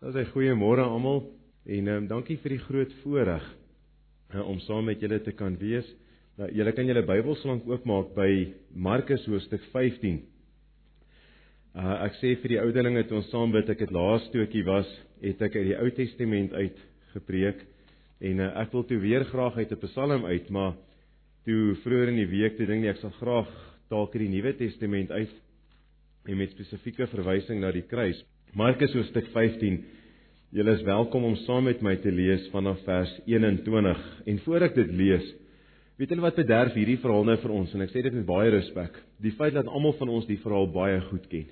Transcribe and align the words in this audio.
Dis 0.00 0.16
'n 0.16 0.30
goeie 0.32 0.54
môre 0.56 0.80
almal 0.80 1.18
en 1.68 1.88
um, 1.92 2.04
dankie 2.08 2.38
vir 2.40 2.54
die 2.54 2.64
groot 2.64 2.92
voorreg 3.02 3.42
uh, 4.32 4.40
om 4.48 4.56
saam 4.64 4.86
met 4.88 5.02
julle 5.04 5.18
te 5.20 5.34
kan 5.36 5.58
wees. 5.60 5.84
Nou 6.40 6.48
julle 6.56 6.72
kan 6.72 6.88
julle 6.88 7.02
Bybels 7.04 7.42
lank 7.44 7.66
oopmaak 7.68 8.14
by 8.16 8.30
Markus 8.72 9.26
hoofstuk 9.28 9.60
15. 9.74 10.22
Uh 11.76 11.98
ek 12.06 12.16
sê 12.22 12.32
vir 12.40 12.54
die 12.54 12.60
ouderlinge 12.62 13.04
toe 13.10 13.18
ons 13.20 13.28
saam 13.28 13.52
bid, 13.52 13.68
ek 13.68 13.84
het 13.84 13.92
laas 13.92 14.24
toetjie 14.32 14.64
was, 14.70 14.88
het 15.20 15.44
ek 15.44 15.60
uit 15.60 15.68
die 15.68 15.76
Ou 15.76 15.92
Testament 16.00 16.56
uit 16.56 16.80
gepreek 17.12 17.60
en 18.24 18.40
uh, 18.40 18.50
ek 18.64 18.72
wil 18.72 18.88
toe 18.88 19.02
weer 19.04 19.28
graag 19.28 19.60
uit 19.60 19.76
'n 19.76 19.84
Psalm 19.84 20.24
uit, 20.24 20.48
maar 20.48 20.80
toe 21.44 21.76
vroeër 21.84 22.16
in 22.16 22.24
die 22.24 22.32
week 22.38 22.56
toe 22.56 22.72
dink 22.72 22.88
ek 22.88 23.04
sal 23.04 23.12
graag 23.20 23.52
dalk 23.92 24.16
uit 24.16 24.24
die 24.24 24.32
Nuwe 24.32 24.56
Testament 24.56 25.12
uit 25.12 25.36
en 26.24 26.40
met 26.40 26.56
spesifieke 26.56 27.04
verwysing 27.04 27.60
na 27.60 27.68
die 27.68 27.84
kruis. 27.84 28.24
Markus 28.50 28.90
hoofstuk 28.96 29.28
15. 29.30 29.76
Julle 30.50 30.72
is 30.74 30.80
welkom 30.82 31.22
om 31.22 31.36
saam 31.44 31.68
met 31.68 31.82
my 31.86 31.92
te 32.02 32.10
lees 32.10 32.48
vanaf 32.50 32.80
vers 32.82 33.12
21. 33.30 34.00
En 34.26 34.40
voor 34.42 34.64
ek 34.66 34.74
dit 34.74 34.90
lees, 34.98 35.28
weet 36.00 36.10
julle 36.10 36.24
wat 36.24 36.40
bederf 36.40 36.74
hierdie 36.74 36.98
verhaal 36.98 37.28
nou 37.28 37.36
vir 37.44 37.54
ons 37.54 37.76
en 37.76 37.84
ek 37.86 37.92
sê 37.92 38.02
dit 38.02 38.16
met 38.16 38.26
baie 38.26 38.50
respek. 38.50 38.98
Die 39.22 39.30
feit 39.38 39.54
dat 39.54 39.70
almal 39.70 39.94
van 40.00 40.10
ons 40.16 40.26
die 40.26 40.40
verhaal 40.42 40.66
baie 40.74 40.98
goed 41.12 41.30
ken. 41.30 41.46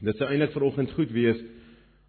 Dit 0.00 0.16
sou 0.16 0.30
eintlik 0.30 0.56
vanoggend 0.56 0.96
goed 0.96 1.12
wees 1.12 1.44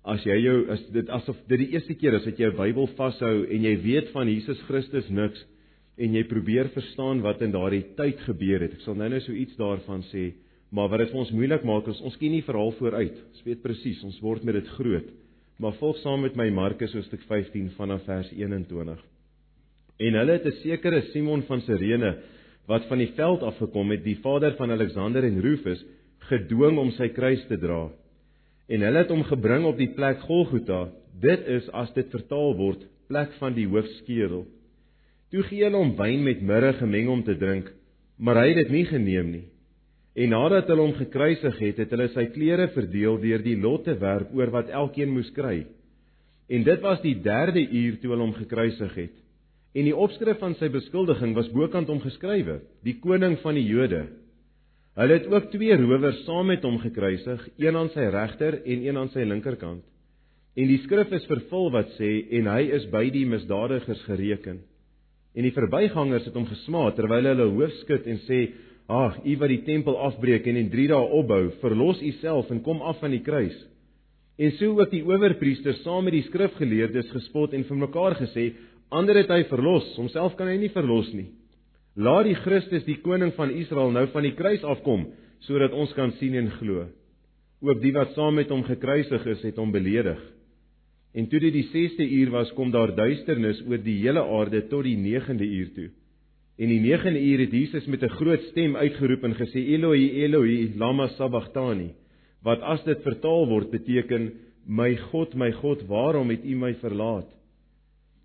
as 0.07 0.23
jy 0.23 0.37
jou 0.45 0.57
as 0.71 0.85
dit 0.95 1.11
asof 1.19 1.43
dit 1.51 1.65
die 1.65 1.71
eerste 1.75 1.99
keer 1.99 2.15
is 2.21 2.23
dat 2.29 2.39
jy 2.39 2.53
'n 2.53 2.55
Bybel 2.55 2.87
vashou 2.95 3.35
en 3.51 3.63
jy 3.67 3.75
weet 3.83 4.13
van 4.15 4.31
Jesus 4.31 4.61
Christus 4.69 5.09
niks 5.09 5.43
en 5.97 6.15
jy 6.15 6.23
probeer 6.23 6.71
verstaan 6.71 7.19
wat 7.21 7.41
in 7.41 7.51
daardie 7.51 7.83
tyd 7.97 8.19
gebeur 8.23 8.61
het. 8.61 8.79
Ek 8.79 8.81
sal 8.87 8.95
nou-nou 8.95 9.19
so 9.19 9.33
iets 9.33 9.57
daarvan 9.57 10.07
sê. 10.07 10.31
Maar 10.69 10.89
wat 10.91 11.01
dit 11.03 11.11
vir 11.11 11.21
ons 11.23 11.31
moeilik 11.33 11.63
maak 11.65 11.87
is 11.89 12.01
ons 12.05 12.17
ken 12.21 12.31
nie 12.31 12.45
verhaal 12.45 12.71
vooruit. 12.77 13.15
Ons 13.33 13.45
weet 13.45 13.61
presies, 13.63 14.01
ons 14.05 14.19
word 14.21 14.43
met 14.45 14.59
dit 14.59 14.67
groot. 14.77 15.07
Maar 15.59 15.77
volg 15.79 15.97
saam 16.03 16.21
met 16.23 16.37
my 16.39 16.49
Markus 16.53 16.93
hoofstuk 16.95 17.23
15 17.27 17.71
vanaf 17.77 18.05
vers 18.07 18.29
21. 18.31 18.99
En 19.99 20.19
hulle 20.21 20.31
het 20.37 20.45
'n 20.45 20.59
sekere 20.61 21.01
Simon 21.11 21.41
van 21.43 21.61
Sirene 21.61 22.17
wat 22.67 22.85
van 22.85 22.97
die 22.97 23.11
veld 23.17 23.41
af 23.43 23.57
gekom 23.57 23.89
het, 23.91 24.03
die 24.03 24.19
vader 24.21 24.53
van 24.55 24.71
Alexander 24.71 25.23
en 25.23 25.41
Rufus, 25.41 25.83
gedwing 26.29 26.77
om 26.77 26.91
sy 26.91 27.09
kruis 27.09 27.41
te 27.47 27.57
dra. 27.57 27.89
En 28.69 28.81
hulle 28.81 28.97
het 28.97 29.09
hom 29.09 29.23
gebring 29.23 29.65
op 29.65 29.77
die 29.77 29.89
plek 29.95 30.19
Golgotha. 30.19 30.89
Dit 31.19 31.47
is 31.47 31.69
as 31.73 31.93
dit 31.93 32.09
vertaal 32.13 32.55
word, 32.55 32.85
plek 33.07 33.33
van 33.39 33.53
die 33.53 33.67
hoofskedel. 33.67 34.45
Toe 35.33 35.43
gee 35.43 35.63
hulle 35.63 35.77
hom 35.77 35.95
wyn 35.97 36.23
met 36.23 36.41
mirre 36.41 36.73
gemeng 36.73 37.09
om 37.09 37.23
te 37.23 37.35
drink, 37.37 37.71
maar 38.17 38.35
hy 38.35 38.47
het 38.51 38.61
dit 38.63 38.69
nie 38.69 38.85
geneem 38.85 39.31
nie. 39.31 39.45
En 40.17 40.31
nadat 40.33 40.69
hulle 40.71 40.87
hom 40.87 40.95
gekruisig 40.97 41.59
het, 41.61 41.81
het 41.83 41.91
hulle 41.93 42.07
sy 42.15 42.25
klere 42.33 42.69
verdeel 42.73 43.19
deur 43.21 43.43
die 43.45 43.57
lot 43.61 43.85
te 43.85 43.93
werp 44.01 44.31
oor 44.35 44.51
wat 44.53 44.71
elkeen 44.73 45.11
moes 45.13 45.29
kry. 45.35 45.63
En 46.49 46.63
dit 46.65 46.81
was 46.81 47.01
die 47.03 47.15
3de 47.21 47.65
uur 47.67 47.99
toe 48.01 48.13
hulle 48.13 48.25
hom 48.25 48.37
gekruisig 48.37 48.95
het. 48.97 49.17
En 49.77 49.85
die 49.85 49.95
opskrif 49.95 50.39
van 50.41 50.55
sy 50.57 50.71
beskuldiging 50.73 51.35
was 51.37 51.51
bokant 51.53 51.91
hom 51.91 52.01
geskrywe: 52.01 52.57
Die 52.83 52.97
koning 53.03 53.37
van 53.43 53.59
die 53.59 53.67
Jode. 53.67 54.07
Hulle 54.97 55.19
het 55.19 55.27
ook 55.29 55.51
twee 55.53 55.75
rowers 55.77 56.23
saam 56.25 56.49
met 56.49 56.65
hom 56.65 56.79
gekruisig, 56.81 57.45
een 57.61 57.77
aan 57.77 57.91
sy 57.93 58.09
regter 58.11 58.57
en 58.65 58.81
een 58.87 58.97
aan 58.97 59.11
sy 59.13 59.23
linkerkant. 59.23 59.85
En 60.57 60.67
die 60.67 60.81
skrif 60.83 61.13
is 61.15 61.27
vervul 61.29 61.69
wat 61.71 61.93
sê 61.99 62.09
en 62.39 62.49
hy 62.49 62.65
is 62.75 62.89
by 62.91 63.05
die 63.13 63.27
misdadigers 63.29 64.01
gereken. 64.09 64.57
En 65.37 65.45
die 65.45 65.53
verbygangers 65.55 66.25
het 66.27 66.35
hom 66.35 66.49
gesmaak 66.49 66.97
terwyl 66.97 67.29
hulle 67.29 67.47
hoof 67.53 67.77
skud 67.83 68.09
en 68.09 68.19
sê 68.25 68.41
Ag, 68.89 69.19
u 69.21 69.35
wat 69.37 69.51
die 69.51 69.61
tempel 69.67 69.97
afbreek 70.01 70.47
en 70.49 70.57
in 70.57 70.69
3 70.73 70.87
dae 70.89 71.09
opbou, 71.19 71.43
verlos 71.61 71.99
u 72.01 72.09
self 72.23 72.49
en 72.49 72.63
kom 72.65 72.81
af 72.81 72.97
van 73.03 73.13
die 73.13 73.21
kruis. 73.21 73.53
En 74.39 74.55
so 74.57 74.79
ook 74.79 74.89
die 74.89 75.03
owerpriesters 75.05 75.83
saam 75.83 76.07
met 76.07 76.15
die 76.15 76.25
skrifgeleerdes 76.25 77.11
gespot 77.13 77.53
en 77.53 77.67
vir 77.67 77.79
mekaar 77.83 78.15
gesê, 78.17 78.53
ander 78.89 79.19
het 79.19 79.29
hy 79.29 79.43
verlos, 79.51 79.91
homself 79.99 80.33
kan 80.39 80.49
hy 80.49 80.57
nie 80.57 80.71
verlos 80.73 81.11
nie. 81.13 81.27
Laat 81.99 82.25
die 82.31 82.37
Christus, 82.39 82.85
die 82.87 82.97
koning 83.03 83.35
van 83.37 83.53
Israel, 83.53 83.93
nou 83.93 84.07
van 84.13 84.25
die 84.25 84.33
kruis 84.37 84.65
afkom 84.65 85.09
sodat 85.45 85.71
ons 85.71 85.93
kan 85.95 86.11
sien 86.17 86.33
en 86.35 86.49
glo. 86.57 86.87
Ook 87.63 87.79
die 87.83 87.93
wat 87.95 88.15
saam 88.15 88.35
met 88.39 88.49
hom 88.51 88.65
gekruisig 88.67 89.23
is, 89.35 89.45
het 89.45 89.59
hom 89.61 89.71
beledig. 89.71 90.19
En 91.15 91.29
toe 91.29 91.39
dit 91.45 91.53
die 91.55 91.67
6ste 91.71 92.09
uur 92.17 92.33
was, 92.33 92.51
kom 92.57 92.73
daar 92.73 92.91
duisternis 92.95 93.61
oor 93.69 93.79
die 93.83 93.99
hele 94.01 94.23
aarde 94.23 94.65
tot 94.71 94.83
die 94.87 94.97
9de 94.99 95.47
uur 95.47 95.71
toe. 95.77 95.89
En 96.59 96.67
die 96.67 96.81
9de 96.83 97.21
uur 97.23 97.39
het 97.39 97.51
Jesus 97.55 97.85
met 97.85 98.01
'n 98.03 98.15
groot 98.19 98.41
stem 98.51 98.75
uitgeroep 98.75 99.23
en 99.23 99.35
gesê 99.35 99.59
Eloi 99.75 100.11
Eloi 100.23 100.73
lama 100.75 101.07
sabachthani 101.07 101.93
wat 102.43 102.61
as 102.61 102.83
dit 102.83 103.01
vertaal 103.01 103.47
word 103.47 103.71
beteken 103.71 104.31
my 104.67 104.95
God 104.95 105.33
my 105.35 105.51
God 105.51 105.81
waarom 105.87 106.29
het 106.29 106.43
U 106.43 106.55
my 106.55 106.73
verlaat? 106.73 107.27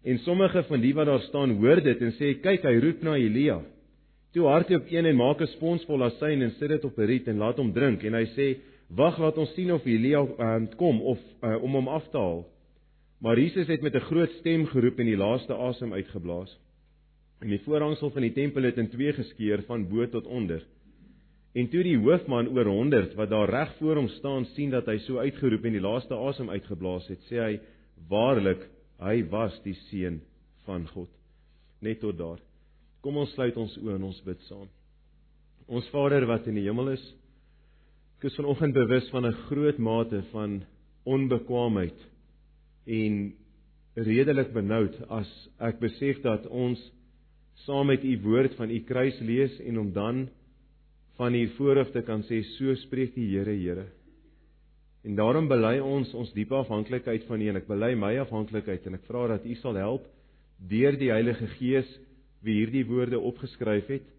En 0.03 0.19
sommige 0.19 0.63
van 0.63 0.81
die 0.81 0.95
wat 0.95 1.07
daar 1.07 1.21
staan 1.21 1.51
hoor 1.51 1.83
dit 1.83 2.01
en 2.01 2.13
sê 2.13 2.35
kyk 2.41 2.63
hy 2.63 2.75
roep 2.79 3.03
na 3.03 3.15
Elia. 3.17 3.61
Toe 4.33 4.47
hardloop 4.47 4.91
een 4.91 5.07
en 5.07 5.17
maak 5.17 5.41
'n 5.41 5.47
spons 5.47 5.85
vol 5.85 6.03
asyn 6.03 6.43
en 6.43 6.51
sit 6.51 6.69
dit 6.69 6.85
op 6.85 6.99
'n 6.99 7.07
riet 7.07 7.29
en 7.29 7.39
laat 7.39 7.57
hom 7.57 7.73
drink 7.73 8.03
en 8.03 8.15
hy 8.15 8.27
sê 8.37 8.57
wag 8.89 9.19
laat 9.19 9.39
ons 9.39 9.55
sien 9.55 9.73
of 9.73 9.87
Elia 9.87 10.23
uh, 10.23 10.67
kom 10.77 11.01
of 11.03 11.19
uh, 11.43 11.63
om 11.63 11.73
hom 11.73 11.89
af 11.89 12.09
te 12.11 12.19
haal. 12.19 12.47
Maar 13.21 13.39
Jesus 13.39 13.67
het 13.67 13.83
met 13.83 13.95
'n 13.95 14.09
groot 14.11 14.31
stem 14.31 14.67
geroep 14.67 14.99
en 14.99 15.07
die 15.07 15.17
laaste 15.17 15.55
asem 15.55 15.93
uitgeblaas. 15.93 16.64
En 17.43 17.51
die 17.51 17.61
voorhangsel 17.65 18.11
van 18.11 18.23
die 18.23 18.33
tempel 18.33 18.69
het 18.69 18.79
in 18.79 18.91
twee 18.93 19.13
geskeur 19.13 19.63
van 19.69 19.89
bo 19.89 20.07
tot 20.09 20.27
onder. 20.27 20.63
En 21.55 21.69
toe 21.71 21.83
die 21.87 21.99
hoofman 21.99 22.49
oor 22.51 22.67
100 22.67 23.15
wat 23.15 23.31
daar 23.31 23.51
reg 23.51 23.75
voor 23.79 24.01
hom 24.01 24.09
staan 24.17 24.47
sien 24.55 24.73
dat 24.75 24.89
hy 24.91 24.97
so 25.05 25.23
uitgeroep 25.23 25.65
en 25.65 25.77
die 25.77 25.83
laaste 25.83 26.17
asem 26.19 26.51
uitgeblaas 26.51 27.07
het, 27.13 27.21
sê 27.31 27.39
hy: 27.39 27.53
"Waarlik, 28.11 28.67
hy 28.99 29.23
was 29.31 29.61
die 29.63 29.77
seun 29.89 30.21
van 30.67 30.89
God." 30.89 31.11
Net 31.81 32.01
tot 32.01 32.19
daar. 32.19 32.41
Kom 33.03 33.17
ons 33.17 33.31
sluit 33.37 33.57
ons 33.57 33.77
oë 33.79 33.95
en 33.99 34.09
ons 34.11 34.23
bid 34.25 34.41
saam. 34.49 34.67
Ons 35.69 35.87
Vader 35.93 36.27
wat 36.27 36.47
in 36.47 36.59
die 36.59 36.67
hemel 36.67 36.91
is, 36.97 37.05
ek 38.19 38.31
is 38.31 38.37
vanoggend 38.41 38.75
bewus 38.75 39.11
van 39.13 39.27
'n 39.27 39.39
groot 39.49 39.79
mate 39.79 40.23
van 40.33 40.63
onbekwaamheid 41.05 41.99
en 42.87 43.35
redelik 43.95 44.53
benoud 44.53 44.97
as 45.09 45.31
ek 45.61 45.79
besef 45.79 46.23
dat 46.23 46.47
ons 46.47 46.81
saam 47.55 47.87
met 47.87 48.05
u 48.05 48.15
woord 48.23 48.55
van 48.59 48.71
u 48.71 48.81
kruis 48.85 49.19
lees 49.19 49.59
en 49.61 49.79
om 49.79 49.93
dan 49.93 50.29
van 51.17 51.35
u 51.35 51.49
voorhoof 51.57 51.91
te 51.95 52.03
kan 52.03 52.25
sê 52.27 52.43
so 52.57 52.75
spreek 52.75 53.15
die 53.15 53.29
Here 53.37 53.55
Here. 53.55 53.87
En 55.05 55.15
daarom 55.15 55.49
bely 55.49 55.79
ons 55.79 56.15
ons 56.15 56.33
diepe 56.35 56.57
afhanklikheid 56.57 57.27
van 57.29 57.41
u 57.41 57.49
en 57.53 57.61
ek 57.61 57.69
bely 57.69 57.93
my 57.95 58.17
afhanklikheid 58.23 58.87
en 58.89 58.99
ek 58.99 59.07
vra 59.09 59.29
dat 59.35 59.47
u 59.47 59.55
sal 59.61 59.79
help 59.79 60.09
deur 60.59 60.97
die 60.99 61.13
Heilige 61.13 61.47
Gees 61.59 61.89
wie 62.45 62.59
hierdie 62.61 62.85
woorde 62.89 63.21
opgeskryf 63.21 63.89
het 63.93 64.11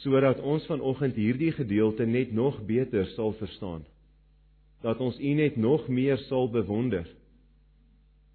sodat 0.00 0.38
ons 0.46 0.66
vanoggend 0.70 1.16
hierdie 1.18 1.50
gedeelte 1.52 2.06
net 2.06 2.30
nog 2.32 2.60
beter 2.66 3.08
sal 3.16 3.32
verstaan. 3.40 3.82
Dat 4.80 5.00
ons 5.02 5.18
u 5.18 5.32
net 5.34 5.56
nog 5.56 5.88
meer 5.88 6.18
sal 6.28 6.48
bewonder 6.50 7.08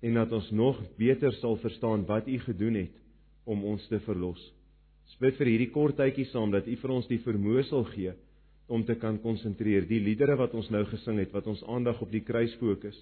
en 0.06 0.20
dat 0.20 0.32
ons 0.36 0.52
nog 0.52 0.78
beter 1.00 1.34
sal 1.40 1.56
verstaan 1.58 2.06
wat 2.06 2.28
u 2.28 2.38
gedoen 2.40 2.84
het 2.84 3.05
om 3.46 3.64
ons 3.72 3.88
te 3.90 4.00
verlos. 4.06 4.42
Bid 5.22 5.38
vir 5.40 5.48
hierdie 5.48 5.72
kort 5.72 5.96
tydjie 6.00 6.26
saam 6.32 6.52
dat 6.52 6.66
U 6.68 6.76
vir 6.82 6.92
ons 6.92 7.06
die 7.08 7.22
vermoë 7.24 7.64
sal 7.70 7.86
gee 7.94 8.12
om 8.68 8.84
te 8.84 8.98
kan 9.00 9.20
konsentreer. 9.22 9.86
Die 9.88 10.02
liedere 10.04 10.36
wat 10.40 10.56
ons 10.58 10.68
nou 10.74 10.82
gesing 10.90 11.22
het, 11.22 11.32
wat 11.32 11.48
ons 11.48 11.62
aandag 11.72 12.02
op 12.02 12.12
die 12.12 12.24
kruis 12.26 12.54
fokus. 12.60 12.98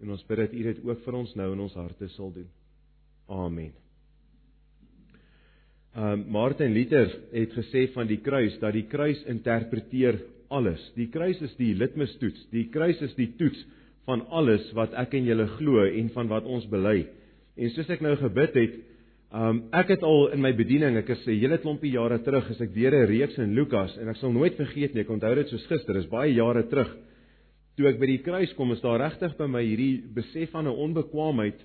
En 0.00 0.14
ons 0.14 0.24
bid 0.28 0.40
dat 0.40 0.54
U 0.54 0.62
dit 0.70 0.80
ook 0.86 1.04
vir 1.04 1.18
ons 1.18 1.34
nou 1.36 1.50
in 1.52 1.62
ons 1.66 1.76
harte 1.76 2.08
sal 2.14 2.32
doen. 2.32 2.48
Amen. 3.28 3.74
Ehm 5.98 6.20
uh, 6.20 6.26
Martin 6.30 6.72
Luther 6.72 7.10
het 7.32 7.54
gesê 7.56 7.88
van 7.92 8.06
die 8.06 8.20
kruis 8.22 8.56
dat 8.62 8.72
die 8.76 8.86
kruis 8.88 9.20
interpreteer 9.26 10.20
alles. 10.48 10.80
Die 10.96 11.08
kruis 11.12 11.40
is 11.44 11.54
die 11.58 11.74
litmustoets. 11.76 12.46
Die 12.52 12.68
kruis 12.72 13.00
is 13.04 13.14
die 13.18 13.32
toets 13.40 13.60
van 14.08 14.22
alles 14.32 14.64
wat 14.76 14.94
ek 14.96 15.16
en 15.18 15.26
julle 15.28 15.48
glo 15.58 15.84
en 15.84 16.12
van 16.14 16.30
wat 16.30 16.46
ons 16.48 16.64
bely. 16.70 17.02
En 17.58 17.72
soos 17.74 17.90
ek 17.92 18.04
nou 18.04 18.14
gebid 18.20 18.54
het, 18.56 18.76
Um 19.28 19.66
ek 19.76 19.90
het 19.92 20.04
al 20.08 20.30
in 20.32 20.40
my 20.40 20.54
bediening, 20.56 20.96
ek 20.96 21.10
is 21.12 21.26
'n 21.26 21.36
hele 21.36 21.58
klompie 21.58 21.92
jare 21.92 22.18
terug, 22.24 22.48
as 22.50 22.60
ek 22.60 22.72
deur 22.72 22.94
'n 22.94 23.08
reeks 23.08 23.36
in 23.36 23.54
Lukas 23.54 23.94
en 23.98 24.08
ek 24.08 24.16
sal 24.16 24.32
nooit 24.32 24.56
vergeet 24.56 24.94
nie, 24.94 25.02
ek 25.02 25.10
onthou 25.10 25.34
dit 25.34 25.48
soos 25.48 25.66
gister, 25.66 25.92
dis 25.94 26.08
baie 26.08 26.32
jare 26.32 26.62
terug. 26.62 26.96
Toe 27.76 27.88
ek 27.88 28.00
by 28.00 28.06
die 28.06 28.22
kruis 28.22 28.54
kom, 28.54 28.72
is 28.72 28.80
daar 28.80 28.98
regtig 28.98 29.36
by 29.36 29.46
my 29.46 29.62
hierdie 29.62 30.02
besef 30.14 30.50
van 30.52 30.64
'n 30.66 30.72
onbekwaamheid 30.72 31.60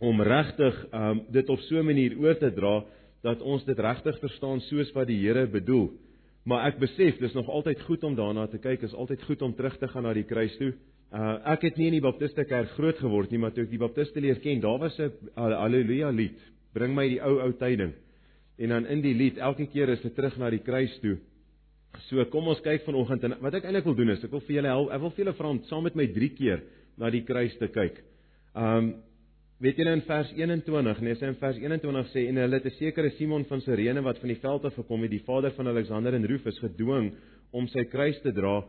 om 0.00 0.22
regtig 0.22 0.86
um 0.94 1.26
dit 1.30 1.50
op 1.50 1.60
so 1.60 1.76
'n 1.76 1.84
manier 1.84 2.16
oor 2.18 2.34
te 2.34 2.50
dra 2.50 2.84
dat 3.22 3.42
ons 3.42 3.64
dit 3.64 3.78
regtig 3.78 4.18
verstaan 4.20 4.60
soos 4.60 4.90
wat 4.94 5.08
die 5.08 5.20
Here 5.20 5.46
bedoel. 5.46 5.92
Maar 6.46 6.68
ek 6.68 6.78
besef 6.78 7.18
dis 7.18 7.34
nog 7.34 7.48
altyd 7.48 7.82
goed 7.82 8.02
om 8.04 8.14
daarna 8.14 8.46
te 8.46 8.58
kyk, 8.58 8.82
is 8.82 8.94
altyd 8.94 9.22
goed 9.24 9.42
om 9.42 9.54
terug 9.54 9.76
te 9.76 9.88
gaan 9.88 10.04
na 10.04 10.14
die 10.14 10.24
kruis 10.24 10.56
toe. 10.56 10.72
Uh 11.12 11.38
ek 11.44 11.62
het 11.62 11.76
nie 11.76 11.86
in 11.86 12.00
die 12.00 12.00
Baptiste 12.00 12.44
kerk 12.44 12.70
groot 12.70 12.96
geword 12.96 13.30
nie, 13.30 13.38
maar 13.38 13.52
toe 13.52 13.64
ek 13.64 13.70
die 13.70 13.78
Baptiste 13.78 14.20
leer 14.20 14.40
ken, 14.40 14.60
daar 14.60 14.78
was 14.78 14.98
'n 14.98 15.12
haleluja 15.36 16.10
lied 16.10 16.38
bring 16.74 16.94
my 16.94 17.06
die 17.08 17.20
ou 17.24 17.38
ou 17.44 17.52
tyding. 17.60 17.94
En 18.58 18.74
dan 18.74 18.86
in 18.86 19.02
die 19.02 19.14
lied 19.14 19.38
elke 19.38 19.68
keer 19.70 19.92
is 19.94 20.02
dit 20.02 20.14
terug 20.14 20.36
na 20.38 20.50
die 20.50 20.62
kruis 20.64 20.94
toe. 21.02 21.16
So 22.08 22.24
kom 22.32 22.48
ons 22.50 22.62
kyk 22.64 22.84
vanoggend 22.86 23.24
en 23.26 23.36
wat 23.42 23.58
ek 23.58 23.68
eintlik 23.68 23.86
wil 23.88 23.96
doen 23.98 24.12
is 24.14 24.24
ek 24.24 24.32
wil 24.34 24.44
vir 24.46 24.58
julle 24.58 24.72
help. 24.72 24.90
Ek 24.94 25.02
wil 25.02 25.12
vir 25.14 25.24
julle 25.24 25.36
vra 25.38 25.52
om 25.54 25.60
saam 25.70 25.86
met 25.88 25.98
my 25.98 26.06
3 26.14 26.30
keer 26.38 26.64
na 26.98 27.10
die 27.14 27.24
kruis 27.26 27.54
te 27.60 27.70
kyk. 27.74 28.00
Um 28.54 28.96
weet 29.58 29.80
julle 29.80 29.90
in 29.96 30.04
vers 30.06 30.28
21, 30.38 31.00
nee, 31.02 31.16
sy 31.18 31.32
in 31.32 31.38
vers 31.40 31.56
21 31.58 32.10
sê 32.12 32.28
en 32.30 32.36
hulle 32.38 32.60
het 32.60 32.66
'n 32.66 32.76
sekere 32.78 33.10
Simon 33.18 33.44
van 33.44 33.60
Sirene 33.60 34.02
wat 34.02 34.18
van 34.18 34.28
die 34.28 34.38
veld 34.38 34.64
af 34.64 34.74
gekom 34.74 35.02
het, 35.02 35.10
die 35.10 35.26
vader 35.26 35.50
van 35.50 35.66
Alexander 35.66 36.14
en 36.14 36.26
Rufus 36.26 36.58
gedwing 36.60 37.12
om 37.50 37.66
sy 37.66 37.84
kruis 37.84 38.20
te 38.22 38.32
dra. 38.32 38.64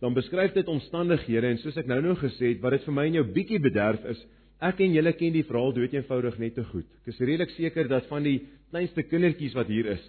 Dan 0.00 0.14
beskryf 0.14 0.52
dit 0.52 0.66
omstandighede 0.66 1.46
en 1.46 1.58
soos 1.58 1.76
ek 1.76 1.86
nou 1.86 2.00
nou 2.00 2.14
gesê 2.16 2.54
het, 2.54 2.60
wat 2.60 2.72
dit 2.72 2.84
vir 2.84 2.94
my 2.94 3.06
en 3.06 3.14
jou 3.14 3.24
bietjie 3.24 3.60
bederf 3.60 4.04
is, 4.04 4.26
ek 4.62 4.80
en 4.84 4.94
julle 4.94 5.12
ken 5.18 5.34
die 5.34 5.44
verhaal 5.46 5.74
dood 5.74 5.94
eenvoudig 5.94 6.38
net 6.38 6.54
te 6.54 6.64
goed. 6.70 6.86
Ek 7.02 7.12
is 7.12 7.20
redelik 7.20 7.54
seker 7.56 7.88
dat 7.90 8.06
van 8.10 8.22
die 8.26 8.38
kleinste 8.70 9.02
kindertjies 9.02 9.56
wat 9.58 9.70
hier 9.72 9.90
is, 9.96 10.02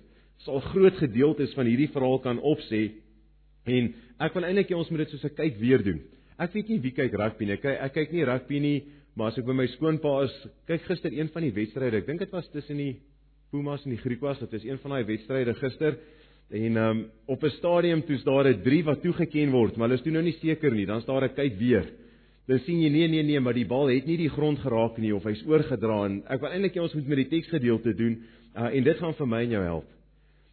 sal 0.45 0.61
groot 0.71 0.97
gedeeltes 1.01 1.53
van 1.57 1.69
hierdie 1.69 1.89
verhaal 1.93 2.19
kan 2.23 2.39
opsê 2.39 2.83
en 3.69 3.93
ek 4.23 4.35
wil 4.35 4.45
eintlik 4.47 4.71
hê 4.71 4.77
ons 4.77 4.89
moet 4.91 5.05
dit 5.05 5.13
soos 5.13 5.25
'n 5.25 5.35
kyk 5.35 5.57
weer 5.59 5.83
doen. 5.83 6.01
Ek 6.39 6.53
weet 6.53 6.69
nie 6.69 6.79
wie 6.79 6.91
kyk 6.91 7.13
rugby 7.13 7.45
nie. 7.45 7.53
Ek 7.53 7.65
ek 7.65 7.93
kyk 7.93 8.11
nie 8.11 8.25
rugby 8.25 8.59
nie, 8.59 8.83
maar 9.15 9.31
as 9.31 9.37
ek 9.37 9.45
by 9.45 9.53
my 9.53 9.67
skoonpa 9.67 10.23
is, 10.23 10.47
kyk 10.67 10.81
gister 10.81 11.13
een 11.13 11.29
van 11.29 11.43
die 11.43 11.51
wedstryde. 11.51 11.97
Ek 11.97 12.07
dink 12.07 12.19
dit 12.19 12.31
was 12.31 12.49
tussen 12.49 12.77
die 12.77 12.99
Pumas 13.51 13.85
en 13.85 13.93
die 13.93 14.01
Griquas. 14.01 14.39
Dit 14.39 14.53
is 14.53 14.65
een 14.65 14.79
van 14.81 14.91
daai 14.91 15.03
wedstryde 15.05 15.53
gister. 15.53 15.97
En 16.51 16.77
um 16.77 17.05
op 17.27 17.43
'n 17.43 17.49
stadium 17.49 18.01
toets 18.01 18.23
daar 18.23 18.47
'n 18.47 18.61
3 18.63 18.83
wat 18.83 19.01
toegeken 19.01 19.51
word, 19.51 19.77
maar 19.77 19.87
hulle 19.87 19.99
is 19.99 20.03
toe 20.03 20.11
nou 20.11 20.23
nie 20.23 20.37
seker 20.41 20.71
nie. 20.71 20.85
Dan 20.85 21.03
daar 21.05 21.23
'n 21.23 21.35
kyk 21.35 21.57
weer. 21.59 21.85
Dan 22.47 22.59
sien 22.65 22.81
jy 22.83 22.89
nee 22.91 23.07
nee 23.07 23.23
nee, 23.23 23.39
maar 23.39 23.55
die 23.55 23.67
bal 23.67 23.87
het 23.87 24.07
nie 24.07 24.17
die 24.19 24.31
grond 24.31 24.59
geraak 24.59 24.97
nie 24.99 25.13
of 25.15 25.23
hy's 25.23 25.43
oorgedra 25.47 25.99
en 26.09 26.17
ek 26.27 26.41
wil 26.43 26.51
eintlik 26.51 26.75
hê 26.75 26.81
ons 26.83 26.95
moet 26.97 27.11
met 27.13 27.21
die 27.21 27.29
teksgedeelte 27.31 27.93
doen 27.95 28.17
uh, 28.19 28.67
en 28.67 28.83
dit 28.83 28.99
gaan 28.99 29.15
vir 29.15 29.29
my 29.31 29.39
en 29.45 29.55
jou 29.55 29.61
help. 29.63 29.93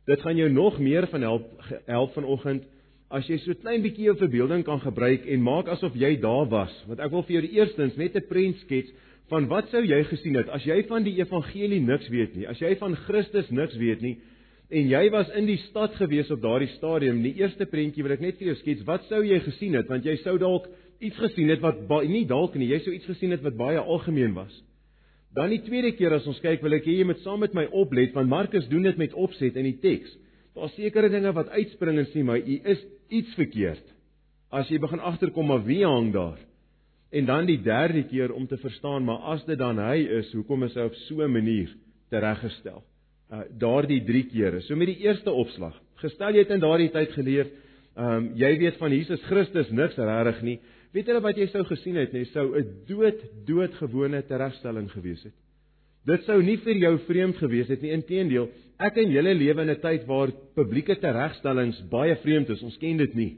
Dit 0.06 0.22
gaan 0.22 0.38
jou 0.38 0.48
nog 0.54 0.78
meer 0.78 1.08
van 1.10 1.26
help 1.26 1.48
help 1.88 2.14
vanoggend 2.14 2.68
as 3.10 3.26
jy 3.26 3.40
so 3.42 3.58
klein 3.58 3.82
bietjie 3.82 4.06
jou 4.06 4.14
verbeelding 4.20 4.62
kan 4.66 4.78
gebruik 4.84 5.26
en 5.26 5.42
maak 5.42 5.70
asof 5.74 5.98
jy 5.98 6.12
daar 6.22 6.46
was. 6.52 6.74
Want 6.86 7.02
ek 7.02 7.10
wil 7.10 7.26
vir 7.26 7.36
jou 7.40 7.44
die 7.48 7.56
eerstens 7.58 7.98
net 7.98 8.14
'n 8.14 8.28
prent 8.28 8.62
skets 8.62 8.94
van 9.30 9.48
wat 9.50 9.70
sou 9.70 9.82
jy 9.82 10.04
gesien 10.04 10.38
het 10.38 10.48
as 10.48 10.62
jy 10.66 10.82
van 10.86 11.02
die 11.02 11.18
evangelie 11.18 11.80
niks 11.80 12.08
weet 12.08 12.36
nie, 12.36 12.46
as 12.46 12.58
jy 12.58 12.76
van 12.78 12.94
Christus 12.94 13.50
niks 13.50 13.74
weet 13.76 14.00
nie 14.00 14.18
en 14.70 14.86
jy 14.86 15.10
was 15.10 15.30
in 15.34 15.48
die 15.48 15.58
stad 15.66 15.96
gewees 15.98 16.30
op 16.30 16.42
daardie 16.42 16.70
stadium. 16.76 17.22
Die 17.24 17.34
eerste 17.42 17.66
prentjie 17.66 18.04
wil 18.06 18.14
ek 18.14 18.22
net 18.22 18.38
vir 18.38 18.52
jou 18.52 18.58
skets. 18.60 18.84
Wat 18.86 19.02
sou 19.08 19.24
jy 19.26 19.40
gesien 19.42 19.74
het? 19.74 19.88
Want 19.90 20.06
jy 20.06 20.14
sou 20.22 20.36
dalk 20.38 20.68
iets 21.00 21.16
gesien 21.16 21.48
het 21.48 21.62
wat 21.64 21.80
nie 22.08 22.26
dalk 22.28 22.54
nie, 22.54 22.68
jy 22.70 22.80
sou 22.84 22.92
iets 22.94 23.08
gesien 23.08 23.32
het 23.34 23.42
wat 23.42 23.56
baie 23.56 23.80
algemeen 23.80 24.34
was. 24.36 24.52
Dan 25.34 25.52
die 25.52 25.62
tweede 25.62 25.92
keer 25.94 26.16
as 26.16 26.26
ons 26.26 26.40
kyk, 26.42 26.62
wil 26.64 26.74
ek 26.74 26.88
hê 26.88 26.98
jy 26.98 27.06
moet 27.06 27.20
saam 27.22 27.40
met 27.44 27.54
my 27.54 27.68
oplet 27.70 28.14
want 28.16 28.30
Markus 28.30 28.66
doen 28.70 28.88
dit 28.88 28.98
met 28.98 29.14
opset 29.14 29.56
in 29.60 29.68
die 29.68 29.78
teks. 29.82 30.10
Daar's 30.58 30.74
sekere 30.74 31.10
dinge 31.12 31.30
wat 31.36 31.52
uitspring 31.54 32.00
en 32.02 32.08
sê 32.10 32.24
maar 32.26 32.42
u 32.42 32.56
is 32.72 32.82
iets 33.14 33.36
verkeerd. 33.38 33.84
As 34.50 34.70
jy 34.70 34.80
begin 34.82 35.02
agterkom 35.06 35.46
maar 35.46 35.62
wie 35.66 35.84
hang 35.86 36.10
daar? 36.12 36.40
En 37.14 37.26
dan 37.26 37.46
die 37.46 37.60
derde 37.62 38.02
keer 38.10 38.34
om 38.34 38.48
te 38.50 38.58
verstaan 38.58 39.06
maar 39.06 39.22
as 39.36 39.44
dit 39.46 39.58
dan 39.58 39.78
hy 39.78 40.02
is, 40.18 40.32
hoekom 40.34 40.66
is 40.66 40.74
hy 40.74 40.88
op 40.90 40.98
so 41.06 41.22
'n 41.22 41.32
manier 41.32 41.70
tereggestel? 42.10 42.82
Uh 43.30 43.46
daardie 43.58 44.02
3 44.04 44.24
kere. 44.26 44.60
So 44.60 44.74
met 44.76 44.90
die 44.90 45.06
eerste 45.06 45.30
opslag. 45.30 45.78
Gestel 46.02 46.34
jy 46.34 46.42
het 46.42 46.50
in 46.50 46.60
daardie 46.60 46.90
tyd 46.90 47.12
geleef, 47.12 47.46
ehm 47.94 48.16
um, 48.16 48.30
jy 48.34 48.58
weet 48.58 48.76
van 48.78 48.90
Jesus 48.90 49.22
Christus 49.22 49.70
niks 49.70 49.96
regtig 49.96 50.42
nie. 50.42 50.58
Weet 50.90 51.06
jy 51.06 51.20
wat 51.22 51.38
jy 51.38 51.46
sou 51.52 51.62
gesien 51.68 51.98
het? 52.00 52.14
Jy 52.14 52.24
sou 52.32 52.46
'n 52.58 52.66
dood 52.88 53.20
doodgewone 53.46 54.22
teregstelling 54.26 54.90
gewees 54.90 55.22
het. 55.22 55.36
Dit 56.06 56.24
sou 56.24 56.42
nie 56.42 56.56
vir 56.56 56.76
jou 56.80 56.98
vreemd 57.06 57.36
gewees 57.36 57.68
het 57.68 57.82
nie. 57.82 57.92
Inteendeel, 57.92 58.48
ek 58.80 58.96
en 58.96 59.12
julle 59.12 59.34
lewe 59.34 59.62
in 59.62 59.70
'n 59.70 59.80
tyd 59.80 60.06
waar 60.06 60.32
publieke 60.56 60.96
teregstellings 60.96 61.80
baie 61.90 62.16
vreemd 62.16 62.50
is. 62.50 62.62
Ons 62.62 62.78
ken 62.78 62.96
dit 62.96 63.14
nie. 63.14 63.36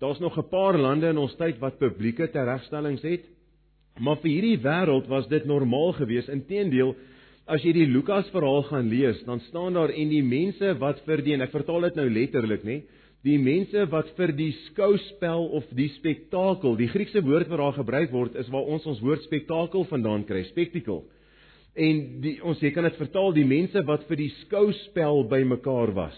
Daar's 0.00 0.20
nog 0.20 0.38
'n 0.38 0.48
paar 0.48 0.78
lande 0.78 1.08
in 1.08 1.18
ons 1.18 1.36
tyd 1.36 1.58
wat 1.58 1.78
publieke 1.78 2.30
teregstellings 2.30 3.02
het. 3.02 3.24
Maar 4.00 4.16
vir 4.16 4.30
hierdie 4.30 4.58
wêreld 4.58 5.06
was 5.08 5.28
dit 5.28 5.44
normaal 5.44 5.92
geweest. 5.92 6.28
Inteendeel, 6.28 6.96
as 7.46 7.62
jy 7.62 7.72
die 7.72 7.86
Lukas 7.86 8.30
verhaal 8.30 8.62
gaan 8.62 8.88
lees, 8.88 9.22
dan 9.24 9.40
staan 9.40 9.74
daar 9.74 9.90
en 9.90 10.08
die 10.08 10.22
mense 10.22 10.78
wat 10.78 11.00
vir 11.04 11.22
die 11.22 11.34
en 11.34 11.42
ek 11.42 11.50
vertaal 11.50 11.80
dit 11.80 11.94
nou 11.94 12.10
letterlik, 12.10 12.64
nê? 12.64 12.82
Die 13.24 13.38
mense 13.38 13.86
wat 13.88 14.10
vir 14.18 14.34
die 14.36 14.52
skouspel 14.68 15.46
of 15.56 15.64
die 15.72 15.88
spektakel, 15.96 16.76
die 16.76 16.90
Griekse 16.92 17.22
woord 17.24 17.48
wat 17.48 17.58
daar 17.58 17.78
gebruik 17.78 18.10
word 18.12 18.34
is 18.36 18.50
waar 18.52 18.68
ons 18.68 18.84
ons 18.86 19.00
woord 19.00 19.22
spektakel 19.24 19.86
vandaan 19.88 20.26
kry, 20.28 20.44
spectacle 20.50 21.02
en 21.74 22.02
die 22.22 22.36
ons 22.46 22.60
jy 22.62 22.70
kan 22.74 22.86
dit 22.86 22.98
vertaal 23.00 23.32
die 23.34 23.46
mense 23.46 23.82
wat 23.86 24.04
vir 24.08 24.20
die 24.20 24.30
skouspel 24.44 25.24
bymekaar 25.30 25.94
was. 25.96 26.16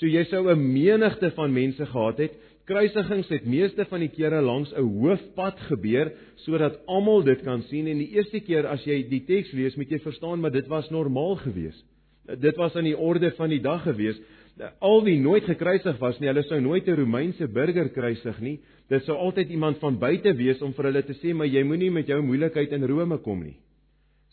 So 0.00 0.08
jy 0.08 0.24
sou 0.30 0.48
'n 0.48 0.72
menigte 0.72 1.30
van 1.36 1.52
mense 1.52 1.84
gehad 1.86 2.18
het. 2.18 2.32
Kruisigings 2.66 3.28
het 3.28 3.46
meeste 3.46 3.84
van 3.84 4.00
die 4.00 4.08
kere 4.08 4.40
langs 4.40 4.72
'n 4.72 4.80
hoofpad 4.80 5.58
gebeur 5.68 6.12
sodat 6.36 6.80
almal 6.86 7.22
dit 7.22 7.42
kan 7.42 7.62
sien 7.62 7.86
en 7.86 7.98
die 7.98 8.12
eerste 8.16 8.40
keer 8.40 8.66
as 8.66 8.84
jy 8.84 9.02
die 9.08 9.24
teks 9.26 9.52
lees, 9.52 9.76
moet 9.76 9.90
jy 9.90 9.98
verstaan 9.98 10.40
maar 10.40 10.52
dit 10.52 10.66
was 10.68 10.90
normaal 10.90 11.36
geweest. 11.36 11.84
Dit 12.40 12.56
was 12.56 12.74
aan 12.76 12.84
die 12.84 12.96
orde 12.96 13.30
van 13.32 13.48
die 13.48 13.60
dag 13.60 13.82
geweest. 13.82 14.22
Al 14.60 15.02
wie 15.04 15.16
nooit 15.20 15.46
gekruisig 15.48 15.96
was 16.00 16.18
nie, 16.20 16.28
hulle 16.28 16.42
sou 16.44 16.60
nooit 16.60 16.88
'n 16.88 16.96
Romeinse 16.96 17.48
burger 17.48 17.88
kruisig 17.88 18.40
nie. 18.40 18.60
Dit 18.88 19.04
sou 19.04 19.16
altyd 19.16 19.50
iemand 19.50 19.78
van 19.78 19.98
buite 19.98 20.34
wees 20.36 20.60
om 20.62 20.72
vir 20.72 20.84
hulle 20.84 21.02
te 21.02 21.14
sê 21.14 21.34
maar 21.34 21.46
jy 21.46 21.62
moenie 21.62 21.90
met 21.90 22.06
jou 22.06 22.20
moeilikheid 22.22 22.72
in 22.72 22.84
Rome 22.84 23.18
kom 23.18 23.42
nie. 23.44 23.56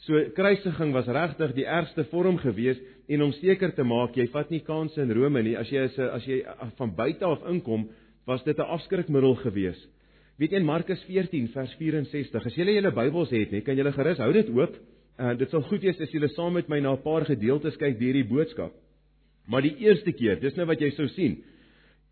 So 0.05 0.13
kruisiging 0.35 0.93
was 0.93 1.07
regtig 1.07 1.53
die 1.55 1.65
ergste 1.65 2.03
vorm 2.11 2.37
gewees 2.37 2.77
en 3.07 3.21
om 3.21 3.31
seker 3.31 3.71
te 3.75 3.83
maak 3.83 4.17
jy 4.17 4.27
vat 4.27 4.49
nie 4.51 4.59
kanse 4.59 5.01
in 5.01 5.11
Rome 5.11 5.43
nie 5.43 5.55
as 5.57 5.69
jy 5.69 5.85
as, 5.85 5.99
as 5.99 6.25
jy 6.25 6.43
van 6.77 6.95
buite 6.95 7.25
af 7.25 7.47
inkom 7.49 7.87
was 8.25 8.43
dit 8.43 8.57
'n 8.57 8.61
afskrikmiddel 8.61 9.35
gewees. 9.35 9.87
Weet 10.37 10.51
jy 10.51 10.57
in 10.57 10.65
Markus 10.65 11.03
14 11.03 11.47
vers 11.47 11.75
64 11.77 12.45
as 12.45 12.55
jy 12.55 12.65
julle 12.65 12.91
Bybels 12.91 13.29
het 13.29 13.51
nie 13.51 13.61
kan 13.61 13.77
jy 13.77 13.91
gerus 13.91 14.17
hou 14.17 14.33
dit 14.33 14.49
oop 14.49 14.75
uh, 15.19 15.33
dit 15.37 15.49
sal 15.49 15.61
goed 15.61 15.81
wees 15.81 16.01
as 16.01 16.11
jy 16.11 16.27
saam 16.27 16.53
met 16.53 16.69
my 16.69 16.79
na 16.79 16.93
'n 16.93 17.01
paar 17.03 17.25
gedeeltes 17.25 17.77
kyk 17.77 17.99
deur 17.99 18.13
die 18.13 18.23
boodskap. 18.23 18.71
Maar 19.47 19.61
die 19.61 19.75
eerste 19.85 20.11
keer, 20.11 20.39
dis 20.41 20.55
nou 20.55 20.65
wat 20.67 20.81
jy 20.81 20.91
sou 20.95 21.07
sien. 21.15 21.37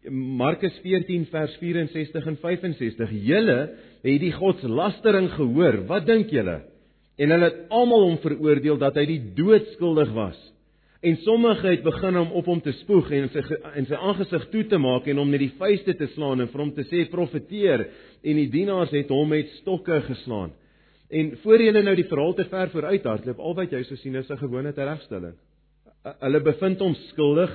Markus 0.09 0.75
14 0.83 1.25
vers 1.31 1.55
64 1.59 2.27
en 2.31 2.37
65. 2.41 3.11
Julle 3.25 3.59
het 4.05 4.21
die 4.21 4.31
godslastering 4.31 5.31
gehoor. 5.33 5.81
Wat 5.89 6.05
dink 6.07 6.31
julle? 6.31 6.61
en 7.15 7.31
hulle 7.31 7.47
het 7.47 7.71
almal 7.73 8.09
hom 8.09 8.17
veroordeel 8.23 8.79
dat 8.81 8.97
hy 8.99 9.05
die 9.13 9.21
dood 9.37 9.71
skuldig 9.75 10.11
was. 10.15 10.37
En 11.05 11.19
sommige 11.21 11.67
het 11.69 11.83
begin 11.85 12.17
om 12.17 12.31
op 12.39 12.47
hom 12.49 12.61
te 12.65 12.73
spoeg 12.81 13.11
en 13.13 13.27
sy 13.29 13.43
en 13.77 13.87
sy 13.87 13.97
aangesig 14.09 14.47
toe 14.51 14.63
te 14.71 14.79
maak 14.81 15.07
en 15.11 15.21
hom 15.21 15.31
net 15.31 15.43
die 15.43 15.53
vuiste 15.59 15.93
te 15.99 16.09
slaan 16.15 16.41
en 16.41 16.49
vir 16.51 16.63
hom 16.63 16.71
te 16.75 16.85
sê 16.89 17.05
profeteer 17.11 17.85
en 18.25 18.39
die 18.41 18.49
dienaars 18.51 18.93
het 18.95 19.11
hom 19.13 19.29
met 19.29 19.51
stokke 19.61 20.01
geslaan. 20.09 20.55
En 21.13 21.35
voor 21.43 21.61
jy 21.61 21.75
nou 21.75 21.93
die 21.95 22.09
verhaal 22.09 22.33
te 22.35 22.47
ver 22.49 22.71
vooruit 22.73 23.05
hardloop, 23.05 23.39
al 23.39 23.53
wat 23.59 23.75
jy 23.75 23.83
so 23.85 23.95
sien 24.01 24.15
is 24.15 24.29
'n 24.31 24.41
gewone 24.41 24.73
teregstelling. 24.73 25.35
Hulle 26.05 26.41
bevind 26.45 26.81
hom 26.83 26.95
skuldig. 27.09 27.53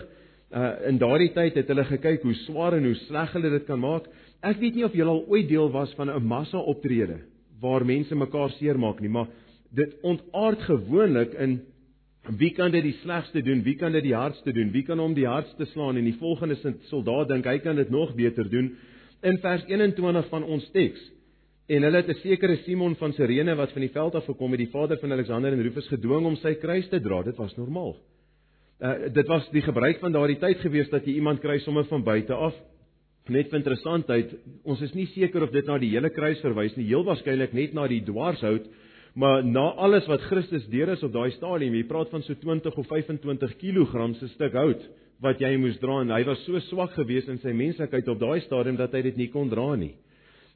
Uh, 0.51 0.73
in 0.91 0.99
daardie 0.99 1.31
tyd 1.31 1.55
het 1.61 1.69
hulle 1.71 1.85
gekyk 1.87 2.25
hoe 2.27 2.35
swaar 2.45 2.75
en 2.75 2.89
hoe 2.89 2.97
sleg 3.07 3.33
hulle 3.37 3.53
dit 3.53 3.67
kan 3.69 3.79
maak. 3.79 4.09
Ek 4.43 4.59
weet 4.59 4.75
nie 4.75 4.87
of 4.87 4.97
julle 4.97 5.13
al 5.13 5.27
ooit 5.31 5.49
deel 5.49 5.71
was 5.71 5.93
van 5.95 6.11
'n 6.11 6.27
massa 6.27 6.59
optrede 6.59 7.21
waar 7.61 7.85
mense 7.85 8.15
mekaar 8.15 8.51
seermaak 8.57 9.01
nie, 9.01 9.09
maar 9.09 9.29
dit 9.71 9.95
ontaard 10.03 10.63
gewoonlik 10.65 11.35
in 11.35 11.61
wie 12.41 12.51
kan 12.57 12.71
dit 12.71 12.83
die 12.83 12.97
slegste 13.03 13.43
doen, 13.43 13.63
wie 13.63 13.77
kan 13.77 13.93
dit 13.93 14.03
die 14.03 14.15
hardste 14.15 14.53
doen, 14.53 14.73
wie 14.73 14.83
kan 14.83 14.99
hom 14.99 15.15
die 15.15 15.29
hardste 15.29 15.67
slaan 15.73 15.97
en 15.97 16.05
die 16.05 16.19
volgende 16.19 16.57
soldaat 16.89 17.29
dink 17.29 17.47
hy 17.47 17.59
kan 17.59 17.77
dit 17.77 17.91
nog 17.91 18.15
beter 18.15 18.49
doen 18.51 18.77
in 19.23 19.39
vers 19.39 19.65
21 19.69 20.29
van 20.29 20.45
ons 20.45 20.71
teks. 20.73 21.01
En 21.69 21.83
hulle 21.83 21.97
het 21.97 22.09
'n 22.09 22.21
sekere 22.23 22.57
Simon 22.65 22.97
van 22.97 23.13
Sirene 23.13 23.55
wat 23.55 23.73
van 23.73 23.81
die 23.81 23.93
veld 23.93 24.15
af 24.15 24.25
gekom 24.25 24.51
het, 24.51 24.59
die 24.59 24.73
vader 24.73 24.99
van 24.99 25.13
Alexander 25.13 25.53
en 25.53 25.63
Rufus 25.63 25.89
gedwing 25.89 26.27
om 26.27 26.37
sy 26.37 26.55
kruis 26.55 26.89
te 26.89 27.01
dra. 27.01 27.23
Dit 27.23 27.37
was 27.37 27.57
normaal. 27.57 27.97
Uh, 28.81 29.11
dit 29.13 29.27
was 29.29 29.45
die 29.53 29.63
gebruik 29.63 29.99
van 30.01 30.13
daardie 30.13 30.39
tyd 30.41 30.63
gewees 30.65 30.89
dat 30.93 31.05
jy 31.05 31.19
iemand 31.21 31.43
kry 31.45 31.59
sommer 31.61 31.85
van 31.91 32.05
buite 32.05 32.35
af. 32.35 32.55
Net 33.29 33.51
vir 33.51 33.61
interessantheid, 33.61 34.33
ons 34.65 34.81
is 34.83 34.95
nie 34.97 35.07
seker 35.13 35.45
of 35.45 35.53
dit 35.53 35.67
na 35.69 35.77
die 35.79 35.93
hele 35.93 36.09
kruis 36.11 36.41
verwys 36.43 36.73
nie, 36.79 36.89
heel 36.89 37.05
waarskynlik 37.07 37.53
net 37.55 37.77
na 37.77 37.85
die 37.91 38.01
dwarshout 38.07 38.67
Maar 39.15 39.45
na 39.45 39.61
alles 39.75 40.07
wat 40.07 40.21
Christus 40.21 40.67
deur 40.71 40.89
is 40.89 41.03
op 41.03 41.13
daai 41.13 41.31
stadium, 41.35 41.75
jy 41.75 41.87
praat 41.89 42.11
van 42.13 42.23
so 42.23 42.35
20 42.39 42.77
of 42.79 42.87
25 42.87 43.57
kg 43.59 44.13
se 44.19 44.29
stuk 44.37 44.55
hout 44.55 44.85
wat 45.21 45.43
jy 45.43 45.51
moes 45.61 45.77
dra 45.83 45.99
en 46.01 46.13
hy 46.15 46.23
was 46.25 46.41
so 46.47 46.61
swak 46.71 46.95
geweest 46.97 47.29
in 47.29 47.41
sy 47.43 47.53
menslikheid 47.53 48.07
op 48.09 48.21
daai 48.23 48.41
stadium 48.47 48.79
dat 48.79 48.95
hy 48.97 49.03
dit 49.11 49.19
nie 49.19 49.29
kon 49.29 49.51
dra 49.51 49.75
nie. 49.77 49.93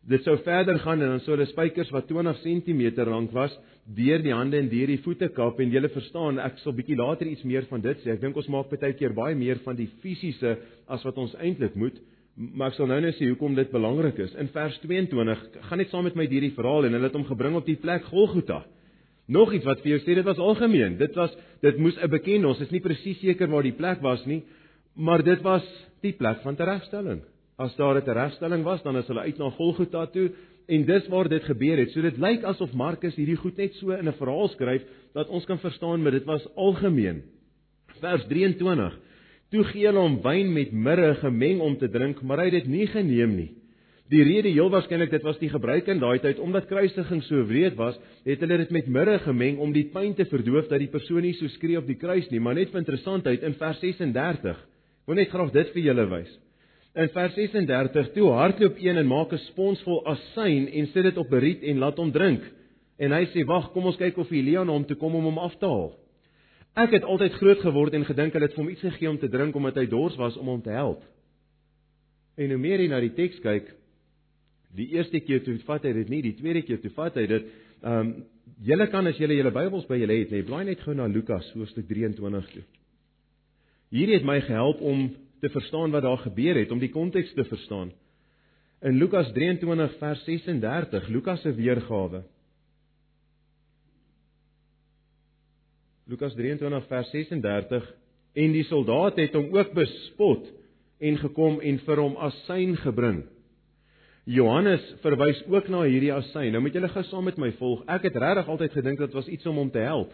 Dit 0.04 0.25
sou 0.26 0.34
verder 0.44 0.76
gaan 0.82 1.00
en 1.00 1.14
dan 1.14 1.23
sou 1.25 1.32
hulle 1.32 1.46
spykers 1.49 1.88
wat 1.94 2.11
20 2.11 2.42
cm 2.42 2.82
lank 3.08 3.30
was 3.32 3.54
deur 3.96 4.20
die 4.20 4.34
hande 4.37 4.58
en 4.61 4.68
deur 4.68 4.90
die 4.92 5.00
voete 5.04 5.30
kap 5.32 5.61
en 5.61 5.73
jy 5.73 5.80
verstaan 5.92 6.40
ek 6.44 6.58
sal 6.61 6.76
bietjie 6.76 6.96
later 6.96 7.28
iets 7.28 7.44
meer 7.44 7.64
van 7.70 7.80
dit 7.80 8.02
sê. 8.04 8.12
Ek 8.12 8.20
dink 8.20 8.37
ons 8.37 8.50
maak 8.52 8.68
baie 8.68 8.92
keer 8.99 9.16
baie 9.16 9.37
meer 9.37 9.62
van 9.64 9.76
die 9.76 9.88
fisiese 10.02 10.58
as 10.88 11.04
wat 11.08 11.16
ons 11.20 11.34
eintlik 11.40 11.76
moet. 11.80 11.96
Maar 12.37 12.73
ek 12.73 12.76
sal 12.76 12.90
nou 12.90 13.00
net 13.00 13.16
sê 13.16 13.30
hoekom 13.30 13.56
dit 13.56 13.73
belangrik 13.73 14.18
is. 14.20 14.37
In 14.40 14.49
vers 14.52 14.76
22, 14.82 15.42
gaan 15.68 15.80
net 15.80 15.92
saam 15.92 16.04
met 16.04 16.16
my 16.18 16.28
hierdie 16.28 16.54
verhaal 16.56 16.84
en 16.84 16.96
hulle 16.99 17.08
het 17.08 17.16
hom 17.16 17.28
gebring 17.28 17.56
op 17.56 17.68
die 17.68 17.80
plek 17.80 18.04
Golgotha. 18.11 18.64
Nog 19.32 19.54
iets 19.56 19.64
wat 19.64 19.80
vir 19.80 19.94
jou 19.94 20.00
sê 20.04 20.18
dit 20.18 20.26
was 20.26 20.40
algemeen. 20.42 20.99
Dit 21.00 21.16
was 21.16 21.32
dit 21.64 21.78
moes 21.80 21.96
'n 21.96 22.11
bekend 22.11 22.44
ons 22.44 22.61
is 22.61 22.70
nie 22.70 22.84
presies 22.84 23.20
seker 23.20 23.49
waar 23.49 23.62
die 23.62 23.73
plek 23.73 24.02
was 24.02 24.26
nie, 24.26 24.42
maar 24.96 25.23
dit 25.23 25.40
was 25.42 25.64
die 26.02 26.12
plek 26.12 26.42
van 26.42 26.56
teregstelling. 26.56 27.23
As 27.56 27.76
daar 27.76 27.96
'n 27.96 28.04
teregstelling 28.04 28.62
was, 28.62 28.82
dan 28.82 28.96
is 28.96 29.06
hulle 29.06 29.20
uit 29.20 29.38
na 29.38 29.50
Golgotha 29.50 30.06
toe 30.06 30.30
en 30.66 30.84
dis 30.84 31.08
waar 31.08 31.28
dit 31.28 31.44
gebeur 31.44 31.78
het. 31.78 31.90
So 31.90 32.02
dit 32.02 32.18
lyk 32.18 32.44
asof 32.44 32.73
Markus 32.73 33.14
hierdie 33.14 33.37
goed 33.37 33.56
net 33.56 33.75
so 33.75 33.90
in 33.90 34.08
'n 34.08 34.18
verhaal 34.18 34.49
skryf 34.49 34.82
dat 35.14 35.28
ons 35.28 35.44
kan 35.44 35.58
verstaan, 35.58 36.02
maar 36.02 36.12
dit 36.12 36.25
was 36.25 36.46
algemeen. 36.56 37.23
Vers 38.00 38.25
23. 38.26 38.99
Toe 39.50 39.64
gee 39.64 39.87
hulle 39.87 40.00
hom 40.00 40.23
wyn 40.23 40.52
met 40.52 40.73
mirre 40.73 41.14
gemeng 41.14 41.61
om 41.61 41.76
te 41.78 41.88
drink, 41.88 42.23
maar 42.23 42.38
hy 42.38 42.44
het 42.44 42.64
dit 42.64 42.66
nie 42.66 42.87
geneem 42.87 43.37
nie. 43.37 43.50
Die 44.12 44.23
rede 44.23 44.49
heel 44.49 44.68
waarskynlik 44.70 45.11
dit 45.11 45.23
was 45.23 45.38
die 45.38 45.49
gebruik 45.49 45.87
in 45.88 46.00
daai 46.02 46.18
tyd 46.18 46.38
omdat 46.38 46.66
kruisiging 46.66 47.23
so 47.23 47.44
wreed 47.49 47.75
was, 47.76 47.96
het 48.25 48.40
hulle 48.40 48.58
dit 48.61 48.70
met 48.70 48.87
mirre 48.87 49.18
gemeng 49.18 49.58
om 49.58 49.73
die 49.73 49.88
pyn 49.94 50.14
te 50.14 50.26
verdoof 50.28 50.68
dat 50.68 50.78
die 50.78 50.90
persoon 50.92 51.23
nie 51.23 51.32
so 51.38 51.49
skree 51.49 51.78
op 51.78 51.87
die 51.87 51.96
kruis 51.96 52.28
nie, 52.30 52.40
maar 52.40 52.54
net 52.54 52.70
vir 52.70 52.82
interessantheid 52.82 53.42
in 53.42 53.54
vers 53.54 53.80
36. 53.80 54.58
Ek 55.04 55.06
wil 55.06 55.16
net 55.16 55.32
graag 55.32 55.52
dit 55.52 55.73
vir 55.73 55.82
julle 55.82 56.06
wys. 56.11 56.34
In 56.95 57.09
vers 57.11 57.35
36: 57.35 58.13
Toe 58.15 58.29
hardloop 58.31 58.77
een 58.79 58.97
en 58.97 59.07
maak 59.07 59.33
'n 59.33 59.39
spons 59.51 59.81
vol 59.83 60.05
asyn 60.07 60.69
en 60.69 60.87
sit 60.87 61.03
dit 61.03 61.17
op 61.17 61.33
'n 61.33 61.39
riet 61.39 61.63
en 61.63 61.79
laat 61.79 61.97
hom 61.97 62.13
drink. 62.13 62.43
En 62.97 63.11
hy 63.13 63.25
sê: 63.27 63.45
"Wag, 63.45 63.73
kom 63.73 63.85
ons 63.85 63.97
kyk 63.97 64.17
of 64.17 64.31
Elia 64.31 64.63
na 64.65 64.73
hom 64.73 64.85
toe 64.85 64.97
kom 64.97 65.15
om 65.15 65.25
hom 65.25 65.39
af 65.39 65.57
te 65.59 65.67
haal." 65.67 65.99
Ek 66.77 66.91
het 66.91 67.03
altyd 67.03 67.33
groot 67.33 67.59
geword 67.59 67.95
en 67.95 68.05
gedink 68.05 68.33
hulle 68.33 68.45
het 68.45 68.55
vir 68.55 68.65
hom 68.65 68.71
iets 68.71 68.81
gegee 68.81 69.11
om 69.11 69.19
te 69.19 69.29
drink 69.29 69.55
omdat 69.55 69.75
hy 69.75 69.87
dors 69.87 70.17
was 70.17 70.37
om 70.37 70.47
hom 70.47 70.63
te 70.63 70.71
help. 70.71 71.03
En 72.37 72.49
hoe 72.49 72.59
meer 72.59 72.81
jy 72.81 72.89
na 72.89 73.01
die 73.01 73.15
teks 73.15 73.41
kyk, 73.41 73.75
die 74.75 74.89
eerste 74.89 75.21
keer 75.21 75.43
toe 75.43 75.59
vat 75.59 75.83
hy 75.83 75.93
dit 75.93 76.09
nie, 76.09 76.23
die 76.23 76.35
tweede 76.35 76.63
keer 76.63 76.81
toe 76.81 76.91
vat 76.91 77.15
hy 77.15 77.27
dit. 77.27 77.45
Ehm 77.83 77.99
um, 77.99 78.25
julle 78.63 78.87
kan 78.87 79.07
as 79.07 79.17
julle 79.17 79.35
julle 79.35 79.51
Bybels 79.51 79.87
by 79.87 79.99
julle 79.99 80.19
het, 80.19 80.31
nee, 80.31 80.43
blaai 80.43 80.65
net 80.65 80.81
gou 80.81 80.95
na 80.95 81.07
Lukas 81.07 81.53
hoofstuk 81.55 81.89
23 81.89 82.51
toe. 82.53 82.63
Hierdie 83.91 84.15
het 84.15 84.25
my 84.25 84.41
gehelp 84.41 84.81
om 84.81 85.11
te 85.45 85.53
verstaan 85.53 85.93
wat 85.93 86.03
daar 86.03 86.23
gebeur 86.25 86.57
het, 86.57 86.71
om 86.73 86.81
die 86.81 86.93
konteks 86.93 87.35
te 87.37 87.45
verstaan. 87.45 87.93
In 88.85 88.97
Lukas 89.01 89.31
23 89.33 89.99
vers 90.01 90.25
36, 90.25 91.09
Lukas 91.09 91.41
se 91.45 91.53
weergawe. 91.55 92.23
Lukas 96.09 96.35
23 96.37 96.89
vers 96.89 97.11
36 97.11 97.87
en 98.33 98.53
die 98.53 98.65
soldaat 98.69 99.21
het 99.21 99.37
hom 99.37 99.53
ook 99.57 99.73
bespot 99.77 100.51
en 101.01 101.17
gekom 101.21 101.61
en 101.61 101.79
vir 101.87 102.03
hom 102.03 102.19
asyn 102.29 102.77
gebring. 102.81 103.23
Johannes 104.25 104.85
verwys 105.05 105.41
ook 105.53 105.69
na 105.73 105.83
hierdie 105.85 106.13
asyn. 106.13 106.53
Nou 106.53 106.63
moet 106.65 106.77
julle 106.77 106.93
gou 106.93 107.05
saam 107.09 107.25
met 107.29 107.41
my 107.41 107.51
volg. 107.61 107.85
Ek 107.93 108.05
het 108.09 108.17
regtig 108.21 108.49
altyd 108.53 108.77
gedink 108.77 109.01
dit 109.01 109.17
was 109.17 109.29
iets 109.29 109.49
om 109.49 109.61
hom 109.61 109.73
te 109.73 109.85
help 109.85 110.13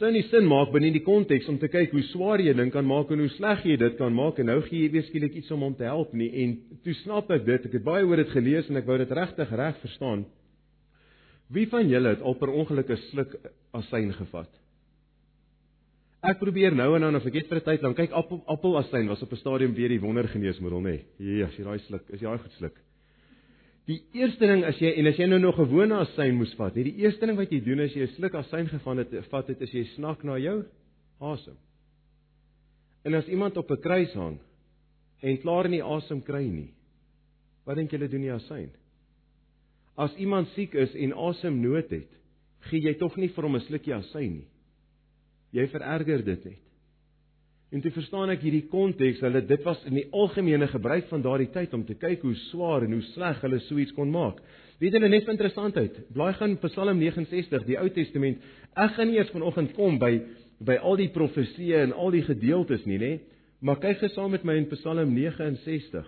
sou 0.00 0.10
nie 0.10 0.24
sin 0.26 0.48
maak 0.50 0.72
binne 0.74 0.90
die 0.94 1.04
konteks 1.06 1.46
om 1.50 1.58
te 1.62 1.68
kyk 1.70 1.92
hoe 1.94 2.02
swaar 2.10 2.42
jy 2.42 2.54
ding 2.58 2.72
kan 2.74 2.86
maak 2.86 3.12
en 3.14 3.22
hoe 3.22 3.30
sleg 3.36 3.62
jy 3.68 3.76
dit 3.78 3.98
kan 3.98 4.14
maak 4.14 4.40
en 4.42 4.50
nou 4.50 4.58
gee 4.66 4.86
jy 4.86 4.90
weer 4.96 5.06
skielik 5.06 5.36
iets 5.38 5.52
om 5.54 5.62
hom 5.62 5.76
te 5.78 5.86
help 5.86 6.14
nie. 6.18 6.30
En 6.42 6.56
toe 6.82 6.96
snap 7.04 7.30
ek 7.34 7.46
dit. 7.46 7.68
Ek 7.68 7.76
het 7.78 7.86
baie 7.86 8.06
oor 8.06 8.18
dit 8.18 8.32
gelees 8.34 8.70
en 8.70 8.80
ek 8.80 8.88
wou 8.88 8.98
dit 8.98 9.14
regtig 9.20 9.54
reg 9.54 9.78
verstaan. 9.84 10.24
Wie 11.54 11.68
van 11.70 11.86
julle 11.88 12.16
het 12.16 12.24
al 12.24 12.34
per 12.40 12.50
ongeluk 12.50 12.90
'n 12.90 13.02
sluk 13.10 13.36
asyn 13.72 14.12
gevat? 14.12 14.50
Ek 16.24 16.38
probeer 16.40 16.74
nou 16.74 16.94
en 16.96 17.02
dan 17.02 17.16
of 17.16 17.26
ek 17.26 17.34
het 17.34 17.48
vir 17.48 17.58
'n 17.58 17.64
tyd 17.64 17.82
dan 17.82 17.94
kyk 17.94 18.10
appel 18.10 18.42
appel 18.46 18.78
asyn 18.78 19.08
was 19.08 19.22
op 19.22 19.32
'n 19.32 19.36
stadium 19.36 19.74
weer 19.74 19.88
die 19.88 20.00
wonder 20.00 20.26
geneesmiddel 20.28 20.80
nê. 20.80 21.04
Ja 21.18 21.46
as 21.46 21.56
jy 21.56 21.64
daai 21.64 21.78
sluk 21.78 22.02
is 22.10 22.20
jy 22.20 22.26
daai 22.26 22.38
goed 22.38 22.52
sluk 22.58 22.76
Die 23.88 24.00
eerste 24.16 24.48
ding 24.48 24.62
as 24.64 24.78
jy 24.80 24.94
en 24.96 25.10
as 25.10 25.18
jy 25.20 25.26
nou 25.28 25.38
nog 25.42 25.58
gewone 25.58 25.98
asyn 26.06 26.38
moes 26.38 26.54
vat, 26.56 26.72
nee, 26.76 26.88
die 26.88 27.04
eerste 27.04 27.26
ding 27.28 27.36
wat 27.36 27.52
jy 27.52 27.60
doen 27.66 27.84
as 27.84 27.92
jy 27.92 28.06
'n 28.06 28.14
sluk 28.16 28.34
asyn 28.40 28.68
gevang 28.70 29.02
het, 29.02 29.12
vat 29.28 29.46
dit 29.46 29.60
as 29.62 29.74
jy 29.74 29.84
snak 29.94 30.24
na 30.24 30.38
jou 30.38 30.64
asem. 31.20 31.56
En 33.04 33.14
as 33.14 33.28
iemand 33.28 33.56
op 33.56 33.70
'n 33.70 33.82
kruis 33.82 34.12
hang 34.14 34.38
en 35.20 35.38
klaar 35.38 35.68
nie 35.68 35.82
asem 35.82 36.22
kry 36.22 36.48
nie, 36.48 36.72
wat 37.66 37.76
dink 37.76 37.90
julle 37.90 38.08
doen 38.08 38.22
die 38.22 38.32
asyn? 38.32 38.70
As 39.96 40.16
iemand 40.16 40.48
siek 40.54 40.74
is 40.74 40.94
en 40.94 41.12
asemnood 41.12 41.90
het, 41.90 42.10
gee 42.70 42.80
jy 42.80 42.94
tog 42.98 43.16
nie 43.16 43.28
vir 43.28 43.44
hom 43.44 43.56
'n 43.56 43.66
slukkie 43.68 43.94
asyn 43.94 44.32
nie. 44.32 44.48
Jy 45.52 45.66
vererger 45.68 46.24
dit 46.24 46.44
net. 46.44 46.63
En 47.74 47.82
toe 47.82 47.90
verstaan 47.90 48.30
ek 48.30 48.44
hierdie 48.46 48.68
konteks, 48.70 49.18
hulle 49.24 49.40
dit 49.42 49.64
was 49.66 49.80
in 49.88 49.96
die 49.98 50.06
algemene 50.14 50.68
gebruik 50.70 51.08
van 51.10 51.24
daardie 51.24 51.50
tyd 51.50 51.72
om 51.74 51.82
te 51.86 51.96
kyk 51.98 52.22
hoe 52.22 52.36
swaar 52.46 52.86
en 52.86 52.94
hoe 52.94 53.02
sleg 53.08 53.40
hulle 53.42 53.58
so 53.64 53.80
iets 53.82 53.94
kon 53.96 54.12
maak. 54.14 54.38
Weet 54.78 54.94
julle 54.94 55.10
net 55.10 55.26
interessantheid, 55.32 55.96
blaai 56.14 56.36
gaan 56.38 56.54
Psalm 56.62 57.00
69, 57.02 57.66
die 57.66 57.78
Ou 57.80 57.88
Testament. 57.96 58.38
Ek 58.78 58.94
gaan 58.94 59.10
nie 59.10 59.18
eers 59.18 59.32
vanoggend 59.34 59.74
kom 59.74 59.98
by 59.98 60.20
by 60.64 60.78
al 60.86 60.94
die 61.00 61.10
profesieë 61.10 61.82
en 61.88 61.92
al 61.98 62.14
die 62.14 62.22
gedeeltes 62.24 62.84
nie, 62.86 63.00
nê? 63.02 63.12
Maar 63.58 63.80
kyk 63.82 64.04
gesaam 64.04 64.30
met 64.36 64.46
my 64.46 64.54
in 64.60 64.68
Psalm 64.70 65.10
69. 65.10 66.06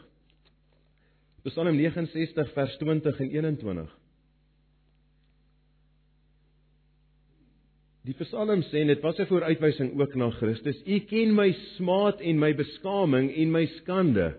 Psalm 1.50 1.74
69 1.74 2.54
vers 2.54 2.78
20 2.78 3.22
en 3.26 3.32
21. 3.34 3.90
Die 8.06 8.14
Psalm 8.20 8.60
sê 8.68 8.84
dit 8.86 9.00
was 9.02 9.18
'n 9.18 9.26
vooruitwysing 9.26 9.98
ook 9.98 10.14
na 10.14 10.30
Christus. 10.30 10.78
U 10.86 10.98
ken 11.10 11.34
my 11.34 11.50
smaad 11.74 12.20
en 12.20 12.38
my 12.38 12.54
beskaming 12.54 13.32
en 13.34 13.50
my 13.50 13.66
skande. 13.66 14.36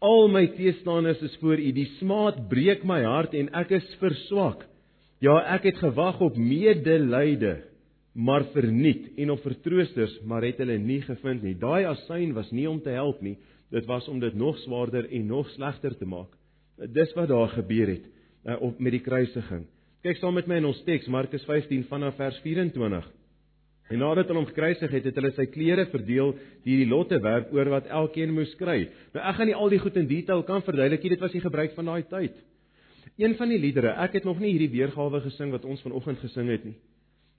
Al 0.00 0.28
my 0.28 0.46
teestanders 0.46 1.22
is 1.22 1.36
voor 1.40 1.58
u. 1.58 1.72
Die 1.72 1.88
smaad 1.96 2.48
breek 2.48 2.84
my 2.84 3.02
hart 3.02 3.34
en 3.34 3.48
ek 3.54 3.70
is 3.70 3.96
verswak. 4.00 4.66
Ja, 5.20 5.38
ek 5.54 5.62
het 5.62 5.76
gewag 5.76 6.20
op 6.20 6.36
medelyde, 6.36 7.62
maar 8.12 8.44
verniet 8.52 9.16
en 9.16 9.30
op 9.30 9.40
vertroosters, 9.40 10.20
maar 10.24 10.42
het 10.42 10.58
hulle 10.58 10.78
nie 10.78 11.00
gevind 11.00 11.42
nie. 11.42 11.54
Daai 11.54 11.84
asyn 11.84 12.34
was 12.34 12.50
nie 12.50 12.68
om 12.68 12.80
te 12.80 12.90
help 12.90 13.22
nie. 13.22 13.38
Dit 13.70 13.86
was 13.86 14.08
om 14.08 14.20
dit 14.20 14.34
nog 14.34 14.58
swaarder 14.58 15.10
en 15.10 15.26
nog 15.26 15.48
slegter 15.50 15.96
te 15.96 16.04
maak. 16.04 16.36
Dis 16.76 17.12
wat 17.14 17.28
daar 17.28 17.48
gebeur 17.48 17.88
het 17.88 18.04
uh, 18.44 18.60
op 18.60 18.78
met 18.78 18.92
die 18.92 19.00
kruisiging. 19.00 19.64
Kyk 20.00 20.16
saam 20.16 20.32
met 20.32 20.46
my 20.48 20.56
in 20.56 20.64
ons 20.64 20.78
teks 20.86 21.10
Markus 21.12 21.42
15 21.44 21.82
vanaf 21.90 22.14
vers 22.16 22.36
24. 22.40 23.08
En 23.90 23.98
nadat 24.00 24.30
hulle 24.30 24.40
hom 24.40 24.46
gekruisig 24.48 24.92
het, 24.94 25.08
het 25.10 25.18
hulle 25.18 25.32
sy 25.36 25.44
klere 25.52 25.84
verdeel 25.92 26.30
die 26.64 26.78
die 26.80 26.86
lotte 26.88 27.18
werp 27.20 27.50
oor 27.52 27.68
wat 27.74 27.90
elkeen 27.92 28.32
moes 28.32 28.54
kry. 28.56 28.86
Nou 29.12 29.20
ek 29.20 29.36
gaan 29.36 29.50
nie 29.50 29.56
al 29.58 29.72
die 29.74 29.80
goed 29.82 29.98
in 30.00 30.08
detail 30.08 30.40
kan 30.48 30.64
verduidelik 30.64 31.04
nie, 31.04 31.12
dit 31.12 31.20
was 31.20 31.34
die 31.36 31.42
gebruik 31.44 31.74
van 31.76 31.90
daai 31.90 32.06
tyd. 32.08 32.38
Een 33.20 33.34
van 33.36 33.52
die 33.52 33.58
liedere, 33.60 33.92
ek 34.00 34.16
het 34.16 34.24
nog 34.24 34.40
nie 34.40 34.54
hierdie 34.54 34.70
weergawe 34.72 35.20
gesing 35.26 35.52
wat 35.52 35.66
ons 35.68 35.82
vanoggend 35.84 36.22
gesing 36.24 36.48
het 36.48 36.64
nie. 36.64 36.78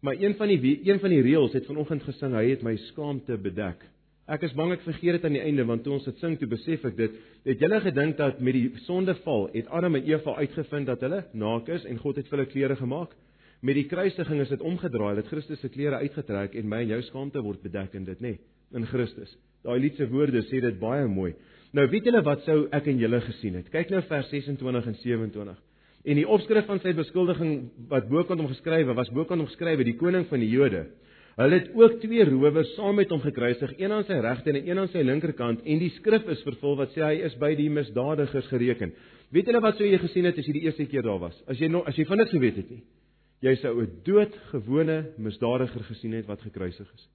Maar 0.06 0.22
een 0.22 0.38
van 0.38 0.54
die 0.54 0.76
een 0.86 1.02
van 1.02 1.14
die 1.16 1.22
reëls 1.26 1.58
het 1.58 1.66
vanoggend 1.66 2.06
gesing, 2.06 2.36
hy 2.38 2.46
het 2.52 2.62
my 2.66 2.76
skaamte 2.92 3.40
bedek. 3.42 3.82
Ek 4.32 4.46
is 4.48 4.54
bang 4.56 4.72
ek 4.72 4.86
vergeet 4.86 5.18
dit 5.18 5.26
aan 5.28 5.36
die 5.36 5.44
einde 5.44 5.66
want 5.68 5.84
toe 5.84 5.98
ons 5.98 6.06
dit 6.08 6.22
sing, 6.24 6.38
toe 6.40 6.48
besef 6.48 6.86
ek 6.88 6.96
dit. 6.96 7.18
Het 7.50 7.60
julle 7.66 7.82
gedink 7.84 8.16
dat 8.20 8.40
met 8.40 8.56
die 8.56 8.70
sondeval 8.86 9.50
het 9.52 9.68
Adam 9.68 9.98
en 10.00 10.08
Eva 10.08 10.38
uitgevind 10.38 10.88
dat 10.88 11.04
hulle 11.04 11.26
naak 11.36 11.68
is 11.68 11.84
en 11.90 12.00
God 12.00 12.22
het 12.22 12.30
vir 12.32 12.40
hulle 12.40 12.52
klere 12.54 12.78
gemaak? 12.80 13.12
Met 13.62 13.76
die 13.78 13.86
kruisiging 13.92 14.40
is 14.42 14.54
dit 14.54 14.64
omgedraai, 14.66 15.18
dat 15.20 15.28
Christus 15.30 15.60
se 15.62 15.70
klere 15.70 16.00
uitgetrek 16.02 16.56
en 16.58 16.70
my 16.70 16.80
en 16.86 16.96
jou 16.96 17.02
skaamte 17.10 17.44
word 17.44 17.62
bedek 17.62 17.94
in 18.00 18.08
dit, 18.08 18.24
nê? 18.24 18.38
Nee, 18.38 18.80
in 18.80 18.88
Christus. 18.88 19.36
Daai 19.66 19.78
liedse 19.84 20.08
woorde 20.10 20.42
sê 20.48 20.62
dit 20.64 20.80
baie 20.80 21.04
mooi. 21.12 21.34
Nou 21.76 21.86
weet 21.92 22.08
julle 22.08 22.24
wat 22.26 22.48
sou 22.48 22.64
ek 22.74 22.88
en 22.88 23.04
julle 23.04 23.20
gesien 23.28 23.60
het? 23.60 23.68
Kyk 23.74 23.92
nou 23.92 24.02
vers 24.08 24.32
26 24.32 24.88
en 24.94 24.98
27. 25.04 25.60
En 26.02 26.18
die 26.18 26.26
opskrif 26.26 26.66
van 26.72 26.82
sy 26.82 26.96
beskuldiging 26.98 27.54
wat 27.92 28.08
bokant 28.10 28.42
hom 28.42 28.50
geskrywe 28.50 28.96
was, 28.98 29.12
bokant 29.14 29.44
hom 29.44 29.52
geskrywe 29.52 29.86
die 29.86 30.00
koning 30.00 30.26
van 30.32 30.42
die 30.42 30.50
Jode. 30.50 30.88
Hulle 31.40 31.60
het 31.62 31.70
ook 31.76 32.00
twee 32.02 32.26
rowers 32.28 32.74
saam 32.76 32.98
met 33.00 33.10
hom 33.10 33.22
gekruisig, 33.24 33.78
een 33.80 33.92
aan 33.92 34.04
sy 34.04 34.18
regter 34.20 34.56
en 34.56 34.68
een 34.68 34.80
aan 34.84 34.90
sy 34.92 35.04
linkerkant, 35.08 35.62
en 35.64 35.80
die 35.80 35.92
skrif 35.96 36.28
is 36.34 36.42
vervul 36.44 36.76
wat 36.82 36.92
sê 36.96 37.06
hy 37.06 37.22
is 37.28 37.38
by 37.40 37.54
die 37.56 37.70
misdadigers 37.72 38.50
gereken. 38.52 38.92
Weet 39.32 39.48
julle 39.48 39.62
wat 39.64 39.80
sou 39.80 39.88
jy 39.88 40.00
gesien 40.02 40.28
het 40.28 40.38
as 40.38 40.50
jy 40.50 40.58
die 40.58 40.66
eerste 40.68 40.88
keer 40.92 41.08
daar 41.08 41.22
was? 41.22 41.38
As 41.48 41.60
jy 41.60 41.70
nog 41.72 41.88
as 41.88 41.96
jy 41.96 42.06
van 42.10 42.20
dit 42.20 42.34
geweet 42.34 42.60
het 42.60 42.74
nie. 42.74 42.82
Jy 43.42 43.56
sou 43.62 43.82
'n 43.82 43.90
doodgewone 44.04 44.98
misdadiger 45.18 45.84
gesien 45.84 46.14
het 46.14 46.28
wat 46.28 46.42
gekruisig 46.42 46.88
is. 46.94 47.08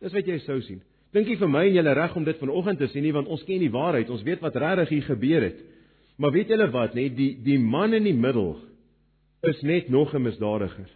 Dis 0.00 0.12
wat 0.12 0.26
jy 0.26 0.38
sou 0.38 0.60
sien. 0.60 0.82
Dink 1.12 1.28
jy 1.28 1.36
vir 1.36 1.48
my 1.48 1.66
en 1.68 1.74
julle 1.74 1.94
reg 1.94 2.16
om 2.16 2.24
dit 2.24 2.38
vanoggend 2.38 2.78
te 2.78 2.88
sien 2.88 3.02
nie 3.02 3.12
want 3.12 3.28
ons 3.28 3.44
ken 3.44 3.60
die 3.60 3.70
waarheid. 3.70 4.10
Ons 4.10 4.22
weet 4.22 4.40
wat 4.40 4.56
regtig 4.56 4.88
hier 4.88 5.02
gebeur 5.02 5.42
het. 5.42 5.58
Maar 6.18 6.32
weet 6.32 6.48
julle 6.48 6.70
wat, 6.70 6.94
net 6.94 7.16
die 7.16 7.38
die 7.42 7.58
man 7.58 7.94
in 7.94 8.04
die 8.04 8.14
middel 8.14 8.58
is 9.42 9.62
net 9.62 9.88
nog 9.88 10.14
'n 10.14 10.22
misdadiger. 10.22 10.90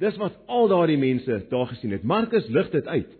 Dis 0.00 0.16
wat 0.16 0.36
al 0.48 0.70
daardie 0.70 0.98
mense 0.98 1.42
daar 1.50 1.68
gesien 1.74 1.92
het. 1.92 2.02
Markus 2.02 2.46
lig 2.48 2.70
dit 2.72 2.86
uit. 2.86 3.10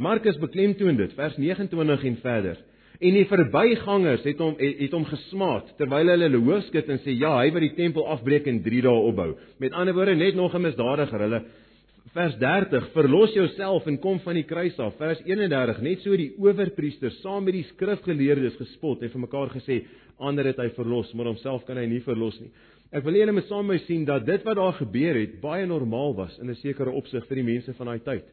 Markus 0.00 0.38
beklemtoon 0.40 0.96
dit 0.96 1.12
vers 1.12 1.36
29 1.36 2.04
en 2.08 2.16
verder. 2.22 2.60
En 3.00 3.16
die 3.16 3.26
verbygangers 3.28 4.24
het 4.24 4.40
hom 4.40 4.54
het, 4.60 4.92
hom 4.92 5.04
gesmaat 5.08 5.72
terwyl 5.80 6.08
hulle 6.12 6.28
hulle 6.28 6.40
hoof 6.44 6.66
skud 6.68 6.88
en 6.92 7.00
sê 7.04 7.16
ja, 7.16 7.34
hy 7.38 7.50
wat 7.52 7.64
die 7.64 7.74
tempel 7.76 8.08
afbreek 8.12 8.48
en 8.48 8.62
3 8.64 8.80
dae 8.84 9.02
opbou. 9.10 9.34
Met 9.60 9.76
ander 9.76 9.96
woorde 9.96 10.16
net 10.16 10.36
nog 10.36 10.54
'n 10.54 10.64
misdadiger. 10.64 11.20
Hulle 11.20 11.42
vers 12.14 12.36
30 12.38 12.88
verlos 12.92 13.32
jouself 13.32 13.86
en 13.86 13.98
kom 13.98 14.20
van 14.20 14.34
die 14.34 14.44
kruis 14.44 14.78
af. 14.78 14.96
Vers 14.96 15.20
31 15.24 15.80
net 15.80 16.00
so 16.00 16.16
die 16.16 16.32
owerpriester 16.38 17.10
saam 17.20 17.44
met 17.44 17.54
die 17.54 17.68
skrifgeleerdes 17.74 18.56
gespot 18.56 19.02
en 19.02 19.10
vir 19.10 19.20
mekaar 19.20 19.48
gesê 19.48 19.84
ander 20.18 20.44
het 20.44 20.56
hy 20.56 20.68
verlos, 20.76 21.12
maar 21.14 21.26
homself 21.26 21.64
kan 21.64 21.76
hy 21.76 21.86
nie 21.86 22.00
verlos 22.00 22.40
nie. 22.40 22.50
Ek 22.90 23.04
wil 23.06 23.14
julle 23.14 23.32
met 23.32 23.46
saam 23.46 23.68
my 23.70 23.78
sien 23.84 24.04
dat 24.04 24.24
dit 24.26 24.42
wat 24.46 24.58
daar 24.58 24.74
gebeur 24.80 25.14
het 25.14 25.38
baie 25.42 25.66
normaal 25.66 26.14
was 26.18 26.38
in 26.38 26.50
'n 26.50 26.58
sekere 26.58 26.90
opsig 26.90 27.26
vir 27.26 27.36
die 27.36 27.46
mense 27.46 27.72
van 27.74 27.86
daai 27.86 28.00
tyd. 28.00 28.26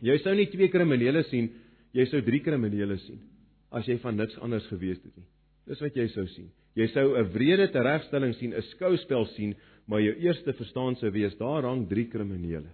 Jy 0.00 0.18
sou 0.18 0.34
nie 0.34 0.46
twee 0.46 0.68
kriminele 0.68 1.22
sien, 1.24 1.50
jy 1.92 2.04
sou 2.06 2.20
drie 2.22 2.40
kriminele 2.40 2.96
sien 2.98 3.20
as 3.70 3.86
jy 3.86 3.98
van 3.98 4.16
niks 4.16 4.38
anders 4.38 4.66
gewees 4.66 5.02
het 5.02 5.16
nie. 5.16 5.26
Dis 5.66 5.80
wat 5.80 5.96
jy 5.96 6.08
sou 6.08 6.26
sien. 6.26 6.50
Jy 6.74 6.86
sou 6.86 7.16
'n 7.18 7.32
wrede 7.32 7.68
teregstelling 7.68 8.34
sien, 8.34 8.54
'n 8.54 8.62
skouspel 8.62 9.26
sien, 9.26 9.54
maar 9.86 10.00
jou 10.00 10.14
eerste 10.14 10.52
verstaan 10.52 10.96
sou 10.96 11.10
wees 11.10 11.36
daar 11.36 11.62
hang 11.62 11.88
drie 11.88 12.06
kriminele. 12.06 12.70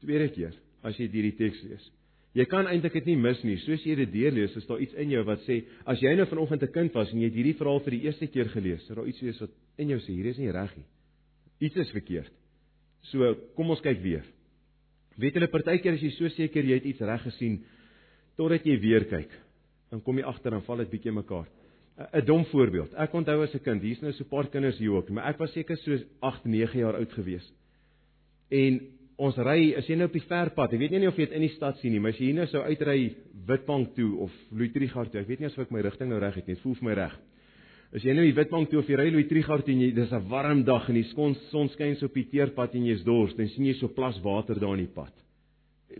Tweede 0.00 0.28
keer 0.28 0.54
as 0.82 0.96
jy 0.96 1.08
hierdie 1.08 1.36
teks 1.36 1.62
lees. 1.62 1.90
Jy 2.38 2.44
kan 2.46 2.68
eintlik 2.70 2.94
dit 3.00 3.08
nie 3.10 3.16
mis 3.18 3.40
nie. 3.42 3.56
Soos 3.64 3.82
jy 3.82 3.96
dit 3.98 4.12
deurlees, 4.12 4.54
is 4.56 4.66
daar 4.68 4.82
iets 4.82 4.94
in 5.02 5.10
jou 5.10 5.22
wat 5.26 5.42
sê, 5.48 5.64
as 5.90 5.98
jy 6.02 6.12
nou 6.14 6.26
vanoggend 6.30 6.62
'n 6.62 6.72
kind 6.72 6.94
was 6.94 7.12
en 7.12 7.18
jy 7.18 7.26
het 7.26 7.34
hierdie 7.34 7.58
verhaal 7.58 7.80
vir 7.80 7.90
die 7.90 8.04
eerste 8.06 8.26
keer 8.26 8.48
gelees, 8.48 8.82
is 8.82 8.96
daar 8.96 9.06
iets 9.06 9.20
wees 9.20 9.40
wat 9.40 9.50
in 9.78 9.88
jou 9.88 9.98
sê, 9.98 10.14
hier 10.14 10.26
is 10.26 10.38
nie 10.38 10.50
reg 10.50 10.76
nie. 10.76 10.86
Iets 11.60 11.76
is 11.76 11.90
verkeerd. 11.90 12.32
So, 13.02 13.34
kom 13.56 13.70
ons 13.70 13.80
kyk 13.80 14.00
weer. 14.02 14.24
Weet 15.18 15.34
julle 15.34 15.48
partykeer 15.48 15.94
as 15.94 16.02
jy 16.02 16.10
so 16.10 16.28
seker 16.28 16.64
jy 16.64 16.74
het 16.74 16.84
iets 16.84 17.00
reg 17.00 17.22
gesien 17.22 17.64
totdat 18.36 18.64
jy 18.64 18.78
weer 18.80 19.04
kyk, 19.04 19.30
dan 19.90 20.00
kom 20.00 20.16
jy 20.16 20.24
agter 20.24 20.54
en 20.54 20.62
val 20.62 20.76
dit 20.76 20.90
bietjie 20.90 21.12
mekaar. 21.12 21.46
'n 22.14 22.24
Dom 22.24 22.44
voorbeeld. 22.44 22.94
Ek 22.94 23.12
onthou 23.12 23.42
as 23.42 23.54
'n 23.54 23.58
kind, 23.58 23.82
hier's 23.82 24.00
nou 24.00 24.12
so 24.12 24.24
'n 24.24 24.28
paar 24.28 24.48
kinders 24.48 24.78
hier 24.78 24.92
ook, 24.92 25.10
maar 25.10 25.28
ek 25.28 25.38
was 25.38 25.52
seker 25.52 25.76
so 25.76 25.98
8, 26.20 26.44
9 26.44 26.78
jaar 26.78 26.94
oud 26.94 27.12
gewees. 27.12 27.52
En 28.48 28.80
ons 29.20 29.36
ry, 29.44 29.74
as 29.78 29.88
jy 29.88 29.98
nou 29.98 30.08
op 30.08 30.14
die 30.16 30.24
verpad, 30.24 30.74
ek 30.74 30.80
weet 30.80 30.94
nie 30.96 31.08
of 31.08 31.18
jy 31.18 31.26
dit 31.28 31.36
in 31.36 31.44
die 31.44 31.52
stad 31.54 31.80
sien 31.80 31.92
nie, 31.92 32.00
maar 32.02 32.14
as 32.14 32.20
jy 32.20 32.30
hier 32.30 32.38
nou 32.38 32.46
sou 32.50 32.62
uitry 32.64 33.00
Witbank 33.48 33.92
toe 33.96 34.08
of 34.26 34.36
Louis 34.52 34.72
Trichardt 34.72 35.12
toe, 35.12 35.20
ek 35.20 35.28
weet 35.28 35.42
nie 35.42 35.50
of 35.50 35.58
ek 35.60 35.74
my 35.74 35.82
rigting 35.84 36.10
nou 36.10 36.20
reg 36.22 36.38
het 36.40 36.48
nie, 36.48 36.56
dit 36.56 36.64
voel 36.64 36.78
vir 36.78 36.88
my 36.88 36.96
reg. 36.98 37.16
As 37.90 38.04
jy 38.06 38.14
nou 38.14 38.24
die 38.24 38.36
Witbank 38.36 38.70
toe 38.70 38.80
of 38.80 38.88
jy 38.88 38.96
ry 38.96 39.08
Louis 39.10 39.28
Trichardt 39.28 39.68
en 39.68 39.80
jy 39.82 39.90
dis 39.92 40.12
'n 40.12 40.28
warm 40.30 40.62
dag 40.64 40.88
en 40.88 40.94
die 40.94 41.08
son 41.10 41.34
son 41.50 41.68
skyn 41.68 41.96
so 41.96 42.06
op 42.06 42.14
die 42.14 42.28
teerpad 42.30 42.74
en 42.74 42.86
jy's 42.86 43.04
dors, 43.04 43.34
dan 43.34 43.48
sien 43.48 43.66
jy 43.66 43.74
so 43.74 43.88
plas 43.88 44.20
water 44.22 44.54
daar 44.54 44.78
in 44.78 44.86
die 44.86 44.94
pad. 44.94 45.12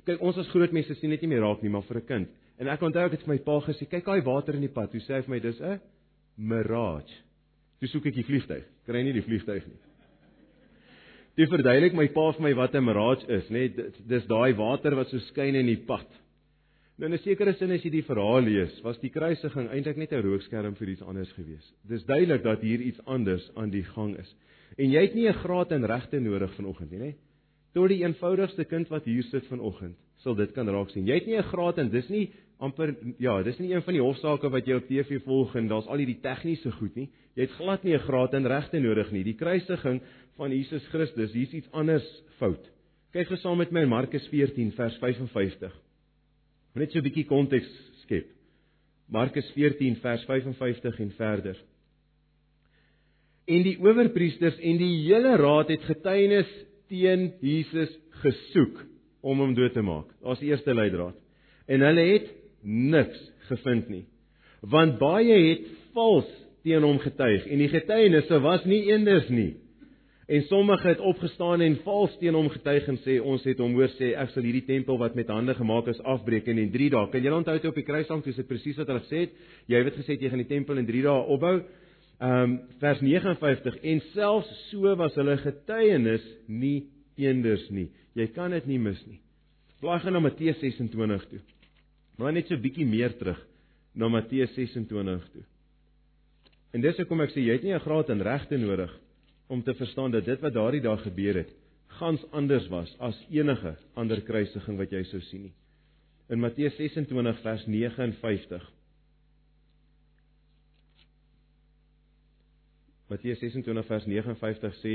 Kyk, 0.06 0.20
ons 0.22 0.38
as 0.38 0.48
groot 0.48 0.72
mense 0.72 0.94
sien 0.94 1.10
dit 1.10 1.22
nie 1.22 1.28
meer 1.28 1.42
raak 1.42 1.62
nie, 1.62 1.70
maar 1.70 1.82
vir 1.82 1.96
'n 1.98 2.06
kind. 2.06 2.28
En 2.58 2.68
ek 2.68 2.80
onthou 2.80 3.04
ek 3.06 3.12
het 3.12 3.22
vir 3.24 3.34
my 3.34 3.38
pa 3.38 3.60
gesê, 3.60 3.88
kyk 3.88 4.04
daai 4.04 4.22
water 4.22 4.54
in 4.54 4.60
die 4.60 4.68
pad. 4.68 4.92
Toe 4.92 5.00
sê 5.00 5.16
hy 5.16 5.22
vir 5.22 5.30
my, 5.30 5.40
dis 5.40 5.60
'n 5.60 5.80
mirage. 6.38 7.14
Toe 7.80 7.88
soek 7.88 8.06
ek 8.06 8.14
die 8.14 8.22
vliegtyg. 8.22 8.64
Kry 8.86 9.02
nie 9.02 9.12
die 9.12 9.22
vliegtyg 9.22 9.66
nie. 9.66 9.89
Toe 11.40 11.46
verduidelik 11.48 11.94
my 11.96 12.04
pa 12.12 12.26
vir 12.36 12.42
my 12.44 12.50
wat 12.52 12.74
'n 12.76 12.84
mirage 12.84 13.24
is, 13.32 13.46
nê? 13.48 13.72
Nee, 13.72 13.92
dis 14.08 14.26
daai 14.28 14.52
water 14.58 14.92
wat 14.94 15.08
so 15.08 15.16
skyn 15.30 15.54
in 15.56 15.70
die 15.72 15.80
pad. 15.88 16.04
Nou 16.98 17.08
in 17.08 17.14
'n 17.14 17.18
sekere 17.24 17.54
sin 17.54 17.70
as 17.70 17.82
jy 17.82 17.90
die 17.90 18.04
verhaal 18.04 18.42
lees, 18.42 18.82
was 18.84 18.98
die 19.00 19.08
kruisiging 19.08 19.70
eintlik 19.72 19.96
net 19.96 20.12
'n 20.12 20.20
rookskerm 20.20 20.76
vir 20.76 20.88
iets 20.88 21.02
anders 21.02 21.32
gewees. 21.32 21.72
Dis 21.88 22.04
duidelik 22.04 22.42
dat 22.42 22.60
hier 22.60 22.80
iets 22.80 23.00
anders 23.06 23.50
aan 23.56 23.70
die 23.70 23.82
gang 23.82 24.18
is. 24.18 24.36
En 24.76 24.90
jy 24.90 25.00
het 25.00 25.14
nie 25.14 25.28
'n 25.28 25.32
graad 25.32 25.72
in 25.72 25.84
regte 25.84 26.20
nodig 26.20 26.52
vanoggend 26.56 26.90
nie, 26.90 27.00
nê? 27.00 27.14
Tot 27.72 27.88
die 27.88 28.04
eenvoudigste 28.04 28.64
kind 28.66 28.88
wat 28.88 29.04
hier 29.04 29.22
sit 29.22 29.46
vanoggend, 29.46 29.96
sal 30.18 30.34
dit 30.34 30.52
kan 30.52 30.68
raak 30.68 30.90
sien. 30.90 31.06
Jy 31.06 31.14
het 31.14 31.26
nie 31.26 31.38
'n 31.38 31.42
graad 31.42 31.78
in, 31.78 31.88
dis 31.88 32.08
nie 32.10 32.30
amper 32.58 32.94
ja, 33.18 33.42
dis 33.42 33.58
nie 33.58 33.72
een 33.72 33.82
van 33.82 33.94
die 33.94 34.02
hofsaake 34.02 34.50
wat 34.50 34.66
jy 34.66 34.74
op 34.74 34.86
TV 34.86 35.22
volg 35.24 35.56
en 35.56 35.68
daar's 35.68 35.86
al 35.86 35.96
hierdie 35.96 36.20
tegniese 36.20 36.70
goed 36.72 36.94
nie. 36.96 37.08
Jy 37.38 37.46
het 37.46 37.56
glad 37.58 37.84
nie 37.84 37.94
'n 37.94 38.06
graad 38.06 38.34
in 38.34 38.46
regte 38.46 38.80
nodig 38.80 39.10
nie. 39.12 39.24
Die 39.24 39.36
kruisiging 39.38 40.00
van 40.36 40.50
Jesus 40.50 40.86
Christus, 40.88 41.32
hier's 41.32 41.52
iets 41.52 41.70
anders 41.72 42.06
fout. 42.38 42.70
Kyk 43.12 43.28
gou 43.28 43.36
saam 43.36 43.58
met 43.58 43.72
my 43.72 43.82
in 43.82 43.88
Markus 43.88 44.26
14 44.28 44.72
vers 44.72 44.96
55. 44.98 45.72
Net 46.74 46.92
so 46.92 46.98
'n 46.98 47.02
bietjie 47.02 47.26
konteks 47.26 47.68
skep. 48.02 48.26
Markus 49.08 49.50
14 49.52 49.96
vers 49.96 50.24
55 50.24 51.00
en 51.00 51.10
verder. 51.10 51.56
En 53.46 53.62
die 53.62 53.78
owerpriesters 53.78 54.58
en 54.58 54.78
die 54.78 54.92
hele 55.08 55.36
raad 55.36 55.68
het 55.68 55.82
getuienis 55.82 56.50
teen 56.88 57.32
Jesus 57.40 57.90
gesoek 58.22 58.84
om 59.20 59.38
hom 59.38 59.54
dood 59.54 59.72
te 59.72 59.82
maak. 59.82 60.06
Daar's 60.22 60.38
die 60.38 60.50
eerste 60.50 60.74
leidraad. 60.74 61.16
En 61.66 61.80
hulle 61.80 62.00
het 62.12 62.30
niks 62.62 63.18
gevind 63.48 63.88
nie. 63.88 64.04
Want 64.60 64.98
baie 64.98 65.34
het 65.48 65.66
vals 65.94 66.30
teen 66.64 66.84
hom 66.84 66.98
getuig 67.02 67.46
en 67.46 67.58
die 67.62 67.70
getuienisse 67.72 68.40
was 68.44 68.64
nie 68.68 68.84
eenders 68.90 69.28
nie. 69.32 69.54
En 70.30 70.42
sommige 70.46 70.88
het 70.88 71.00
opgestaan 71.02 71.60
en 71.60 71.76
vals 71.82 72.12
teen 72.20 72.36
hom 72.38 72.48
getuig 72.52 72.86
en 72.92 72.98
sê 73.02 73.16
ons 73.18 73.42
het 73.48 73.58
hom 73.58 73.72
hoor 73.74 73.90
sê 73.96 74.12
ek 74.14 74.30
sal 74.30 74.46
hierdie 74.46 74.66
tempel 74.68 75.00
wat 75.00 75.16
met 75.18 75.32
hande 75.32 75.56
gemaak 75.58 75.88
is 75.90 75.98
afbreek 76.06 76.46
in 76.52 76.60
3 76.70 76.90
dae. 76.94 77.08
Kan 77.10 77.24
jy 77.24 77.32
onthou 77.34 77.56
toe 77.58 77.72
op 77.72 77.80
die 77.80 77.86
kruisbank 77.88 78.22
toe 78.24 78.36
sê 78.36 78.44
presies 78.46 78.78
wat 78.78 78.92
hulle 78.92 79.02
gesê 79.02 79.24
het? 79.24 79.34
Jy 79.66 79.82
het 79.82 79.98
gesê 79.98 80.14
jy 80.20 80.30
gaan 80.30 80.44
die 80.44 80.52
tempel 80.52 80.78
in 80.78 80.86
3 80.86 81.02
dae 81.08 81.26
opbou. 81.34 81.56
Ehm 82.20 82.44
um, 82.44 82.56
vers 82.78 83.02
59 83.02 83.80
en 83.82 84.02
selfs 84.12 84.54
so 84.68 84.94
was 85.00 85.18
hulle 85.18 85.38
getuienis 85.40 86.26
nie 86.46 86.84
eenders 87.18 87.66
nie. 87.74 87.88
Jy 88.14 88.30
kan 88.36 88.54
dit 88.54 88.66
nie 88.70 88.78
mis 88.78 89.00
nie. 89.08 89.18
Blaai 89.80 89.98
gaan 89.98 90.12
na 90.12 90.20
Matteus 90.20 90.60
26 90.60 91.26
toe. 91.30 91.40
Maar 92.18 92.32
net 92.36 92.46
so 92.46 92.54
'n 92.54 92.62
bietjie 92.62 92.86
meer 92.86 93.16
terug 93.18 93.40
na 93.94 94.08
Matteus 94.08 94.54
26 94.54 95.30
toe. 95.32 95.42
En 96.70 96.80
dis 96.84 96.96
hoekom 96.96 97.20
ek 97.24 97.32
sê 97.34 97.42
jy 97.42 97.56
het 97.58 97.64
nie 97.66 97.74
'n 97.74 97.86
graad 97.86 98.10
in 98.10 98.22
regte 98.22 98.58
nodig 98.58 98.92
om 99.48 99.62
te 99.62 99.74
verstaan 99.74 100.10
dat 100.10 100.24
dit 100.24 100.40
wat 100.40 100.54
daardie 100.54 100.80
dag 100.80 101.02
gebeur 101.02 101.34
het, 101.34 101.50
gans 101.98 102.22
anders 102.30 102.68
was 102.68 102.96
as 103.00 103.26
enige 103.30 103.76
ander 103.94 104.20
kruisiging 104.20 104.78
wat 104.78 104.92
jy 104.92 105.02
sou 105.04 105.20
sien 105.20 105.42
nie. 105.42 105.54
In 106.30 106.40
Matteus 106.40 106.76
26 106.76 107.40
vers 107.42 107.66
59 107.66 108.70
Matteus 113.10 113.40
26 113.42 113.86
vers 113.86 114.06
59 114.06 114.76
sê 114.84 114.94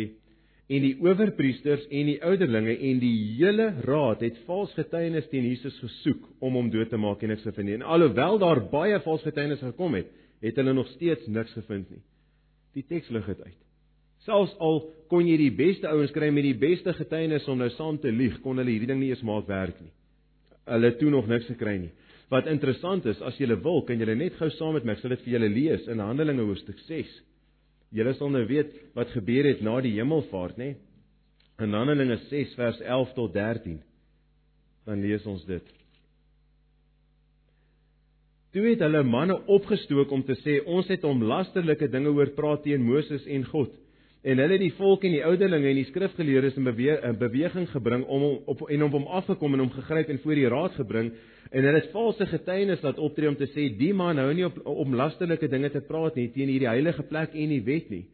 en 0.65 0.81
die 0.81 0.95
owerpriesters 1.03 1.83
en 1.93 2.07
die 2.09 2.19
ouderlinge 2.25 2.73
en 2.73 3.01
die 3.01 3.17
hele 3.35 3.67
raad 3.85 4.23
het 4.25 4.38
vals 4.47 4.71
getuienis 4.73 5.27
teen 5.29 5.45
Jesus 5.45 5.75
gesoek 5.83 6.23
om 6.39 6.55
hom 6.57 6.71
dood 6.73 6.89
te 6.89 6.97
maak 6.97 7.21
en 7.21 7.35
niks 7.35 7.43
gevind 7.45 7.67
nie. 7.67 7.75
En 7.77 7.85
alhoewel 7.85 8.39
daar 8.41 8.63
baie 8.71 8.97
vals 9.03 9.25
getuienis 9.27 9.61
gekom 9.61 9.99
het, 9.99 10.07
het 10.43 10.58
hulle 10.60 10.74
nog 10.74 10.89
steeds 10.95 11.28
niks 11.28 11.54
gevind 11.56 11.89
nie. 11.91 12.02
Die 12.76 12.84
teks 12.88 13.12
lig 13.13 13.28
dit 13.32 13.41
uit. 13.45 13.62
Selfs 14.26 14.56
al 14.63 14.82
kon 15.12 15.28
jy 15.28 15.38
die 15.38 15.54
beste 15.54 15.88
ouens 15.91 16.13
kry 16.15 16.32
met 16.34 16.48
die 16.48 16.58
beste 16.58 16.93
getuienis 16.98 17.45
om 17.52 17.60
nou 17.62 17.69
saam 17.76 18.00
te 18.02 18.12
lieg, 18.12 18.39
kon 18.41 18.58
hulle 18.58 18.74
hierdie 18.74 18.89
ding 18.89 19.00
nie 19.04 19.12
eens 19.13 19.24
maak 19.26 19.48
werk 19.48 19.78
nie. 19.82 19.93
Hulle 20.65 20.89
het 20.89 20.98
toe 21.00 21.12
nog 21.13 21.30
niks 21.30 21.48
gekry 21.52 21.78
nie. 21.84 21.93
Wat 22.34 22.50
interessant 22.50 23.06
is, 23.06 23.21
as 23.21 23.38
jy 23.38 23.52
wil, 23.54 23.84
kan 23.86 24.02
jy 24.02 24.15
net 24.17 24.39
gou 24.39 24.50
saam 24.58 24.74
met 24.74 24.86
my, 24.86 24.95
ek 24.95 25.04
sal 25.04 25.13
dit 25.13 25.21
vir 25.28 25.36
julle 25.36 25.52
lees 25.54 25.86
in 25.93 26.02
Handelinge 26.02 26.48
hoofstuk 26.48 26.80
6. 26.88 27.12
Julle 27.93 28.15
sal 28.17 28.34
nou 28.34 28.41
weet 28.50 28.74
wat 28.98 29.13
gebeur 29.13 29.45
het 29.45 29.62
na 29.62 29.78
die 29.86 29.93
hemelvaart, 30.00 30.58
nê? 30.58 30.74
In 31.62 31.78
Handelinge 31.78 32.17
6 32.32 32.58
vers 32.58 32.82
11 32.82 33.13
tot 33.15 33.34
13. 33.36 33.78
Dan 34.89 35.06
lees 35.06 35.26
ons 35.30 35.45
dit. 35.45 35.74
Toe 38.55 38.69
het 38.69 38.79
hulle 38.79 39.01
manne 39.03 39.35
opgestook 39.51 40.13
om 40.15 40.21
te 40.23 40.37
sê 40.39 40.61
ons 40.63 40.87
het 40.87 41.01
hom 41.03 41.25
lasterlike 41.27 41.89
dinge 41.91 42.13
hoor 42.15 42.29
praat 42.37 42.61
teen 42.63 42.85
Moses 42.87 43.25
en 43.27 43.43
God. 43.49 43.73
En 44.23 44.39
hulle 44.39 44.55
het 44.55 44.63
die 44.63 44.77
volk 44.77 45.03
en 45.03 45.11
die 45.11 45.25
ouderlinge 45.27 45.73
en 45.73 45.81
die 45.81 45.89
skrifgeleerdes 45.89 46.55
in 46.61 46.69
bewe 46.69 47.11
beweging 47.19 47.67
gebring 47.73 48.05
om 48.07 48.23
hom 48.23 48.37
op 48.53 48.63
en 48.71 48.85
om 48.87 48.95
hom 48.95 49.09
afgekom 49.19 49.57
en 49.57 49.65
hom 49.65 49.73
gegryp 49.73 50.13
en 50.13 50.21
voor 50.23 50.39
die 50.39 50.47
raad 50.55 50.79
gebring 50.79 51.11
en 51.51 51.67
hulle 51.67 51.81
het 51.81 51.91
valse 51.91 52.29
getuienis 52.31 52.87
laat 52.87 53.03
optree 53.09 53.33
om 53.33 53.35
te 53.35 53.51
sê 53.51 53.67
die 53.75 53.91
man 53.91 54.23
hou 54.23 54.31
nie 54.31 54.47
op 54.47 54.63
om 54.71 54.95
lasterlike 55.03 55.51
dinge 55.51 55.73
te 55.75 55.83
praat 55.91 56.15
nie 56.15 56.29
teen 56.31 56.55
hierdie 56.55 56.71
heilige 56.71 57.03
plek 57.11 57.35
en 57.35 57.51
die 57.57 57.61
wet 57.67 57.91
nie. 57.91 58.05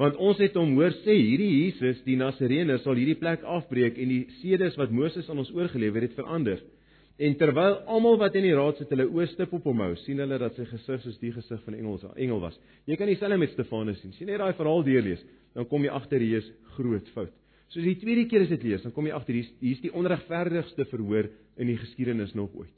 Want 0.00 0.16
ons 0.16 0.40
het 0.40 0.56
hom 0.56 0.78
hoor 0.80 0.96
sê 1.04 1.12
hierdie 1.20 1.52
Jesus 1.58 2.00
die 2.08 2.16
Nasareëner 2.16 2.80
sal 2.80 2.96
hierdie 2.96 3.20
plek 3.20 3.44
afbreek 3.44 4.00
en 4.00 4.16
die 4.16 4.22
sedes 4.40 4.80
wat 4.80 4.96
Moses 4.96 5.28
aan 5.28 5.44
ons 5.44 5.52
oorgelewer 5.52 6.08
het 6.08 6.16
verander. 6.16 6.64
En 7.20 7.34
terwyl 7.36 7.74
almal 7.92 8.16
wat 8.20 8.36
in 8.38 8.46
die 8.46 8.54
raad 8.56 8.78
sit 8.80 8.92
hulle 8.94 9.04
oë 9.10 9.26
stip 9.34 9.52
op 9.52 9.66
hom 9.68 9.82
hou, 9.84 9.90
sien 10.06 10.22
hulle 10.22 10.38
dat 10.40 10.56
sy 10.56 10.64
gesig 10.70 11.02
soos 11.04 11.18
die 11.20 11.34
gesig 11.34 11.60
van 11.66 11.74
'n 11.74 11.82
engel. 11.82 12.14
Engel 12.16 12.40
was. 12.40 12.56
Jy 12.86 12.96
kan 12.96 13.06
dieselfde 13.06 13.36
met 13.36 13.50
Stefanus 13.50 14.00
sien. 14.00 14.12
Sien 14.12 14.26
net 14.26 14.38
daai 14.38 14.54
verhaal 14.54 14.82
deurlees 14.82 15.22
dan 15.54 15.66
kom 15.66 15.84
jy 15.84 15.92
agter 15.94 16.22
hier 16.22 16.38
is 16.38 16.50
groot 16.76 17.06
fout. 17.14 17.32
Soos 17.70 17.86
die 17.86 17.98
tweede 18.00 18.26
keer 18.30 18.42
as 18.42 18.52
dit 18.52 18.66
lees, 18.66 18.82
dan 18.82 18.92
kom 18.94 19.06
jy 19.06 19.14
agter 19.14 19.34
hier 19.34 19.72
is 19.72 19.82
die 19.82 19.92
onregverdigste 19.94 20.86
verhoor 20.90 21.30
in 21.56 21.70
die 21.70 21.78
geskiedenis 21.78 22.34
nog 22.34 22.54
ooit. 22.54 22.74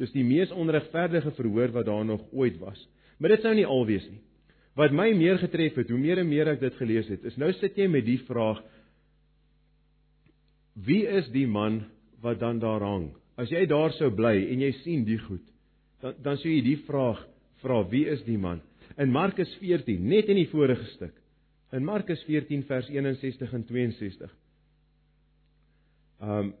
Dis 0.00 0.12
die 0.14 0.24
mees 0.24 0.52
onregverdige 0.56 1.34
verhoor 1.36 1.72
wat 1.74 1.86
daar 1.86 2.04
nog 2.04 2.24
ooit 2.32 2.58
was. 2.60 2.80
Maar 3.20 3.36
dit 3.36 3.44
sou 3.44 3.54
nie 3.54 3.66
al 3.68 3.84
wees 3.86 4.06
nie. 4.08 4.20
Wat 4.76 4.92
my 4.92 5.10
meer 5.12 5.36
getref 5.38 5.76
het, 5.76 5.90
hoe 5.92 6.00
meer 6.00 6.22
en 6.22 6.28
meer 6.28 6.48
ek 6.54 6.62
dit 6.62 6.78
gelees 6.80 7.10
het, 7.12 7.24
is 7.28 7.36
nou 7.36 7.50
sit 7.58 7.76
jy 7.76 7.88
met 7.88 8.06
die 8.06 8.20
vraag 8.28 8.62
Wie 10.72 11.04
is 11.04 11.26
die 11.34 11.44
man 11.46 11.82
wat 12.24 12.38
dan 12.40 12.56
daar 12.58 12.80
hang? 12.80 13.10
As 13.40 13.50
jy 13.50 13.64
daar 13.70 13.94
sou 13.96 14.10
bly 14.14 14.36
en 14.52 14.60
jy 14.60 14.72
sien 14.82 15.06
die 15.08 15.18
goed, 15.22 15.44
dan 16.02 16.18
dan 16.24 16.40
sou 16.40 16.50
jy 16.50 16.62
die 16.66 16.80
vraag 16.86 17.22
vra, 17.62 17.82
wie 17.90 18.04
is 18.10 18.22
die 18.26 18.38
man? 18.38 18.60
In 19.00 19.12
Markus 19.14 19.50
14, 19.60 20.02
net 20.04 20.28
in 20.28 20.36
die 20.36 20.50
vorige 20.50 20.84
stuk, 20.96 21.14
in 21.72 21.86
Markus 21.86 22.20
14 22.28 22.66
vers 22.68 22.90
61 22.92 23.54
en 23.56 23.64
62. 23.70 24.34
Um 26.20 26.52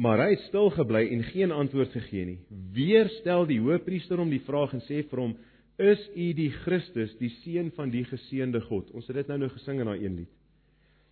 Maar 0.00 0.22
hy 0.22 0.28
het 0.32 0.46
stil 0.46 0.70
gebly 0.72 1.02
en 1.12 1.22
geen 1.28 1.50
antwoord 1.52 1.90
gegee 1.92 2.24
nie. 2.24 2.38
Weer 2.72 3.10
stel 3.18 3.44
die 3.44 3.58
hoofpriester 3.60 4.16
hom 4.16 4.30
die 4.32 4.40
vraag 4.46 4.72
en 4.72 4.80
sê 4.86 5.02
vir 5.10 5.20
hom: 5.20 5.34
"Is 5.76 6.00
u 6.16 6.28
die 6.38 6.48
Christus, 6.62 7.12
die 7.18 7.28
seun 7.42 7.68
van 7.76 7.90
die 7.92 8.06
geseënde 8.08 8.62
God?" 8.64 8.88
Ons 8.96 9.10
het 9.12 9.18
dit 9.20 9.28
nou 9.28 9.38
nou 9.42 9.50
gesing 9.52 9.80
in 9.80 9.90
daai 9.90 10.04
een 10.04 10.16
lied. 10.22 10.32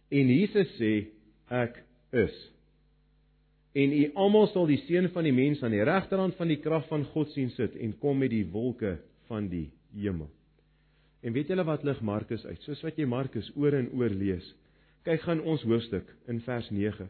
En 0.08 0.32
Jesus 0.32 0.72
sê: 0.80 0.92
"Ek 1.50 1.84
is." 2.12 2.38
En 3.72 3.92
u 3.92 4.04
almal 4.14 4.48
sal 4.52 4.66
die 4.66 4.80
seun 4.86 5.10
van 5.12 5.26
die 5.28 5.34
mens 5.34 5.62
aan 5.62 5.74
die 5.74 5.84
regterhand 5.84 6.36
van 6.38 6.48
die 6.48 6.60
krag 6.62 6.86
van 6.88 7.04
God 7.12 7.30
sien 7.34 7.50
sit 7.56 7.76
en 7.76 7.98
kom 8.00 8.18
met 8.18 8.32
die 8.32 8.46
wolke 8.52 8.96
van 9.28 9.48
die 9.48 9.68
hemel. 9.94 10.30
En 11.22 11.34
weet 11.34 11.50
julle 11.50 11.64
wat 11.66 11.84
lig 11.84 12.00
Markus 12.00 12.44
uit? 12.46 12.60
Soos 12.62 12.82
wat 12.86 12.98
jy 12.98 13.06
Markus 13.06 13.50
oor 13.56 13.74
en 13.74 13.90
oor 13.98 14.12
lees. 14.14 14.46
Kyk 15.04 15.24
gaan 15.26 15.42
ons 15.42 15.64
hoofstuk 15.66 16.08
in 16.30 16.40
vers 16.46 16.68
9. 16.70 17.08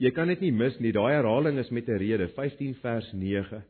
Jy 0.00 0.10
kan 0.16 0.30
dit 0.32 0.40
nie 0.40 0.52
mis 0.56 0.78
nie. 0.80 0.92
Daai 0.94 1.12
herhaling 1.18 1.58
is 1.60 1.70
met 1.70 1.88
'n 1.88 1.98
rede, 2.00 2.28
15 2.28 2.74
vers 2.80 3.12
9. 3.12 3.62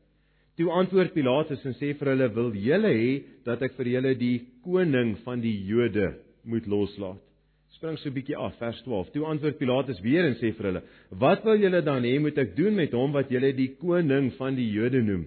Toe 0.57 0.71
antwoord 0.71 1.15
Pilatus 1.15 1.65
en 1.65 1.75
sê 1.75 1.95
vir 1.99 2.09
hulle: 2.13 2.29
"Wil 2.35 2.53
julle 2.55 2.93
hê 2.93 3.23
dat 3.45 3.63
ek 3.63 3.73
vir 3.77 3.87
julle 3.87 4.15
die 4.15 4.47
koning 4.63 5.17
van 5.25 5.41
die 5.41 5.65
Jode 5.67 6.15
moet 6.45 6.67
loslaat?" 6.67 7.32
Spring 7.77 7.97
so 7.99 8.11
'n 8.11 8.13
bietjie 8.13 8.37
af, 8.37 8.53
vers 8.61 8.83
12. 8.85 9.11
Toe 9.15 9.25
antwoord 9.25 9.57
Pilatus 9.59 10.01
weer 10.05 10.27
en 10.29 10.35
sê 10.37 10.53
vir 10.53 10.67
hulle: 10.69 10.83
"Wat 11.09 11.45
wil 11.45 11.57
julle 11.57 11.81
dan 11.83 12.03
hê 12.05 12.19
moet 12.21 12.39
ek 12.39 12.55
doen 12.57 12.75
met 12.77 12.93
hom 12.93 13.13
wat 13.13 13.31
julle 13.31 13.53
die 13.57 13.71
koning 13.81 14.33
van 14.37 14.55
die 14.55 14.69
Jode 14.71 15.01
noem?" 15.03 15.27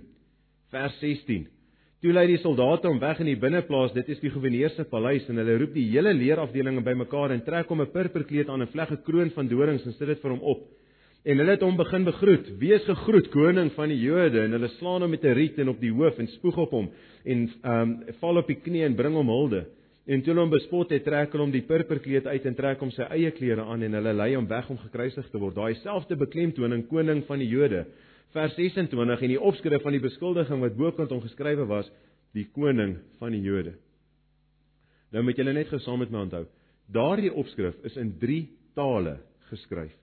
Vers 0.69 0.99
16. 0.99 1.47
Toe 2.01 2.13
lei 2.13 2.27
die 2.27 2.37
soldate 2.37 2.87
hom 2.87 2.99
weg 2.99 3.19
in 3.19 3.31
die 3.31 3.39
binneplaas, 3.39 3.93
dit 3.93 4.09
is 4.09 4.19
die 4.19 4.29
goewerneur 4.29 4.69
se 4.75 4.83
paleis 4.83 5.25
en 5.29 5.37
hulle 5.41 5.57
roep 5.57 5.73
die 5.73 5.87
hele 5.89 6.13
leerafdeling 6.13 6.83
bymekaar 6.85 7.31
en 7.33 7.41
trek 7.41 7.67
hom 7.67 7.81
'n 7.81 7.91
purperkleed 7.91 8.49
aan 8.49 8.61
en 8.61 8.67
vleg 8.67 8.91
'n 8.91 9.03
kroon 9.03 9.31
van 9.31 9.47
dorings 9.47 9.85
en 9.85 9.93
sit 9.93 10.07
dit 10.07 10.21
vir 10.21 10.31
hom 10.31 10.41
op. 10.41 10.67
En 11.25 11.37
hulle 11.37 11.51
het 11.51 11.61
hom 11.61 11.77
begin 11.77 12.03
begroet. 12.05 12.59
Wees 12.59 12.85
gegroet 12.85 13.31
koning 13.31 13.71
van 13.71 13.89
die 13.89 13.97
Jode 13.97 14.43
en 14.43 14.51
hulle 14.51 14.69
slaan 14.77 15.01
hom 15.01 15.09
met 15.09 15.23
'n 15.25 15.33
riet 15.33 15.57
en 15.57 15.69
op 15.69 15.79
die 15.79 15.91
hoof 15.91 16.19
en 16.19 16.27
spoeg 16.27 16.57
op 16.57 16.71
hom 16.71 16.91
en 17.25 17.49
ehm 17.63 17.81
um, 17.81 18.03
val 18.19 18.37
op 18.37 18.47
die 18.47 18.61
knie 18.61 18.83
en 18.83 18.95
bring 18.95 19.15
hom 19.15 19.27
hulde. 19.27 19.65
En 20.05 20.21
toe 20.21 20.33
hulle 20.33 20.43
hom 20.43 20.51
bespot 20.53 20.91
het, 20.93 21.03
trek 21.05 21.31
hulle 21.33 21.47
hom 21.47 21.53
die 21.53 21.63
purperkleed 21.65 22.27
uit 22.29 22.43
en 22.45 22.57
trek 22.57 22.81
hom 22.83 22.91
sy 22.93 23.07
eie 23.15 23.31
klere 23.33 23.63
aan 23.65 23.81
en 23.87 23.97
hulle 23.97 24.13
lei 24.13 24.35
hom 24.35 24.45
weg 24.49 24.67
om 24.69 24.77
gekruisig 24.77 25.31
te 25.31 25.41
word. 25.41 25.57
Daai 25.57 25.79
selfde 25.81 26.17
beklemtoning 26.19 26.85
koning 26.91 27.23
van 27.25 27.41
die 27.41 27.49
Jode 27.49 27.87
vers 28.35 28.53
26 28.57 29.23
en 29.23 29.31
die 29.31 29.39
opskrif 29.39 29.83
van 29.85 29.95
die 29.95 30.03
beskuldiging 30.03 30.61
wat 30.61 30.77
bokant 30.77 31.13
hom 31.13 31.23
geskrywe 31.23 31.65
was, 31.69 31.89
die 32.35 32.45
koning 32.53 32.97
van 33.21 33.33
die 33.33 33.41
Jode. 33.41 33.77
Nou 35.15 35.23
moet 35.23 35.39
julle 35.39 35.53
net 35.55 35.71
gesaam 35.71 36.01
met 36.03 36.11
my 36.11 36.25
onthou, 36.25 36.43
daardie 36.91 37.31
opskrif 37.31 37.77
is 37.87 37.95
in 38.01 38.11
3 38.19 38.41
tale 38.75 39.17
geskryf. 39.49 39.93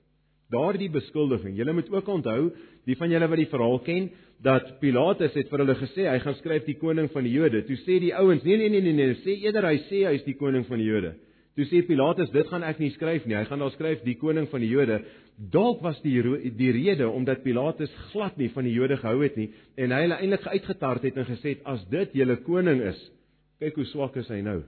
Daardie 0.52 0.90
beskuldiging, 0.92 1.56
julle 1.56 1.72
moet 1.72 1.90
ook 1.92 2.08
onthou, 2.12 2.50
die 2.88 2.96
van 2.98 3.10
julle 3.10 3.28
wat 3.32 3.40
die 3.40 3.50
verhaal 3.50 3.80
ken, 3.86 4.08
dat 4.42 4.78
Pilatus 4.82 5.34
het 5.38 5.50
vir 5.50 5.62
hulle 5.62 5.76
gesê 5.78 6.06
hy 6.10 6.18
gaan 6.22 6.38
skryf 6.40 6.66
die 6.66 6.78
koning 6.80 7.08
van 7.12 7.26
die 7.26 7.34
Jode. 7.34 7.62
Toe 7.66 7.78
sê 7.84 7.98
die 8.02 8.14
ouens, 8.18 8.44
nee 8.44 8.58
nee 8.58 8.70
nee 8.72 8.82
nee 8.84 8.96
nee, 8.98 9.18
sê 9.22 9.38
eerder 9.44 9.70
hy 9.70 9.78
sê 9.88 10.02
hy 10.08 10.16
is 10.18 10.26
die 10.26 10.36
koning 10.38 10.66
van 10.68 10.82
die 10.82 10.88
Jode. 10.90 11.14
Toe 11.56 11.66
sê 11.68 11.82
Pilatus, 11.84 12.30
dit 12.32 12.48
gaan 12.48 12.64
ek 12.64 12.80
nie 12.80 12.90
skryf 12.94 13.26
nie. 13.28 13.36
Hy 13.36 13.44
gaan 13.48 13.60
daar 13.60 13.74
skryf 13.74 14.02
die 14.06 14.16
koning 14.20 14.48
van 14.50 14.64
die 14.64 14.70
Jode. 14.72 15.02
Dalk 15.52 15.82
was 15.84 15.98
die 16.04 16.20
die 16.58 16.70
rede 16.74 17.08
omdat 17.08 17.42
Pilatus 17.44 17.92
glad 18.10 18.36
nie 18.40 18.50
van 18.52 18.68
die 18.68 18.74
Jode 18.74 18.98
gehou 19.00 19.22
het 19.22 19.36
nie 19.40 19.48
en 19.80 19.94
hy 19.94 20.02
hulle 20.04 20.18
eintlik 20.20 20.46
uitgetart 20.46 21.06
het 21.08 21.18
en 21.18 21.28
gesê 21.28 21.56
het 21.56 21.66
as 21.68 21.82
dit 21.90 22.14
julle 22.20 22.36
koning 22.44 22.82
is, 22.92 23.00
kyk 23.62 23.80
hoe 23.80 23.88
swak 23.88 24.18
is 24.20 24.28
hy 24.32 24.42
nou. 24.44 24.60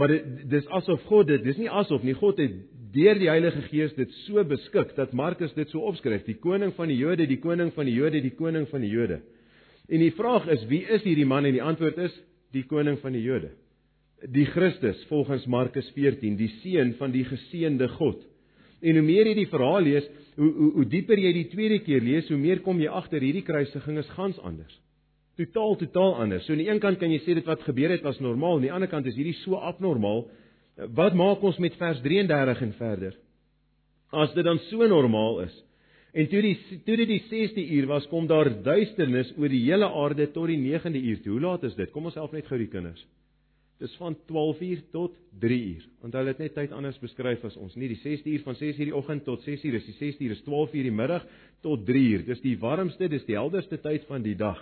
Maar 0.00 0.14
dit 0.14 0.44
dis 0.50 0.68
asof 0.80 1.02
God 1.10 1.28
dit, 1.28 1.44
dis 1.44 1.60
nie 1.60 1.68
asof 1.68 2.04
nie, 2.06 2.16
God 2.16 2.40
het 2.40 2.56
deur 2.94 3.20
die 3.20 3.28
Heilige 3.30 3.62
Gees 3.68 3.92
dit 3.98 4.10
so 4.24 4.42
beskik 4.48 4.96
dat 4.96 5.12
Markus 5.14 5.52
dit 5.54 5.68
so 5.70 5.84
opskryf, 5.86 6.24
die 6.26 6.38
koning 6.40 6.72
van 6.74 6.88
die 6.90 6.98
Jode, 6.98 7.28
die 7.28 7.38
koning 7.42 7.70
van 7.76 7.86
die 7.86 7.94
Jode, 7.94 8.22
die 8.24 8.34
koning 8.34 8.66
van 8.72 8.82
die 8.82 8.90
Jode. 8.90 9.20
En 9.90 10.02
die 10.02 10.14
vraag 10.16 10.48
is, 10.50 10.64
wie 10.70 10.86
is 10.88 11.04
hierdie 11.04 11.28
man 11.28 11.46
en 11.46 11.54
die 11.54 11.62
antwoord 11.62 12.00
is 12.08 12.16
die 12.56 12.64
koning 12.66 12.96
van 13.04 13.14
die 13.14 13.22
Jode 13.22 13.52
die 14.28 14.44
Christus 14.44 15.04
volgens 15.08 15.46
Markus 15.46 15.88
14, 15.94 16.36
die 16.36 16.50
seun 16.60 16.94
van 16.98 17.12
die 17.12 17.24
geseënde 17.24 17.88
God. 17.96 18.20
En 18.80 18.96
hoe 18.96 19.04
meer 19.04 19.30
jy 19.30 19.36
die 19.42 19.48
verhaal 19.50 19.84
lees, 19.84 20.06
hoe 20.36 20.50
hoe 20.56 20.70
hoe 20.78 20.86
dieper 20.88 21.20
jy 21.20 21.32
die 21.36 21.48
tweede 21.52 21.80
keer 21.84 22.04
lees, 22.04 22.28
hoe 22.28 22.38
meer 22.40 22.60
kom 22.64 22.80
jy 22.80 22.88
agter 22.88 23.20
hierdie 23.24 23.44
kruisiging 23.44 23.98
is 24.00 24.12
gans 24.16 24.38
anders. 24.44 24.76
Totaal 25.40 25.78
totaal 25.80 26.14
anders. 26.20 26.44
So 26.44 26.52
aan 26.52 26.60
die 26.60 26.68
een 26.68 26.82
kant 26.82 27.00
kan 27.00 27.12
jy 27.12 27.22
sê 27.24 27.34
dit 27.38 27.46
wat 27.48 27.62
gebeur 27.64 27.94
het 27.94 28.04
was 28.04 28.20
normaal, 28.20 28.58
aan 28.58 28.66
die 28.66 28.72
ander 28.76 28.90
kant 28.92 29.08
is 29.08 29.16
hierdie 29.16 29.38
so 29.40 29.56
abnormaal. 29.56 30.26
Wat 30.96 31.16
maak 31.16 31.42
ons 31.44 31.58
met 31.62 31.76
vers 31.80 32.00
33 32.04 32.62
en 32.66 32.72
verder? 32.78 33.16
As 34.12 34.32
dit 34.34 34.44
dan 34.44 34.60
so 34.68 34.86
normaal 34.88 35.44
is. 35.46 35.54
En 36.12 36.26
toe 36.26 36.42
die 36.42 36.56
toe 36.86 36.96
dit 36.98 37.08
die 37.08 37.22
6de 37.30 37.64
uur 37.76 37.86
was, 37.86 38.08
kom 38.10 38.26
daar 38.28 38.50
duisternis 38.64 39.30
oor 39.38 39.52
die 39.52 39.62
hele 39.62 39.86
aarde 39.86 40.26
tot 40.34 40.50
die 40.50 40.58
9de 40.58 41.00
uur. 41.00 41.22
Hoe 41.24 41.40
laat 41.40 41.64
is 41.68 41.76
dit? 41.78 41.90
Kom 41.94 42.10
ons 42.10 42.18
help 42.18 42.34
net 42.34 42.48
gou 42.50 42.58
die 42.58 42.70
kinders. 42.70 43.04
Dis 43.80 43.94
van 43.96 44.16
12uur 44.28 44.82
tot 44.92 45.14
3uur. 45.40 45.86
Onthou 46.04 46.24
dit 46.26 46.42
net 46.42 46.56
tyd 46.58 46.72
anders 46.76 46.98
beskryf 47.00 47.46
as 47.48 47.56
ons. 47.56 47.76
Nie 47.80 47.88
die 47.88 48.00
6uur 48.02 48.42
van 48.44 48.58
6uur 48.58 48.90
die 48.90 48.96
oggend 48.96 49.24
tot 49.24 49.46
6uur, 49.46 49.78
dis 49.78 49.86
die 49.88 49.96
6uur 50.10 50.34
is 50.34 50.42
12uur 50.44 50.90
die 50.90 50.92
middag 50.92 51.24
tot 51.64 51.86
3uur. 51.88 52.26
Dis 52.26 52.42
die 52.44 52.58
warmste, 52.60 53.08
dis 53.08 53.24
die 53.24 53.38
helderste 53.38 53.80
tyd 53.80 54.04
van 54.10 54.26
die 54.26 54.36
dag. 54.36 54.60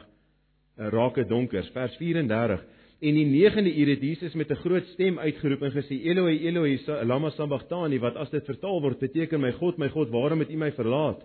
Uh, 0.78 0.88
raak 0.94 1.14
dit 1.14 1.28
donker. 1.28 1.70
Vers 1.72 1.96
34. 1.96 2.64
En 2.98 3.14
die 3.14 3.26
9de 3.26 3.72
uur 3.78 3.88
het 3.94 4.02
Jesus 4.02 4.34
met 4.34 4.50
'n 4.50 4.62
groot 4.62 4.86
stem 4.94 5.18
uitgeroep 5.18 5.62
en 5.62 5.72
gesê: 5.72 6.02
"Eloi, 6.02 6.38
Eloi, 6.46 6.80
lama 7.04 7.30
sabachthani," 7.30 7.98
wat 7.98 8.16
as 8.16 8.30
dit 8.30 8.44
vertaal 8.44 8.80
word 8.80 8.98
beteken: 8.98 9.40
"My 9.40 9.52
God, 9.52 9.78
my 9.78 9.88
God, 9.88 10.08
waarom 10.10 10.38
het 10.38 10.50
U 10.50 10.56
my 10.56 10.72
verlaat?" 10.72 11.22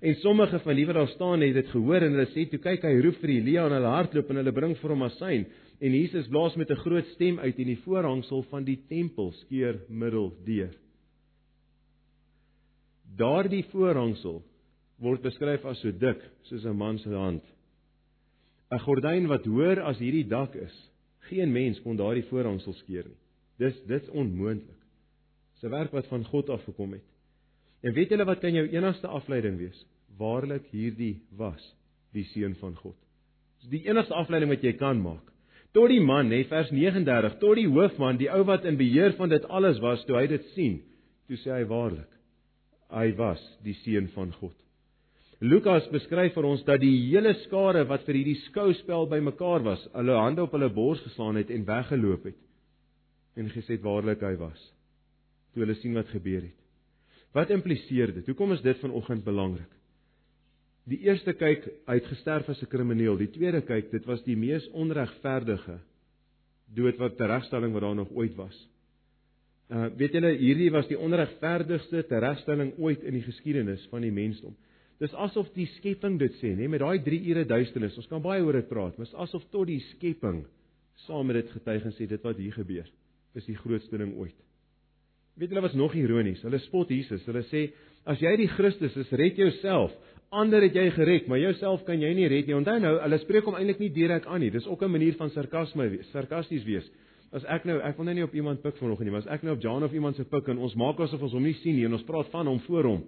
En 0.00 0.14
sommige 0.14 0.58
van 0.58 0.74
die 0.74 0.86
wat 0.86 0.94
daar 0.94 1.08
staan 1.08 1.40
het 1.40 1.54
dit 1.54 1.68
gehoor 1.68 2.02
en 2.02 2.12
hulle 2.12 2.26
sê 2.30 2.46
toe 2.50 2.60
kyk 2.62 2.82
hy 2.82 3.00
roep 3.02 3.16
vir 3.18 3.30
Elia 3.30 3.66
en 3.66 3.72
hulle 3.72 3.94
hardloop 3.96 4.30
en 4.30 4.36
hulle 4.36 4.52
bring 4.54 4.76
vir 4.78 4.90
hom 4.94 5.02
asyn 5.02 5.46
en 5.80 5.94
Jesus 5.94 6.28
blaas 6.28 6.54
met 6.56 6.70
'n 6.70 6.82
groot 6.84 7.06
stem 7.06 7.38
uit 7.38 7.58
en 7.58 7.66
die 7.66 7.82
voorhangsel 7.82 8.42
van 8.42 8.64
die 8.64 8.78
tempel 8.88 9.32
skeur 9.32 9.80
middel 9.88 10.32
deur. 10.44 10.70
Daardie 13.16 13.64
voorhangsel 13.72 14.42
word 14.98 15.22
beskryf 15.22 15.64
as 15.64 15.80
so 15.80 15.90
dik 15.90 16.22
soos 16.42 16.64
'n 16.64 16.76
man 16.76 16.98
se 16.98 17.08
hand. 17.08 17.57
'n 18.70 18.80
Gordyn 18.84 19.26
wat 19.32 19.46
hoër 19.48 19.80
as 19.80 19.98
hierdie 19.98 20.26
dak 20.28 20.54
is. 20.54 20.74
Geen 21.28 21.52
mens 21.52 21.80
kon 21.80 21.96
daardie 21.96 22.26
voorhangsel 22.28 22.74
skeur 22.82 23.06
nie. 23.08 23.20
Dis 23.58 23.76
dit's 23.88 24.10
onmoontlik. 24.10 24.82
Dis 25.54 25.64
'n 25.64 25.70
werk 25.70 25.92
wat 25.92 26.06
van 26.06 26.24
God 26.24 26.50
af 26.50 26.64
gekom 26.64 26.92
het. 26.92 27.06
En 27.82 27.92
weet 27.92 28.08
julle 28.08 28.24
wat 28.24 28.40
kan 28.40 28.52
jou 28.52 28.66
enigste 28.68 29.06
afleiding 29.06 29.56
wees? 29.58 29.86
Waarlik 30.18 30.66
hierdie 30.70 31.22
was 31.36 31.74
die 32.12 32.24
seun 32.24 32.54
van 32.54 32.76
God. 32.76 32.96
Dis 33.60 33.70
die 33.70 33.86
enigste 33.88 34.14
afleiding 34.14 34.50
wat 34.50 34.62
jy 34.62 34.72
kan 34.72 35.00
maak. 35.00 35.32
Tot 35.72 35.88
die 35.88 36.00
man, 36.00 36.28
net 36.28 36.48
vers 36.48 36.70
39, 36.70 37.38
tot 37.38 37.58
die 37.58 37.68
hoofman, 37.68 38.16
die 38.16 38.30
ou 38.32 38.42
wat 38.44 38.64
in 38.64 38.76
beheer 38.76 39.12
van 39.18 39.28
dit 39.28 39.44
alles 39.52 39.78
was, 39.84 40.04
toe 40.04 40.16
hy 40.16 40.26
dit 40.26 40.44
sien, 40.54 40.80
toe 41.28 41.36
sê 41.36 41.52
hy 41.58 41.64
waarlik, 41.68 42.08
hy 42.90 43.12
was 43.18 43.42
die 43.62 43.76
seun 43.84 44.08
van 44.14 44.32
God. 44.40 44.54
Lukas 45.38 45.86
beskryf 45.94 46.34
vir 46.34 46.46
ons 46.48 46.64
dat 46.66 46.80
die 46.82 46.94
hele 47.12 47.30
skare 47.44 47.84
wat 47.86 48.02
vir 48.08 48.16
hierdie 48.18 48.40
skouspel 48.48 49.06
bymekaar 49.06 49.62
was, 49.62 49.84
hulle 49.94 50.16
hande 50.18 50.42
op 50.42 50.54
hulle 50.56 50.70
bors 50.74 51.02
geslaan 51.06 51.38
het 51.38 51.52
en 51.54 51.66
weggeloop 51.66 52.26
het 52.26 52.38
en 53.38 53.50
gesê 53.54 53.76
het 53.76 53.84
waarlik 53.84 54.24
hy 54.26 54.32
was. 54.40 54.58
Toe 55.54 55.62
hulle 55.62 55.76
sien 55.78 55.94
wat 55.94 56.08
gebeur 56.10 56.42
het. 56.42 56.56
Wat 57.36 57.52
impliseer 57.54 58.10
dit? 58.16 58.26
Hoekom 58.26 58.56
is 58.56 58.64
dit 58.64 58.80
vanoggend 58.82 59.22
belangrik? 59.22 59.70
Die 60.88 60.98
eerste 61.04 61.36
kyk 61.36 61.68
hy 61.86 61.98
het 62.00 62.08
gesterf 62.10 62.48
as 62.48 62.62
'n 62.62 62.70
krimineel. 62.72 63.16
Die 63.16 63.30
tweede 63.30 63.60
kyk 63.62 63.92
dit 63.92 64.04
was 64.06 64.24
die 64.24 64.36
mees 64.36 64.66
onregverdige 64.72 65.78
dood 66.74 66.98
wat 66.98 67.16
teregstelling 67.16 67.72
wat 67.72 67.82
daar 67.82 67.94
nog 67.94 68.10
ooit 68.10 68.34
was. 68.34 68.56
Uh 69.70 69.88
weet 69.96 70.12
julle 70.12 70.32
hierdie 70.36 70.70
was 70.72 70.88
die 70.88 70.98
onregverdigste 70.98 72.06
teregstelling 72.08 72.72
ooit 72.78 73.02
in 73.02 73.14
die 73.14 73.22
geskiedenis 73.22 73.86
van 73.90 74.00
die 74.00 74.12
mensdom. 74.12 74.56
Dis 74.98 75.14
asof 75.14 75.46
die 75.54 75.68
skepping 75.76 76.18
dit 76.18 76.34
sê, 76.40 76.56
nê, 76.58 76.66
met 76.68 76.82
daai 76.82 76.98
3 77.04 77.20
ure 77.30 77.44
duisternis. 77.46 77.96
Ons 78.00 78.08
kan 78.10 78.22
baie 78.22 78.42
oor 78.42 78.58
dit 78.58 78.68
praat, 78.68 78.96
maar 78.98 79.06
dit 79.06 79.14
is 79.14 79.20
asof 79.20 79.44
tot 79.52 79.66
die 79.66 79.80
skepping 79.94 80.44
saam 81.06 81.28
met 81.30 81.38
dit 81.38 81.50
getuig 81.54 81.84
en 81.86 81.94
sê 81.94 82.08
dit 82.10 82.24
wat 82.26 82.36
hier 82.36 82.56
gebeur 82.56 82.88
is 83.38 83.46
die 83.46 83.56
grootste 83.58 83.98
ding 84.00 84.16
ooit. 84.18 84.34
Weet 85.38 85.52
julle 85.52 85.62
wat 85.62 85.74
nog 85.78 85.94
ironies? 85.94 86.40
Hulle 86.42 86.58
spot 86.64 86.90
Jesus. 86.90 87.22
Hulle 87.28 87.44
sê 87.46 87.68
as 88.08 88.18
jy 88.22 88.32
die 88.40 88.48
Christus 88.50 88.96
is, 88.98 89.10
red 89.20 89.38
jouself. 89.38 89.92
Ander 90.34 90.64
het 90.66 90.74
jy 90.76 90.88
gered, 90.96 91.28
maar 91.30 91.38
jouself 91.38 91.84
kan 91.86 92.00
jy 92.02 92.10
nie 92.16 92.26
red 92.28 92.48
nie. 92.48 92.56
Onthou 92.58 92.74
nou, 92.82 92.96
hulle 93.04 93.20
spreek 93.22 93.46
hom 93.46 93.56
eintlik 93.56 93.78
nie 93.80 93.92
direk 93.94 94.26
aan 94.26 94.42
nie. 94.42 94.50
Dis 94.50 94.66
ook 94.66 94.82
'n 94.82 94.90
manier 94.90 95.14
van 95.14 95.30
sarkasme 95.30 95.88
wees, 95.88 96.10
sarkasties 96.10 96.64
wees. 96.64 96.90
As 97.32 97.44
ek 97.44 97.64
nou, 97.64 97.78
ek 97.80 97.96
wil 97.96 98.04
nou 98.04 98.14
nie 98.14 98.24
op 98.24 98.34
iemand 98.34 98.62
pik 98.62 98.76
vanoggend 98.76 99.06
nie, 99.06 99.10
maar 99.12 99.20
as 99.20 99.26
ek 99.26 99.42
nou 99.42 99.54
op 99.54 99.62
John 99.62 99.84
of 99.84 99.92
iemand 99.92 100.16
se 100.16 100.24
pik 100.24 100.48
en 100.48 100.58
ons 100.58 100.74
maak 100.74 100.98
asof 101.00 101.22
ons 101.22 101.32
hom 101.32 101.42
nie 101.42 101.54
sien 101.54 101.76
nie 101.76 101.84
en 101.84 101.92
ons 101.92 102.02
praat 102.02 102.26
van 102.30 102.46
hom 102.46 102.60
voor 102.60 102.84
hom. 102.84 103.04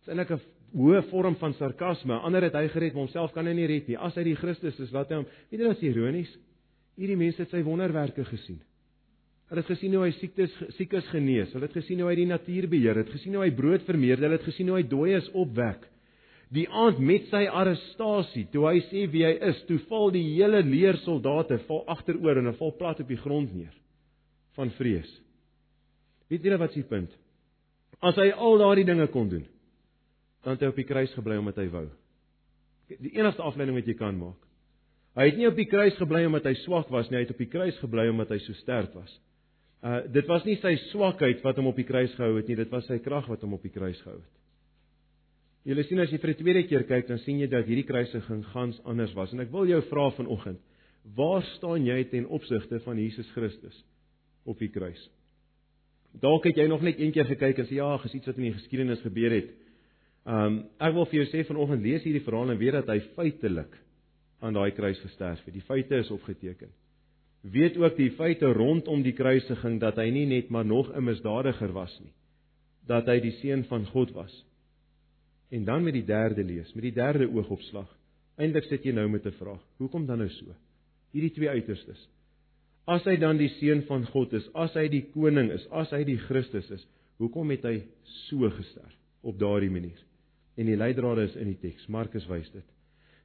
Dis 0.00 0.08
eintlik 0.08 0.30
'n 0.30 0.40
hoë 0.76 1.02
vorm 1.10 1.36
van 1.40 1.54
sarkasme. 1.58 2.18
Ander 2.26 2.46
het 2.46 2.56
hy 2.56 2.66
gered, 2.72 2.94
maar 2.94 3.06
homself 3.06 3.34
kan 3.34 3.48
hy 3.48 3.54
nie 3.58 3.68
red 3.70 3.90
nie. 3.90 3.98
As 3.98 4.16
hy 4.18 4.24
die 4.30 4.38
Christus 4.38 4.78
is, 4.82 4.92
laat 4.94 5.12
hom. 5.14 5.26
Weet 5.50 5.62
jy 5.62 5.68
wat 5.68 5.78
is 5.78 5.86
ironies? 5.90 6.32
Hierdie 7.00 7.18
mense 7.18 7.42
het 7.42 7.52
sy 7.54 7.62
wonderwerke 7.66 8.24
gesien. 8.28 8.60
Hulle 9.50 9.64
het 9.64 9.70
gesien 9.72 9.94
hoe 9.96 10.04
hy 10.04 10.12
siektes 10.14 10.52
siekes 10.76 11.08
genees. 11.10 11.50
Hulle 11.56 11.66
het 11.66 11.74
gesien 11.74 12.02
hoe 12.02 12.10
hy 12.10 12.18
die 12.20 12.28
natuur 12.30 12.68
beheer. 12.70 12.94
Hulle 12.94 13.06
het 13.08 13.16
gesien 13.16 13.34
hoe 13.34 13.42
hy 13.42 13.54
brood 13.56 13.86
vermeerder. 13.88 14.28
Hulle 14.28 14.38
het 14.38 14.46
gesien 14.46 14.70
hoe 14.70 14.78
hy 14.78 14.84
dooies 14.86 15.30
opwek. 15.34 15.88
Die 16.54 16.66
aand 16.66 16.98
met 16.98 17.28
sy 17.30 17.44
arrestasie, 17.46 18.48
toe 18.50 18.64
hy 18.66 18.80
sê 18.88 19.04
wie 19.10 19.22
hy 19.22 19.36
is, 19.52 19.58
toe 19.68 19.78
val 19.86 20.10
die 20.14 20.24
hele 20.32 20.64
leer 20.66 20.98
soldate 21.04 21.60
val 21.68 21.84
agteroor 21.94 22.40
en 22.40 22.48
hulle 22.48 22.58
val 22.58 22.72
plat 22.78 23.02
op 23.02 23.10
die 23.10 23.18
grond 23.20 23.52
neer 23.54 23.74
van 24.58 24.72
vrees. 24.74 25.10
Weet 26.30 26.46
julle 26.46 26.58
wat 26.58 26.74
se 26.74 26.82
punt? 26.90 27.12
As 28.02 28.18
hy 28.18 28.32
al 28.34 28.58
daardie 28.58 28.86
dinge 28.88 29.06
kon 29.14 29.30
doen, 29.30 29.46
dan 30.44 30.56
het 30.56 30.62
hy 30.64 30.70
op 30.72 30.78
die 30.80 30.88
kruis 30.88 31.12
gebly 31.16 31.38
omdat 31.40 31.58
hy 31.60 31.66
wou. 31.72 31.86
Die 32.90 33.12
enigste 33.18 33.44
afleiding 33.46 33.76
wat 33.78 33.88
jy 33.88 33.96
kan 33.98 34.16
maak. 34.18 34.38
Hy 35.18 35.26
het 35.26 35.38
nie 35.38 35.48
op 35.50 35.58
die 35.58 35.68
kruis 35.68 35.96
gebly 35.98 36.22
omdat 36.26 36.46
hy 36.46 36.54
swak 36.62 36.90
was 36.94 37.10
nie, 37.10 37.18
hy 37.18 37.24
het 37.26 37.34
op 37.34 37.42
die 37.42 37.50
kruis 37.50 37.78
gebly 37.82 38.06
omdat 38.12 38.30
hy 38.30 38.38
so 38.44 38.56
sterk 38.62 38.94
was. 38.94 39.12
Uh 39.82 40.02
dit 40.12 40.26
was 40.28 40.44
nie 40.46 40.58
sy 40.60 40.76
swakheid 40.90 41.42
wat 41.44 41.58
hom 41.58 41.70
op 41.70 41.78
die 41.78 41.88
kruis 41.88 42.12
gehou 42.16 42.36
het 42.36 42.50
nie, 42.50 42.58
dit 42.60 42.72
was 42.72 42.86
sy 42.88 43.00
krag 43.02 43.28
wat 43.30 43.42
hom 43.46 43.56
op 43.56 43.64
die 43.66 43.74
kruis 43.74 44.00
gehou 44.04 44.18
het. 44.18 44.36
Jy 45.68 45.82
sien 45.84 46.00
as 46.00 46.12
jy 46.12 46.16
vir 46.22 46.32
die 46.32 46.40
tweede 46.40 46.62
keer 46.70 46.84
kyk, 46.88 47.08
dan 47.10 47.18
sien 47.20 47.40
jy 47.42 47.46
dat 47.52 47.66
hierdie 47.68 47.84
kruisiging 47.84 48.40
gans 48.54 48.78
anders 48.88 49.12
was. 49.16 49.32
En 49.34 49.42
ek 49.44 49.50
wil 49.52 49.68
jou 49.68 49.80
vra 49.90 50.06
vanoggend, 50.16 50.60
waar 51.16 51.44
staan 51.56 51.84
jy 51.84 51.98
ten 52.08 52.28
opsigte 52.32 52.80
van 52.86 53.00
Jesus 53.00 53.28
Christus 53.34 53.76
op 54.48 54.60
die 54.60 54.70
kruis? 54.72 55.00
Dalk 56.20 56.48
het 56.48 56.56
jy 56.58 56.66
nog 56.66 56.82
net 56.82 56.98
een 56.98 57.12
keer 57.12 57.28
gekyk 57.28 57.60
en 57.60 57.68
sê 57.68 57.76
ja, 57.76 57.90
gesiet 58.00 58.24
wat 58.26 58.40
in 58.40 58.48
die 58.48 58.56
geskiedenis 58.56 59.04
gebeur 59.04 59.36
het. 59.36 59.52
Um 60.28 60.64
ek 60.78 60.94
wil 60.94 61.06
vir 61.08 61.22
jou 61.22 61.28
sê 61.30 61.44
vanoggend 61.48 61.82
lees 61.82 62.04
hierdie 62.04 62.24
verhaal 62.24 62.52
en 62.52 62.60
weet 62.60 62.76
dat 62.80 62.88
hy 62.92 63.00
feitelik 63.16 63.76
aan 64.40 64.56
daai 64.56 64.70
kruis 64.76 65.00
gesterf 65.00 65.44
het. 65.44 65.54
Die 65.54 65.64
feite 65.64 66.00
is 66.00 66.10
opgeteken. 66.10 66.68
Weet 67.40 67.78
ook 67.80 67.96
die 67.96 68.10
feite 68.18 68.52
rondom 68.52 69.02
die 69.02 69.16
kruisiging 69.16 69.78
dat 69.80 69.96
hy 69.96 70.10
nie 70.12 70.26
net 70.28 70.50
maar 70.50 70.64
nog 70.64 70.92
'n 70.92 71.04
misdadiger 71.04 71.72
was 71.72 71.98
nie, 72.00 72.12
dat 72.86 73.06
hy 73.06 73.20
die 73.20 73.36
seun 73.40 73.64
van 73.64 73.86
God 73.86 74.12
was. 74.12 74.44
En 75.50 75.64
dan 75.64 75.84
met 75.84 75.94
die 75.94 76.04
derde 76.04 76.44
lees, 76.44 76.72
met 76.74 76.82
die 76.82 76.92
derde 76.92 77.26
oogopslag. 77.26 77.88
Eindelik 78.36 78.64
sit 78.64 78.84
jy 78.84 78.92
nou 78.92 79.08
met 79.08 79.26
'n 79.26 79.32
vraag. 79.32 79.62
Hoekom 79.78 80.06
dan 80.06 80.18
nou 80.18 80.28
so? 80.28 80.54
Hierdie 81.12 81.32
twee 81.32 81.48
uiterstes. 81.48 82.08
As 82.86 83.04
hy 83.04 83.16
dan 83.16 83.36
die 83.36 83.48
seun 83.48 83.82
van 83.82 84.06
God 84.06 84.32
is, 84.32 84.48
as 84.54 84.74
hy 84.74 84.88
die 84.88 85.04
koning 85.14 85.50
is, 85.50 85.66
as 85.70 85.90
hy 85.90 86.04
die 86.04 86.18
Christus 86.18 86.70
is, 86.70 86.86
hoekom 87.18 87.50
het 87.50 87.62
hy 87.62 87.82
so 88.04 88.50
gesterf 88.50 88.96
op 89.22 89.38
daardie 89.38 89.70
manier? 89.70 90.09
En 90.60 90.68
die 90.68 90.76
leidrade 90.76 91.24
is 91.30 91.36
in 91.40 91.48
die 91.48 91.58
teks. 91.60 91.86
Markus 91.88 92.26
wys 92.28 92.50
dit. 92.52 92.66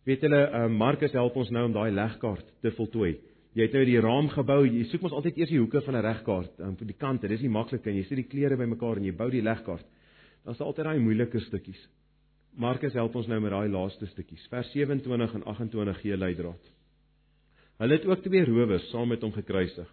Weet 0.08 0.22
julle, 0.24 0.42
uh, 0.48 0.68
Markus 0.72 1.16
help 1.18 1.36
ons 1.42 1.50
nou 1.52 1.66
om 1.68 1.74
daai 1.76 1.92
legkaart 1.92 2.54
te 2.64 2.72
voltooi. 2.78 3.16
Jy 3.56 3.68
het 3.68 3.76
nou 3.76 3.84
die 3.88 4.00
raam 4.04 4.30
gebou. 4.32 4.62
Jy 4.68 4.86
soek 4.92 5.04
mos 5.04 5.16
altyd 5.16 5.42
eers 5.42 5.52
die 5.52 5.60
hoeke 5.60 5.82
van 5.84 5.96
'n 5.96 6.06
regkaart, 6.06 6.60
um, 6.60 6.76
die 6.80 7.00
kante. 7.00 7.28
Dis 7.28 7.42
nie 7.42 7.52
maklik 7.52 7.86
nie. 7.86 8.00
Jy 8.00 8.08
sit 8.08 8.18
die 8.18 8.30
kleure 8.30 8.58
bymekaar 8.58 8.98
en 8.98 9.06
jy 9.06 9.12
bou 9.12 9.30
die 9.32 9.42
legkaart. 9.42 9.86
Daar's 10.46 10.62
altyd 10.62 10.86
daai 10.86 11.00
moeilike 11.00 11.40
stukkies. 11.40 11.82
Markus 12.56 12.94
help 12.94 13.16
ons 13.16 13.28
nou 13.28 13.40
met 13.40 13.52
daai 13.52 13.68
laaste 13.68 14.06
stukkies. 14.06 14.48
Vers 14.48 14.72
27 14.72 15.36
en 15.36 15.44
28 15.44 16.02
gee 16.02 16.18
leidraad. 16.18 16.72
Hulle 17.80 17.98
het 17.98 18.06
ook 18.06 18.22
twee 18.24 18.46
rowers 18.46 18.90
saam 18.92 19.10
met 19.12 19.22
hom 19.22 19.34
gekruisig, 19.36 19.90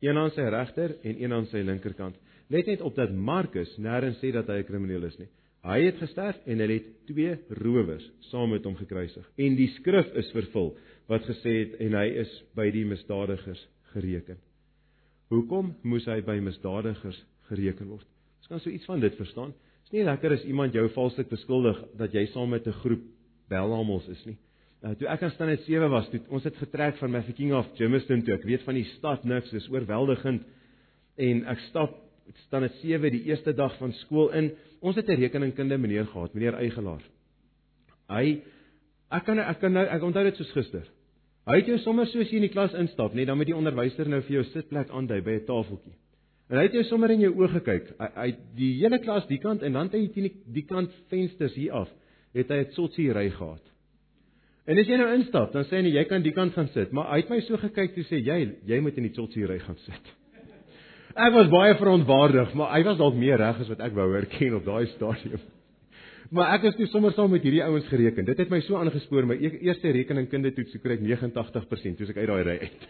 een 0.00 0.18
aan 0.18 0.30
sy 0.30 0.44
regter 0.54 0.94
en 1.02 1.22
een 1.22 1.32
aan 1.32 1.46
sy 1.50 1.64
linkerkant. 1.66 2.14
Let 2.48 2.66
net 2.66 2.80
op 2.80 2.94
dat 2.94 3.10
Markus 3.10 3.72
nêrens 3.78 4.20
sê 4.22 4.30
dat 4.32 4.46
hy 4.46 4.60
'n 4.60 4.68
krimineel 4.68 5.04
is 5.04 5.18
nie. 5.18 5.28
Hy 5.64 5.78
het 5.86 5.96
gesterf 5.96 6.40
en 6.44 6.60
hulle 6.60 6.76
het 6.76 6.88
twee 7.08 7.36
rowers 7.62 8.04
saam 8.28 8.50
met 8.52 8.66
hom 8.68 8.74
gekruisig. 8.76 9.24
En 9.40 9.54
die 9.56 9.70
skrif 9.78 10.10
is 10.20 10.28
vervul 10.36 10.74
wat 11.08 11.24
gesê 11.24 11.54
het 11.62 11.78
en 11.84 11.96
hy 11.96 12.04
is 12.20 12.32
by 12.56 12.66
die 12.74 12.84
misdadigers 12.88 13.62
gereken. 13.94 14.36
Hoekom 15.32 15.72
moes 15.88 16.04
hy 16.10 16.18
by 16.26 16.36
misdadigers 16.44 17.16
gereken 17.48 17.88
word? 17.94 18.04
Ons 18.42 18.50
kan 18.52 18.60
so 18.60 18.68
iets 18.68 18.84
van 18.90 19.00
dit 19.00 19.16
verstaan. 19.16 19.54
Dit 19.56 19.88
is 19.88 19.96
nie 19.96 20.04
lekker 20.04 20.36
as 20.36 20.44
iemand 20.44 20.76
jou 20.76 20.84
valslik 20.92 21.32
beskuldig 21.32 21.80
dat 21.96 22.12
jy 22.12 22.26
saam 22.32 22.52
met 22.52 22.66
'n 22.66 22.80
groep 22.84 23.04
belhamels 23.48 24.08
is 24.08 24.24
nie. 24.26 24.36
Uh, 24.84 24.92
toe 25.00 25.08
ek 25.08 25.22
aan 25.22 25.30
standaard 25.30 25.64
7 25.64 25.88
was, 25.90 26.10
toe 26.10 26.20
ons 26.28 26.44
het 26.44 26.56
getrek 26.56 26.98
van 27.00 27.10
Mafeking 27.10 27.52
af 27.52 27.70
Germiston 27.76 28.22
toe. 28.22 28.34
Ek 28.34 28.44
weet 28.44 28.62
van 28.62 28.74
die 28.74 28.84
stad 28.84 29.24
niks, 29.24 29.50
dis 29.50 29.68
oorweldigend. 29.72 30.42
En 31.16 31.44
ek 31.46 31.58
stap 31.70 32.03
standaard 32.46 32.74
7 32.82 33.10
die 33.10 33.24
eerste 33.28 33.54
dag 33.54 33.76
van 33.78 33.92
skool 33.92 34.32
in. 34.32 34.52
Ons 34.80 34.96
het 34.96 35.08
'n 35.08 35.20
rekeningkunde 35.20 35.78
meneer 35.78 36.06
gehad, 36.06 36.34
meneer 36.34 36.54
Eigelaar. 36.54 37.02
Hy 38.08 38.42
ek 39.10 39.24
kan 39.24 39.38
ek 39.38 39.60
kan 39.60 39.72
nou 39.72 39.86
ek 39.86 40.02
onthou 40.02 40.24
dit 40.24 40.36
soos 40.36 40.52
gister. 40.52 40.86
Hy 41.46 41.58
het 41.60 41.66
jou 41.66 41.78
sommer 41.78 42.06
soos 42.06 42.30
jy 42.30 42.36
in 42.36 42.46
die 42.46 42.52
klas 42.52 42.72
instap, 42.72 43.14
net 43.14 43.26
dan 43.26 43.38
met 43.38 43.46
die 43.46 43.56
onderwyser 43.56 44.08
nou 44.08 44.20
vir 44.22 44.36
jou 44.38 44.44
sitplek 44.44 44.90
aandui 44.90 45.20
by 45.20 45.30
'n 45.30 45.44
tafeltjie. 45.44 45.92
En 46.50 46.56
hy 46.56 46.62
het 46.62 46.72
jou 46.72 46.84
sommer 46.84 47.10
in 47.10 47.20
jou 47.20 47.32
oë 47.34 47.48
gekyk. 47.48 47.94
Hy, 47.98 48.08
hy 48.14 48.36
die 48.56 48.72
hele 48.80 48.98
klas 48.98 49.26
die 49.26 49.38
kant 49.38 49.62
en 49.62 49.72
dan 49.72 49.88
het 49.88 49.92
hy 49.92 50.08
teen 50.08 50.28
die, 50.28 50.42
die 50.46 50.66
kant 50.68 50.90
vensters 51.08 51.54
hier 51.54 51.72
af, 51.72 51.88
het 52.34 52.48
hy 52.48 52.58
'n 52.64 52.72
sotsie 52.72 53.12
ry 53.12 53.30
gehad. 53.30 53.62
En 54.66 54.78
as 54.78 54.86
jy 54.86 54.96
nou 54.96 55.14
instap, 55.14 55.52
dan 55.52 55.64
sê 55.64 55.82
hy 55.82 55.92
jy 55.92 56.04
kan 56.04 56.22
die 56.22 56.32
kant 56.32 56.52
gaan 56.52 56.68
sit, 56.68 56.92
maar 56.92 57.10
hy 57.12 57.20
het 57.20 57.30
my 57.30 57.40
so 57.40 57.56
gekyk 57.56 57.94
toe 57.94 58.04
sê 58.04 58.20
jy 58.24 58.38
jy 58.64 58.80
moet 58.80 58.96
in 58.96 59.08
die 59.08 59.12
chotsie 59.16 59.46
ry 59.46 59.58
gaan 59.58 59.76
sit. 59.84 60.14
Ek 61.14 61.30
was 61.30 61.46
baie 61.46 61.76
verontwaardig, 61.78 62.54
maar 62.58 62.72
hy 62.74 62.80
was 62.88 62.96
dalk 62.98 63.14
meer 63.14 63.38
reg 63.38 63.60
as 63.62 63.68
wat 63.70 63.82
ek 63.86 63.92
wou 63.94 64.08
hoor 64.10 64.26
ken 64.32 64.56
op 64.58 64.64
daai 64.66 64.86
stadium. 64.96 65.42
Maar 66.34 66.54
ek 66.56 66.64
het 66.64 66.78
toe 66.80 66.86
sommer 66.90 67.12
saam 67.14 67.28
met 67.30 67.44
hierdie 67.44 67.62
ouens 67.62 67.84
gereken. 67.86 68.24
Dit 68.26 68.38
het 68.40 68.50
my 68.50 68.58
so 68.64 68.78
aangespoor 68.80 69.26
my 69.28 69.36
e-, 69.36 69.58
eerste 69.68 69.92
rekeningkunde 69.94 70.50
toets 70.56 70.72
kry 70.82 70.96
ek 70.96 71.04
89% 71.04 71.98
toe 72.00 72.08
ek 72.10 72.18
uit 72.18 72.30
daai 72.30 72.46
ry 72.48 72.54
uit. 72.64 72.86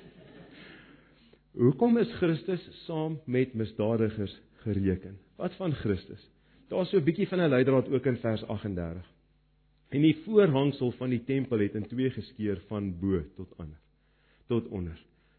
Hoekom 1.66 1.98
is 2.00 2.14
Christus 2.22 2.62
saam 2.86 3.18
met 3.26 3.52
misdadigers 3.58 4.32
gereken? 4.62 5.18
Wat 5.36 5.52
van 5.58 5.74
Christus? 5.82 6.22
Daar's 6.70 6.94
so 6.94 7.02
'n 7.02 7.04
bietjie 7.04 7.28
van 7.28 7.42
'n 7.42 7.50
leidraad 7.50 7.90
ook 7.90 8.06
in 8.06 8.16
vers 8.22 8.46
38. 8.46 9.04
En 9.90 10.00
die 10.00 10.16
voorhangsel 10.24 10.94
van 10.96 11.10
die 11.10 11.24
tempel 11.26 11.58
het 11.58 11.74
in 11.74 11.90
twee 11.90 12.10
geskeur 12.10 12.62
van 12.70 12.94
bo 13.00 13.20
tot 13.36 13.52
onder 13.58 13.80
tot 14.48 14.68
onder. 14.68 14.96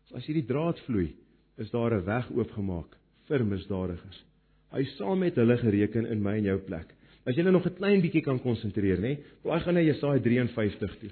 So 0.10 0.16
as 0.16 0.26
hierdie 0.26 0.46
draad 0.46 0.80
vloei, 0.86 1.16
is 1.58 1.72
daar 1.72 1.94
'n 1.94 2.06
weg 2.06 2.30
oopgemaak 2.32 2.98
vir 3.28 3.46
misdadigers. 3.46 4.24
Hy 4.72 4.84
saam 4.98 5.20
met 5.20 5.36
hulle 5.36 5.58
gereken 5.58 6.06
in 6.06 6.22
my 6.22 6.38
en 6.38 6.44
jou 6.44 6.58
plek. 6.58 6.94
As 7.26 7.36
jy 7.36 7.44
nou 7.44 7.52
nog 7.52 7.66
'n 7.66 7.76
klein 7.76 8.02
bietjie 8.02 8.22
kan 8.22 8.40
konsentreer, 8.40 9.00
nê? 9.00 9.18
Blaai 9.42 9.60
gaan 9.60 9.74
na 9.74 9.82
Jesaja 9.82 10.20
53 10.20 10.98
toe. 11.00 11.10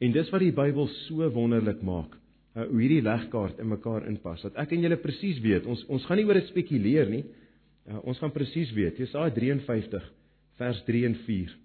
En 0.00 0.12
dis 0.12 0.30
wat 0.30 0.40
die 0.40 0.52
Bybel 0.52 0.86
so 0.86 1.30
wonderlik 1.30 1.82
maak, 1.82 2.14
uh, 2.56 2.62
hoe 2.62 2.80
hierdie 2.80 3.02
legkaart 3.02 3.58
in 3.58 3.68
mekaar 3.68 4.06
inpas. 4.06 4.42
Dat 4.42 4.54
ek 4.54 4.72
en 4.72 4.80
julle 4.80 4.96
presies 4.96 5.40
weet, 5.40 5.66
ons 5.66 5.84
ons 5.88 6.04
gaan 6.06 6.16
nie 6.16 6.26
oor 6.26 6.34
dit 6.34 6.46
spekuleer 6.46 7.10
nie. 7.10 7.24
Uh, 7.88 7.98
ons 8.04 8.18
gaan 8.18 8.32
presies 8.32 8.72
weet. 8.72 8.96
Jesaja 8.96 9.30
53 9.30 10.12
vers 10.56 10.82
3 10.84 11.04
en 11.06 11.14
4. 11.26 11.56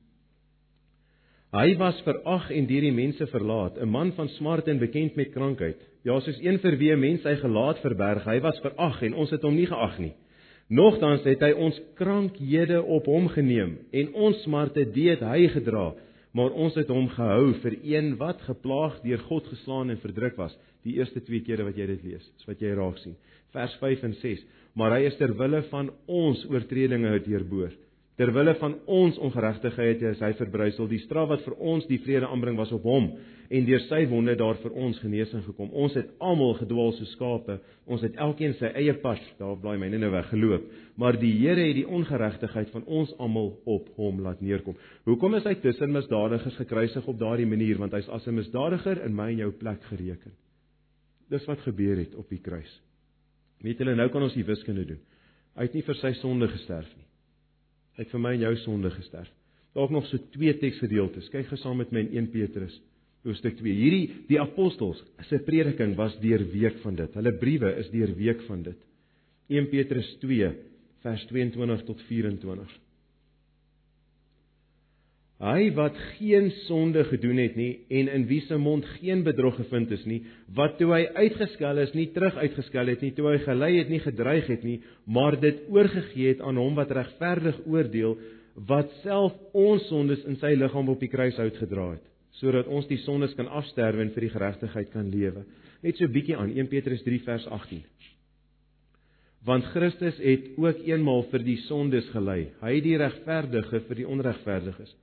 Hy 1.54 1.76
was 1.78 2.02
verag 2.02 2.50
en 2.50 2.66
deur 2.66 2.82
die 2.82 2.92
mense 2.92 3.28
verlaat, 3.28 3.78
'n 3.78 3.90
man 3.90 4.12
van 4.18 4.30
smart 4.30 4.68
en 4.68 4.80
bekend 4.80 5.16
met 5.16 5.32
krankheid. 5.32 5.78
Ja, 6.04 6.18
soos 6.20 6.40
een 6.44 6.60
vir 6.60 6.76
wie 6.78 6.92
'n 6.92 7.00
mens 7.00 7.22
sy 7.22 7.36
gelaat 7.40 7.80
verberg, 7.80 8.26
hy 8.26 8.40
was 8.42 8.60
verag 8.60 9.02
en 9.04 9.14
ons 9.14 9.30
het 9.32 9.42
hom 9.42 9.56
nie 9.56 9.68
geag 9.68 10.00
nie. 10.00 10.14
Nogtans 10.68 11.24
het 11.24 11.40
hy 11.40 11.52
ons 11.54 11.80
krankhede 11.96 12.82
op 12.84 13.06
hom 13.06 13.30
geneem 13.30 13.78
en 13.92 14.14
ons 14.14 14.42
smarte 14.44 14.84
deed 14.92 15.20
hy 15.20 15.48
gedra, 15.48 15.94
maar 16.34 16.52
ons 16.52 16.76
het 16.76 16.88
hom 16.88 17.08
gehou 17.08 17.54
vir 17.54 17.78
een 17.84 18.18
wat 18.18 18.42
geplaag 18.42 19.00
deur 19.04 19.18
God 19.30 19.48
geslaan 19.48 19.90
en 19.90 19.98
verdruk 19.98 20.36
was. 20.36 20.58
Die 20.84 20.98
eerste 20.98 21.22
twee 21.22 21.40
kere 21.40 21.64
wat 21.64 21.78
jy 21.78 21.88
dit 21.88 22.04
lees, 22.04 22.32
is 22.38 22.46
wat 22.48 22.60
jy 22.60 22.74
raak 22.76 22.98
sien. 22.98 23.16
Vers 23.54 23.76
5 23.80 24.04
en 24.04 24.14
6. 24.14 24.44
Maar 24.76 24.92
hy 24.92 25.06
is 25.08 25.16
ter 25.16 25.38
wille 25.38 25.62
van 25.70 25.90
ons 26.08 26.46
oortredinge 26.50 27.20
deurboor 27.24 27.72
Ter 28.14 28.30
wille 28.30 28.54
van 28.60 28.76
ons 28.86 29.16
ongeregtigheid 29.26 30.02
is 30.06 30.20
hy 30.22 30.36
verbrysel. 30.38 30.86
Die 30.86 31.02
straf 31.02 31.32
wat 31.32 31.42
vir 31.48 31.56
ons 31.58 31.88
die 31.90 31.98
vrede 32.04 32.28
aanbring 32.30 32.60
was 32.60 32.72
op 32.76 32.84
hom 32.86 33.08
en 33.54 33.66
deur 33.66 33.82
sy 33.88 34.04
wonde 34.10 34.36
daar 34.38 34.60
vir 34.62 34.76
ons 34.86 35.00
genesing 35.02 35.42
gekom. 35.48 35.72
Ons 35.74 35.96
het 35.98 36.12
almal 36.22 36.54
gedwaal 36.60 36.94
soos 36.98 37.10
skape. 37.18 37.58
Ons 37.90 38.04
het 38.06 38.18
elkeen 38.22 38.54
sy 38.60 38.70
eie 38.78 38.94
pad, 39.02 39.22
daar 39.40 39.58
blaai 39.62 39.80
myne 39.82 39.98
nou 40.02 40.12
weg 40.14 40.30
geloop. 40.30 40.68
Maar 41.02 41.18
die 41.22 41.32
Here 41.40 41.66
het 41.66 41.78
die 41.80 41.88
ongeregtigheid 41.90 42.70
van 42.74 42.86
ons 42.86 43.14
almal 43.18 43.56
op 43.66 43.90
hom 43.98 44.22
laat 44.26 44.42
neerkom. 44.46 44.78
Hoekom 45.10 45.38
is 45.40 45.50
hy 45.50 45.56
tussen 45.66 45.94
misdadigers 45.94 46.58
gekruisig 46.62 47.08
op 47.10 47.18
daardie 47.20 47.50
manier? 47.50 47.82
Want 47.82 47.98
hy's 47.98 48.10
as 48.10 48.28
'n 48.28 48.36
misdadiger 48.36 49.04
in 49.06 49.16
my 49.16 49.32
en 49.32 49.38
jou 49.38 49.52
plek 49.52 49.82
gereken. 49.90 50.32
Dis 51.30 51.46
wat 51.46 51.62
gebeur 51.66 51.98
het 51.98 52.16
op 52.16 52.30
die 52.30 52.42
kruis. 52.42 52.82
Weet 53.62 53.80
julle, 53.80 53.96
nou 53.96 54.10
kan 54.10 54.22
ons 54.22 54.34
die 54.34 54.46
wiskunde 54.46 54.86
doen. 54.86 55.02
Hy 55.56 55.62
het 55.62 55.74
nie 55.74 55.82
vir 55.82 55.96
sy 55.96 56.14
sonde 56.14 56.48
gesterf 56.48 56.90
nie. 56.98 57.13
Het 58.00 58.10
vir 58.10 58.22
my 58.22 58.34
en 58.34 58.46
jou 58.48 58.56
sonde 58.64 58.90
gesterf. 58.94 59.30
Daar's 59.74 59.94
nog 59.94 60.06
so 60.10 60.18
twee 60.34 60.54
teksgedeeltes. 60.58 61.30
Kyk 61.34 61.48
gesaam 61.50 61.80
met 61.82 61.92
my 61.94 62.04
in 62.06 62.26
1 62.26 62.30
Petrus 62.34 62.76
hoofstuk 63.24 63.56
2. 63.60 63.74
Hierdie 63.78 64.24
die 64.28 64.40
apostels 64.42 65.00
se 65.30 65.40
prediking 65.46 65.96
was 65.96 66.16
deurweek 66.22 66.82
van 66.84 66.98
dit. 67.00 67.14
Hulle 67.16 67.34
briewe 67.40 67.72
is 67.80 67.90
deurweek 67.94 68.44
van 68.50 68.64
dit. 68.66 68.80
1 69.54 69.70
Petrus 69.72 70.10
2 70.22 70.50
vers 71.04 71.26
22 71.32 71.86
tot 71.88 72.02
24. 72.10 72.74
Hy 75.42 75.74
wat 75.74 75.96
geen 76.20 76.52
sonde 76.68 77.04
gedoen 77.10 77.40
het 77.42 77.56
nie 77.58 77.72
en 77.92 78.08
in 78.14 78.26
wie 78.30 78.42
se 78.46 78.58
mond 78.58 78.86
geen 79.00 79.24
bedrog 79.26 79.58
gevind 79.58 79.92
is 79.92 80.06
nie, 80.06 80.22
wat 80.56 80.78
toe 80.78 80.92
hy 80.94 81.02
uitgeskel 81.18 81.82
is, 81.84 81.92
nie 81.98 82.08
terug 82.14 82.38
uitgeskel 82.38 82.92
het 82.94 83.02
nie, 83.02 83.12
toe 83.18 83.32
hy 83.32 83.40
gelei 83.44 83.72
het 83.80 83.90
nie 83.92 84.00
gedreig 84.04 84.48
het 84.52 84.64
nie, 84.64 84.78
maar 85.04 85.40
dit 85.42 85.66
oorgegee 85.74 86.36
het 86.36 86.46
aan 86.46 86.62
hom 86.62 86.78
wat 86.78 86.94
regverdig 86.96 87.60
oordeel, 87.66 88.16
wat 88.70 88.94
self 89.02 89.34
ons 89.58 89.84
sondes 89.90 90.24
in 90.30 90.38
sy 90.40 90.54
liggaam 90.56 90.94
op 90.94 91.02
die 91.02 91.12
kruis 91.12 91.40
uitgedra 91.42 91.90
het, 91.96 92.08
sodat 92.40 92.70
ons 92.70 92.88
die 92.88 93.02
sondes 93.02 93.34
kan 93.36 93.50
afsterwe 93.50 94.06
en 94.06 94.14
vir 94.14 94.30
die 94.30 94.34
geregtigheid 94.38 94.94
kan 94.94 95.10
lewe. 95.12 95.48
Net 95.84 96.00
so 96.00 96.08
bietjie 96.08 96.38
aan 96.40 96.54
1 96.54 96.70
Petrus 96.72 97.02
3 97.04 97.24
vers 97.26 97.50
18. 97.52 97.82
Want 99.44 99.66
Christus 99.74 100.16
het 100.24 100.54
ook 100.56 100.86
eenmaal 100.88 101.26
vir 101.34 101.44
die 101.44 101.60
sondes 101.66 102.06
gelei. 102.14 102.54
Hy 102.64 102.78
die 102.86 102.96
regverdige 103.02 103.82
vir 103.90 104.00
die 104.00 104.08
onregverdiges 104.08 104.94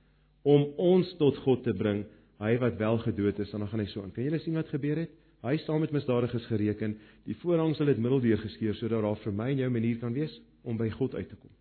om 0.43 0.67
ons 0.77 1.15
tot 1.19 1.37
God 1.45 1.63
te 1.63 1.73
bring. 1.73 2.05
hy 2.41 2.55
wat 2.57 2.77
wel 2.77 2.97
gedood 2.97 3.39
is, 3.39 3.51
dan 3.51 3.67
gaan 3.69 3.79
hy 3.79 3.85
so 3.85 4.01
aan. 4.01 4.11
Kan 4.11 4.25
julle 4.25 4.39
sien 4.41 4.55
wat 4.57 4.69
gebeur 4.73 4.97
het? 4.97 5.11
Hy 5.45 5.57
staan 5.61 5.79
met 5.83 5.91
misdadiges 5.93 6.45
gereken. 6.49 6.95
Die 7.25 7.35
voorhangsel 7.37 7.91
het 7.91 7.99
middeldeur 8.01 8.39
geskeur 8.41 8.73
sodat 8.73 9.03
daar 9.05 9.19
vir 9.21 9.33
my 9.33 9.49
en 9.51 9.57
jou 9.57 9.69
'n 9.69 9.73
manier 9.73 9.97
kan 9.99 10.13
wees 10.13 10.41
om 10.63 10.77
by 10.77 10.89
God 10.89 11.15
uit 11.15 11.29
te 11.29 11.35
kom. 11.35 11.51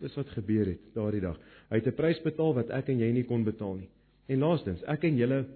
Dis 0.00 0.14
wat 0.14 0.28
gebeur 0.28 0.66
het 0.66 0.94
daardie 0.94 1.20
dag. 1.20 1.38
Hy 1.70 1.76
het 1.76 1.86
'n 1.86 1.92
prys 1.96 2.22
betaal 2.22 2.54
wat 2.54 2.70
ek 2.70 2.88
en 2.88 2.98
jy 2.98 3.12
nie 3.12 3.24
kon 3.24 3.44
betaal 3.44 3.74
nie. 3.74 3.88
En 4.28 4.38
laastens, 4.38 4.82
ek 4.82 5.04
en 5.04 5.16
julle 5.16 5.46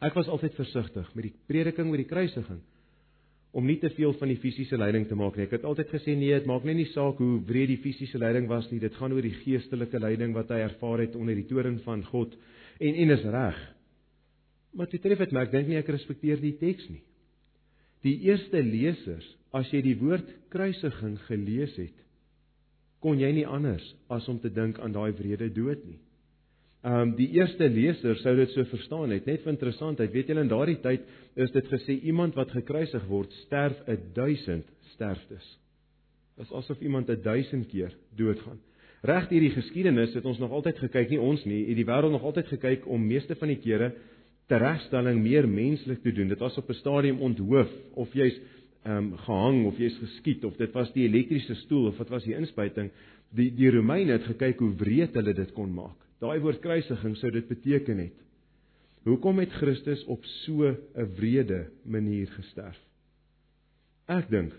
ek 0.00 0.14
was 0.14 0.28
altyd 0.28 0.54
versigtig 0.54 1.14
met 1.14 1.24
die 1.24 1.34
prediking 1.46 1.90
oor 1.90 1.96
die 1.96 2.04
kruisiging 2.04 2.60
om 3.52 3.66
nie 3.68 3.76
te 3.80 3.90
veel 3.92 4.14
van 4.16 4.30
die 4.32 4.38
fisiese 4.40 4.78
lyding 4.80 5.04
te 5.08 5.16
maak 5.18 5.36
nie. 5.36 5.44
Ek 5.44 5.58
het 5.58 5.66
altyd 5.68 5.90
gesê 5.92 6.14
nee, 6.16 6.32
dit 6.32 6.48
maak 6.48 6.64
net 6.64 6.78
nie 6.78 6.88
saak 6.94 7.20
hoe 7.20 7.34
wreed 7.48 7.68
die 7.74 7.80
fisiese 7.84 8.20
lyding 8.20 8.48
was 8.48 8.70
nie. 8.72 8.80
Dit 8.80 8.96
gaan 8.96 9.12
oor 9.12 9.24
die 9.24 9.34
geestelike 9.42 10.00
lyding 10.00 10.32
wat 10.36 10.50
hy 10.54 10.62
ervaar 10.64 11.04
het 11.04 11.16
onder 11.20 11.36
die 11.36 11.48
toorn 11.50 11.76
van 11.84 12.04
God. 12.08 12.32
En 12.80 13.00
en 13.04 13.16
is 13.16 13.26
reg. 13.34 13.58
Maar 14.72 14.88
dit 14.88 15.02
tref 15.04 15.20
dit 15.20 15.34
maar 15.36 15.50
ek 15.50 15.52
dink 15.52 15.68
nie 15.68 15.80
ek 15.80 15.92
respekteer 15.92 16.40
die 16.40 16.54
teks 16.60 16.88
nie. 16.88 17.02
Die 18.02 18.16
eerste 18.24 18.62
lesers, 18.64 19.26
as 19.54 19.68
jy 19.70 19.82
die 19.84 19.98
woord 20.00 20.30
kruisiging 20.50 21.18
gelees 21.28 21.76
het, 21.76 21.98
kon 23.04 23.20
jy 23.20 23.28
nie 23.36 23.46
anders 23.46 23.84
as 24.10 24.26
om 24.32 24.40
te 24.40 24.50
dink 24.50 24.80
aan 24.80 24.94
daai 24.96 25.12
wrede 25.18 25.50
dood 25.52 25.84
nie. 25.84 26.00
Ehm 26.82 27.00
um, 27.00 27.10
die 27.14 27.28
eerste 27.38 27.68
leser 27.70 28.16
sou 28.18 28.32
dit 28.36 28.50
so 28.50 28.64
verstaan 28.66 29.12
het. 29.14 29.26
Net 29.26 29.44
vir 29.44 29.52
interessantheid, 29.52 30.10
weet 30.10 30.32
julle 30.32 30.42
in 30.42 30.50
daardie 30.50 30.80
tyd 30.82 31.04
is 31.38 31.52
dit 31.54 31.68
gesê 31.70 31.94
iemand 32.10 32.34
wat 32.34 32.50
gekruisig 32.50 33.04
word, 33.06 33.30
sterf 33.44 33.78
1000 34.16 34.66
sterftes. 34.96 35.46
Dit 36.34 36.48
is 36.48 36.52
asof 36.58 36.80
iemand 36.82 37.06
1000 37.06 37.68
keer 37.70 37.94
doodgaan. 38.18 38.58
Reg 39.06 39.28
hierdie 39.30 39.52
geskiedenis 39.54 40.14
het 40.14 40.26
ons 40.26 40.38
nog 40.42 40.50
altyd 40.50 40.82
gekyk, 40.82 41.10
nie 41.10 41.22
ons 41.22 41.42
nie, 41.46 41.64
het 41.68 41.78
die 41.78 41.86
wêreld 41.86 42.14
nog 42.14 42.26
altyd 42.26 42.50
gekyk 42.56 42.90
om 42.90 43.06
meeste 43.06 43.38
van 43.38 43.50
die 43.50 43.60
kere 43.62 43.92
teregstelling 44.50 45.22
meer 45.22 45.46
menslik 45.46 46.02
te 46.02 46.10
doen. 46.14 46.34
Dit 46.34 46.42
was 46.42 46.58
op 46.58 46.68
'n 46.70 46.80
stadium 46.82 47.22
onthoof 47.22 47.70
of 47.94 48.12
jy's 48.14 48.38
ehm 48.84 48.96
um, 48.96 49.16
gehang 49.16 49.66
of 49.66 49.78
jy's 49.78 49.98
geskiet 49.98 50.44
of 50.44 50.56
dit 50.56 50.72
was 50.74 50.92
die 50.92 51.06
elektriese 51.06 51.54
stoel 51.54 51.86
of 51.86 51.96
dit 51.98 52.08
was 52.08 52.24
die 52.24 52.34
inspuiting. 52.34 52.90
Die 53.30 53.54
die 53.54 53.70
Romeine 53.70 54.12
het 54.12 54.24
gekyk 54.24 54.58
hoe 54.58 54.74
wreed 54.76 55.14
hulle 55.14 55.34
dit 55.34 55.52
kon 55.52 55.70
maak. 55.74 55.98
Daai 56.22 56.38
woord 56.38 56.60
kruisiging 56.62 57.16
sou 57.18 57.32
dit 57.34 57.48
beteken 57.48 57.98
het. 57.98 58.18
Hoekom 59.02 59.40
het 59.42 59.50
Christus 59.58 60.04
op 60.06 60.24
so 60.44 60.70
'n 60.70 61.08
wrede 61.18 61.70
manier 61.84 62.28
gesterf? 62.30 62.78
Ek 64.06 64.28
dink 64.30 64.52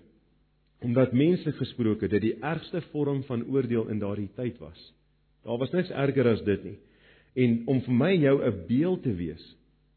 omdat 0.84 1.14
menslik 1.14 1.56
gesproke 1.56 2.08
dit 2.08 2.22
die 2.22 2.36
ergste 2.44 2.82
vorm 2.92 3.24
van 3.24 3.46
oordeel 3.48 3.88
in 3.88 4.00
daardie 4.00 4.30
tyd 4.36 4.58
was. 4.60 4.94
Daar 5.44 5.58
was 5.58 5.72
niks 5.72 5.90
erger 5.90 6.28
as 6.28 6.44
dit 6.44 6.64
nie. 6.64 6.78
En 7.36 7.62
om 7.68 7.82
vir 7.82 7.94
my 7.94 8.12
en 8.14 8.20
jou 8.20 8.44
'n 8.44 8.66
beeld 8.68 9.04
te 9.04 9.16
wees 9.16 9.56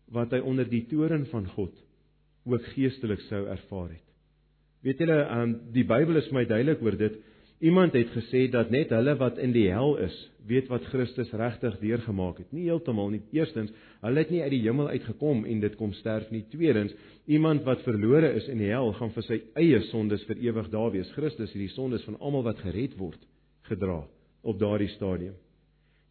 wat 0.09 0.31
hy 0.31 0.39
onder 0.39 0.69
die 0.69 0.87
toren 0.87 1.27
van 1.27 1.47
God 1.47 1.75
ook 2.45 2.63
geestelik 2.63 3.21
sou 3.21 3.47
ervaar 3.47 3.89
het. 3.89 4.07
Weet 4.83 4.99
julle, 4.99 5.19
um, 5.43 5.61
die 5.73 5.85
Bybel 5.85 6.17
is 6.17 6.31
my 6.31 6.45
duidelik 6.45 6.83
oor 6.83 6.97
dit. 6.97 7.17
Iemand 7.59 7.95
het 7.97 8.11
gesê 8.13 8.51
dat 8.53 8.71
net 8.71 8.91
hulle 8.93 9.15
wat 9.17 9.39
in 9.41 9.55
die 9.55 9.71
hel 9.73 9.95
is, 10.05 10.17
weet 10.47 10.67
wat 10.69 10.85
Christus 10.93 11.31
regtig 11.33 11.79
deurgemaak 11.81 12.43
het. 12.43 12.51
Nie 12.53 12.67
heeltemal 12.69 13.09
nie. 13.15 13.23
Eerstens, 13.33 13.73
hulle 14.03 14.21
het 14.21 14.31
nie 14.31 14.43
uit 14.43 14.53
die 14.53 14.61
hemel 14.67 14.91
uitgekom 14.93 15.47
en 15.49 15.63
dit 15.65 15.79
kom 15.81 15.95
sterf 15.97 16.29
nie. 16.31 16.45
Tweedens, 16.53 16.93
iemand 17.25 17.65
wat 17.65 17.81
verlore 17.87 18.35
is 18.37 18.51
in 18.53 18.61
die 18.61 18.69
hel, 18.69 18.93
gaan 18.99 19.15
vir 19.15 19.25
sy 19.25 19.41
eie 19.57 19.81
sondes 19.89 20.27
vir 20.29 20.45
ewig 20.45 20.69
daar 20.75 20.93
wees. 20.93 21.09
Christus 21.17 21.55
het 21.57 21.65
die 21.65 21.73
sondes 21.73 22.05
van 22.05 22.21
almal 22.21 22.45
wat 22.45 22.61
gered 22.61 22.99
word 23.01 23.25
gedra 23.71 24.03
op 24.47 24.61
daardie 24.61 24.93
stadium. 24.93 25.35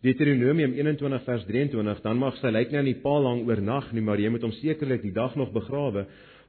Deuteronomium 0.04 0.74
21 0.74 1.24
vers 1.30 1.46
23, 1.46 2.02
dan 2.04 2.20
mag 2.22 2.36
sy 2.42 2.50
lijk 2.52 2.74
nie 2.74 2.82
aan 2.82 2.90
die 2.90 3.00
paal 3.06 3.26
hang 3.30 3.46
oornag 3.46 3.94
nie, 3.94 4.04
maar 4.06 4.22
jy 4.22 4.34
moet 4.34 4.44
hom 4.46 4.54
sekerlik 4.60 5.06
die 5.06 5.14
dag 5.16 5.38
nog 5.40 5.54
begrawe, 5.54 6.08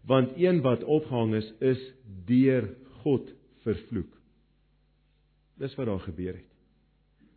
want 0.09 0.37
een 0.40 0.64
wat 0.64 0.85
opgehang 0.85 1.37
is, 1.38 1.48
is 1.61 1.88
deur 2.28 2.72
God 3.04 3.32
vervloek. 3.64 4.15
Dis 5.60 5.74
wat 5.78 5.88
daar 5.88 6.04
gebeur 6.04 6.36
het. 6.36 6.52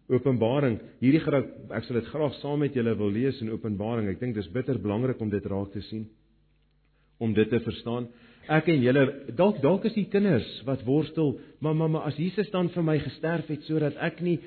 Openbaring, 0.09 0.79
hierdie 1.03 1.21
ek 1.21 1.85
sal 1.85 1.99
dit 1.99 2.07
graag 2.09 2.33
saam 2.39 2.63
met 2.63 2.73
julle 2.73 2.95
wil 2.97 3.11
lees 3.13 3.37
in 3.43 3.51
Openbaring. 3.53 4.07
Ek 4.09 4.19
dink 4.19 4.33
dis 4.35 4.49
bitter 4.51 4.79
belangrik 4.81 5.19
om 5.21 5.29
dit 5.29 5.45
raak 5.45 5.69
te 5.71 5.83
sien. 5.85 6.07
Om 7.21 7.35
dit 7.37 7.49
te 7.49 7.59
verstaan. 7.61 8.07
Ek 8.49 8.71
en 8.73 8.81
julle 8.81 9.03
dalk 9.37 9.59
dalk 9.61 9.85
is 9.85 9.93
die 9.93 10.07
kinders 10.09 10.47
wat 10.65 10.81
worstel, 10.87 11.35
maar 11.61 11.77
mamma, 11.77 12.01
as 12.09 12.17
Jesus 12.17 12.49
dan 12.49 12.71
vir 12.73 12.83
my 12.83 12.97
gesterf 13.03 13.51
het 13.53 13.67
sodat 13.67 13.99
ek 14.01 14.23
nie 14.25 14.39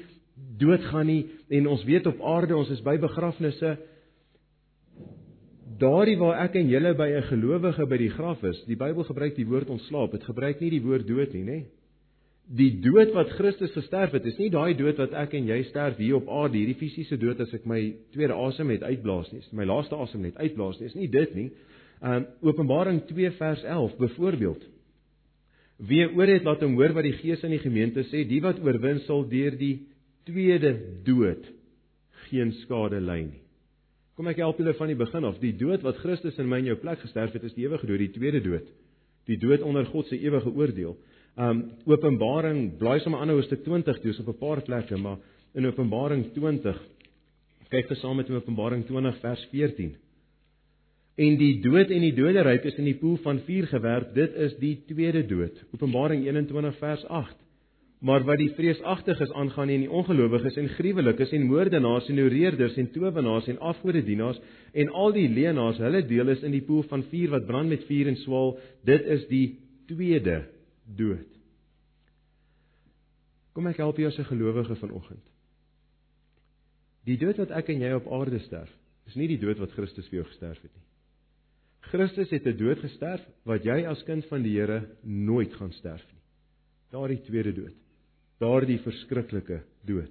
doodgaan 0.58 1.06
nie 1.06 1.22
en 1.54 1.68
ons 1.70 1.85
weet 1.87 2.08
op 2.11 2.24
aarde 2.26 2.56
ons 2.56 2.72
is 2.74 2.82
by 2.82 2.96
begrafnisse 2.98 3.76
daardie 5.78 6.16
waar 6.18 6.40
ek 6.48 6.56
en 6.58 6.72
julle 6.72 6.94
by 6.98 7.06
'n 7.06 7.28
gelowige 7.30 7.87
by 7.87 7.98
die 7.98 8.11
graf 8.11 8.42
is. 8.42 8.64
Die 8.66 8.76
Bybel 8.76 9.04
gebruik 9.04 9.37
die 9.37 9.46
woord 9.46 9.70
ontslaap. 9.70 10.11
Dit 10.12 10.24
gebruik 10.24 10.61
nie 10.61 10.70
die 10.70 10.82
woord 10.82 11.06
dood 11.06 11.32
nie, 11.35 11.44
nê? 11.44 11.46
Nee 11.46 11.82
die 12.50 12.70
dood 12.83 13.12
wat 13.14 13.31
Christus 13.38 13.72
gesterf 13.76 14.12
het, 14.16 14.26
is 14.26 14.38
nie 14.40 14.50
daai 14.52 14.74
dood 14.76 14.98
wat 15.00 15.14
ek 15.16 15.37
en 15.38 15.46
jy 15.48 15.61
sterf 15.68 16.00
hier 16.00 16.18
op 16.18 16.28
aarde, 16.28 16.59
hierdie 16.59 16.78
fisiese 16.81 17.16
dood 17.20 17.40
as 17.40 17.52
ek 17.55 17.66
my 17.68 17.81
tweede 18.14 18.37
asem 18.37 18.72
net 18.72 18.83
uitblaas 18.83 19.31
nie, 19.33 19.42
my 19.57 19.66
laaste 19.68 19.96
asem 19.96 20.24
net 20.26 20.38
uitblaas 20.40 20.81
nie, 20.81 20.90
is 20.90 20.98
nie 20.98 21.09
dit 21.12 21.35
nie. 21.38 21.48
Um 22.02 22.26
Openbaring 22.42 23.05
2 23.07 23.31
vers 23.38 23.62
11 23.62 23.96
byvoorbeeld. 24.00 24.66
Wie 25.87 26.02
oor 26.07 26.31
het 26.31 26.44
laat 26.46 26.62
hom 26.62 26.74
hoor 26.78 26.94
wat 26.96 27.07
die 27.07 27.14
Gees 27.20 27.42
in 27.46 27.55
die 27.55 27.62
gemeente 27.62 28.05
sê, 28.11 28.24
die 28.26 28.42
wat 28.42 28.61
oorwin 28.62 29.00
sal 29.07 29.24
deur 29.31 29.55
die 29.59 29.87
tweede 30.26 30.74
dood 31.07 31.46
geen 32.28 32.52
skade 32.62 33.00
ly 33.02 33.22
nie. 33.26 33.40
Kom 34.18 34.28
ek 34.28 34.42
help 34.42 34.61
julle 34.61 34.74
van 34.76 34.90
die 34.92 34.98
begin 34.98 35.24
af. 35.24 35.38
Die 35.40 35.55
dood 35.57 35.85
wat 35.87 35.98
Christus 36.02 36.37
in 36.42 36.50
my 36.50 36.61
en 36.61 36.68
jou 36.72 36.76
plek 36.83 37.00
gesterf 37.02 37.33
het, 37.37 37.46
is 37.48 37.57
die 37.57 37.64
ewige 37.64 37.88
dood, 37.88 38.02
die 38.02 38.12
tweede 38.12 38.42
dood. 38.44 38.68
Die 39.31 39.38
dood 39.40 39.64
onder 39.64 39.87
God 39.88 40.11
se 40.11 40.18
ewige 40.20 40.52
oordeel. 40.52 40.96
Um 41.37 41.62
Openbaring, 41.88 42.77
blaai 42.77 43.01
sommer 43.01 43.21
aan 43.21 43.31
na 43.31 43.37
hoofstuk 43.38 43.62
20 43.64 44.01
toe, 44.03 44.11
is 44.11 44.21
op 44.21 44.29
'n 44.29 44.38
paar 44.38 44.62
plekke, 44.62 44.97
maar 44.97 45.18
in 45.55 45.66
Openbaring 45.66 46.33
20 46.35 46.77
kyk 47.71 47.88
vir 47.88 47.97
saam 47.97 48.16
met 48.16 48.31
Openbaring 48.31 48.85
20 48.85 49.21
vers 49.21 49.47
14. 49.51 49.97
En 51.16 51.37
die 51.37 51.61
dood 51.61 51.90
en 51.90 52.01
die 52.01 52.14
doderyk 52.14 52.64
is 52.64 52.77
in 52.77 52.85
die 52.85 52.99
poel 53.01 53.16
van 53.16 53.40
vuur 53.47 53.66
gewerp. 53.66 54.14
Dit 54.14 54.35
is 54.35 54.55
die 54.61 54.83
tweede 54.87 55.27
dood. 55.27 55.57
Openbaring 55.73 56.27
21 56.27 56.77
vers 56.79 57.05
8. 57.09 57.37
Maar 58.01 58.25
wat 58.25 58.38
die 58.38 58.51
vreesagtiges 58.51 59.33
aangaan 59.33 59.68
en 59.68 59.81
die 59.81 59.90
ongelowiges 59.90 60.57
en 60.57 60.68
gruwelikes 60.68 61.33
en 61.33 61.47
moordenaars 61.47 62.09
en 62.09 62.18
horeerders 62.18 62.77
en 62.77 62.90
towenaars 62.90 63.49
en 63.49 63.59
afgodedienaars 63.59 64.40
en 64.73 64.88
al 64.88 65.12
die 65.12 65.29
leenaars, 65.29 65.79
hulle 65.79 66.07
deel 66.07 66.29
is 66.29 66.42
in 66.42 66.51
die 66.51 66.64
poel 66.66 66.83
van 66.83 67.05
vuur 67.12 67.31
wat 67.31 67.47
brand 67.47 67.68
met 67.68 67.85
vuur 67.85 68.09
en 68.09 68.16
swaal. 68.16 68.59
Dit 68.85 69.07
is 69.07 69.29
die 69.29 69.47
tweede 69.87 70.42
dood. 70.85 71.29
Kom 73.53 73.66
ek 73.68 73.83
help 73.83 73.99
jou 74.01 74.09
as 74.09 74.18
'n 74.18 74.25
gelowige 74.25 74.77
vanoggend. 74.77 75.25
Die 77.05 77.18
dood 77.18 77.37
wat 77.37 77.51
ek 77.51 77.68
en 77.68 77.81
jy 77.81 77.92
op 77.92 78.07
aarde 78.12 78.38
sterf, 78.38 78.71
is 79.07 79.14
nie 79.14 79.29
die 79.29 79.38
dood 79.38 79.59
wat 79.59 79.73
Christus 79.73 80.09
vir 80.09 80.23
jou 80.23 80.25
gesterf 80.25 80.62
het 80.62 80.75
nie. 80.75 80.87
Christus 81.90 82.31
het 82.31 82.47
'n 82.47 82.57
dood 82.57 82.79
gesterf 82.79 83.21
wat 83.45 83.64
jy 83.64 83.85
as 83.87 84.03
kind 84.05 84.25
van 84.27 84.42
die 84.42 84.55
Here 84.59 84.88
nooit 85.03 85.53
gaan 85.55 85.73
sterf 85.73 86.05
nie. 86.12 86.21
Daardie 86.90 87.23
tweede 87.23 87.53
dood. 87.53 87.75
Daardie 88.38 88.79
verskriklike 88.79 89.62
dood. 89.85 90.11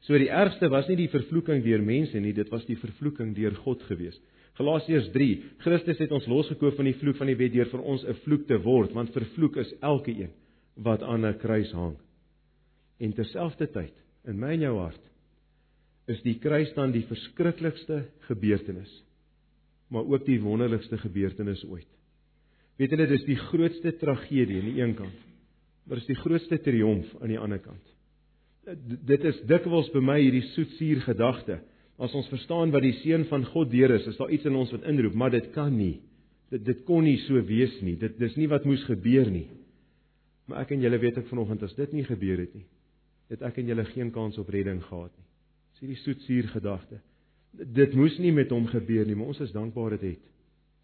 So 0.00 0.16
die 0.18 0.30
ergste 0.30 0.68
was 0.68 0.88
nie 0.88 0.96
die 0.96 1.12
vervloeking 1.12 1.62
deur 1.62 1.82
mense 1.82 2.18
nie, 2.20 2.32
dit 2.32 2.48
was 2.48 2.64
die 2.66 2.76
vervloeking 2.76 3.34
deur 3.36 3.54
God 3.54 3.82
geweest. 3.82 4.20
Galasiërs 4.60 5.08
3. 5.14 5.28
Christus 5.64 6.00
het 6.02 6.10
ons 6.12 6.26
losgekoop 6.28 6.76
van 6.76 6.88
die 6.90 6.96
vloek 7.00 7.16
van 7.16 7.30
die 7.30 7.38
wet 7.40 7.54
deur 7.54 7.68
vir 7.72 7.80
ons 7.80 8.02
'n 8.04 8.18
vloek 8.24 8.46
te 8.46 8.58
word, 8.60 8.92
want 8.92 9.14
vervloek 9.14 9.56
is 9.56 9.72
elke 9.80 10.12
een 10.12 10.32
wat 10.76 11.02
aan 11.02 11.24
'n 11.24 11.38
kruis 11.38 11.72
hang. 11.72 11.96
En 13.00 13.12
terselfdertyd, 13.12 13.94
in 14.28 14.38
my 14.38 14.52
en 14.52 14.60
jou 14.60 14.76
hart, 14.76 15.00
is 16.08 16.20
die 16.22 16.38
kruis 16.38 16.72
dan 16.74 16.92
die 16.92 17.06
verskriklikste 17.06 18.04
gebeurtenis, 18.28 19.04
maar 19.88 20.04
ook 20.04 20.26
die 20.26 20.40
wonderlikste 20.40 20.98
gebeurtenis 20.98 21.64
ooit. 21.64 21.88
Weet 22.76 22.90
julle, 22.90 23.06
dis 23.06 23.24
die 23.24 23.36
grootste 23.36 23.96
tragedie 23.96 24.60
aan 24.60 24.74
die 24.74 24.82
een 24.82 24.94
kant, 24.94 25.20
maar 25.86 25.96
dis 25.96 26.06
die 26.06 26.22
grootste 26.22 26.58
triomf 26.58 27.06
aan 27.22 27.28
die 27.28 27.38
ander 27.38 27.58
kant. 27.58 27.86
Dit 29.06 29.24
is 29.24 29.40
dikwels 29.40 29.90
by 29.90 30.00
my 30.00 30.20
hierdie 30.20 30.52
soetsuur 30.52 31.00
gedagte 31.00 31.60
As 32.00 32.14
ons 32.16 32.28
verstaan 32.32 32.72
wat 32.72 32.84
die 32.84 32.96
seun 33.02 33.26
van 33.28 33.44
God 33.52 33.70
deur 33.72 33.92
is, 33.92 34.06
is 34.08 34.16
daar 34.16 34.32
iets 34.32 34.48
in 34.48 34.56
ons 34.56 34.70
wat 34.72 34.86
inroep, 34.88 35.16
maar 35.20 35.32
dit 35.34 35.50
kan 35.52 35.72
nie. 35.76 35.98
Dit 36.50 36.64
dit 36.66 36.84
kon 36.88 37.04
nie 37.04 37.18
so 37.26 37.40
wees 37.46 37.76
nie. 37.84 37.96
Dit 38.00 38.16
dis 38.18 38.36
nie 38.40 38.48
wat 38.50 38.64
moes 38.66 38.82
gebeur 38.88 39.28
nie. 39.30 39.46
Maar 40.48 40.64
ek 40.64 40.72
en 40.74 40.82
julle 40.82 40.98
weet 40.98 41.20
ek 41.20 41.28
vanoggend 41.30 41.62
as 41.62 41.76
dit 41.78 41.92
nie 41.94 42.06
gebeur 42.08 42.40
het 42.42 42.54
nie, 42.56 42.64
het 43.30 43.44
ek 43.46 43.60
en 43.62 43.68
julle 43.70 43.84
geen 43.92 44.08
kans 44.10 44.38
op 44.40 44.48
redding 44.50 44.80
gehad 44.82 45.12
nie. 45.14 45.26
Dis 45.70 45.84
hierdie 45.84 46.00
soetsuur 46.00 46.48
gedagte. 46.56 46.98
Dit 47.52 47.94
moes 47.98 48.16
nie 48.18 48.32
met 48.34 48.50
hom 48.50 48.66
gebeur 48.70 49.06
nie, 49.06 49.14
maar 49.18 49.30
ons 49.30 49.42
is 49.44 49.54
dankbaar 49.54 49.94
dit 49.98 50.08
het. 50.14 50.26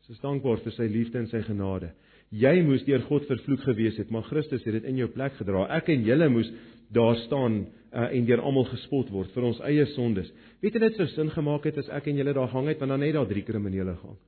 Ons 0.07 0.21
is 0.21 0.23
dankbaar 0.23 0.61
vir 0.63 0.75
sy 0.77 0.85
liefde 0.87 1.19
en 1.19 1.27
sy 1.27 1.41
genade. 1.43 1.89
Jy 2.31 2.61
moes 2.63 2.85
deur 2.87 3.03
God 3.09 3.25
vervloek 3.27 3.65
gewees 3.67 3.97
het, 3.99 4.11
maar 4.15 4.23
Christus 4.29 4.63
het 4.63 4.77
dit 4.79 4.85
in 4.87 5.01
jou 5.01 5.09
plek 5.11 5.35
gedra. 5.35 5.65
Ek 5.75 5.89
en 5.91 6.05
julle 6.07 6.29
moes 6.31 6.47
daar 6.95 7.19
staan 7.25 7.65
uh, 7.65 8.05
en 8.15 8.29
deur 8.29 8.45
almal 8.47 8.69
gespot 8.71 9.11
word 9.11 9.33
vir 9.35 9.49
ons 9.49 9.59
eie 9.67 9.83
sondes. 9.97 10.31
Weet 10.63 10.79
jy 10.79 10.83
dit 10.85 11.01
sou 11.01 11.09
sin 11.11 11.33
gemaak 11.35 11.67
het 11.67 11.81
as 11.83 11.91
ek 11.99 12.07
en 12.07 12.21
julle 12.23 12.35
daar 12.39 12.53
hang 12.55 12.71
het 12.71 12.85
want 12.85 12.95
dan 12.95 13.03
net 13.03 13.17
daar 13.19 13.27
drie 13.27 13.43
kriminele 13.47 13.97
gehang. 13.99 14.21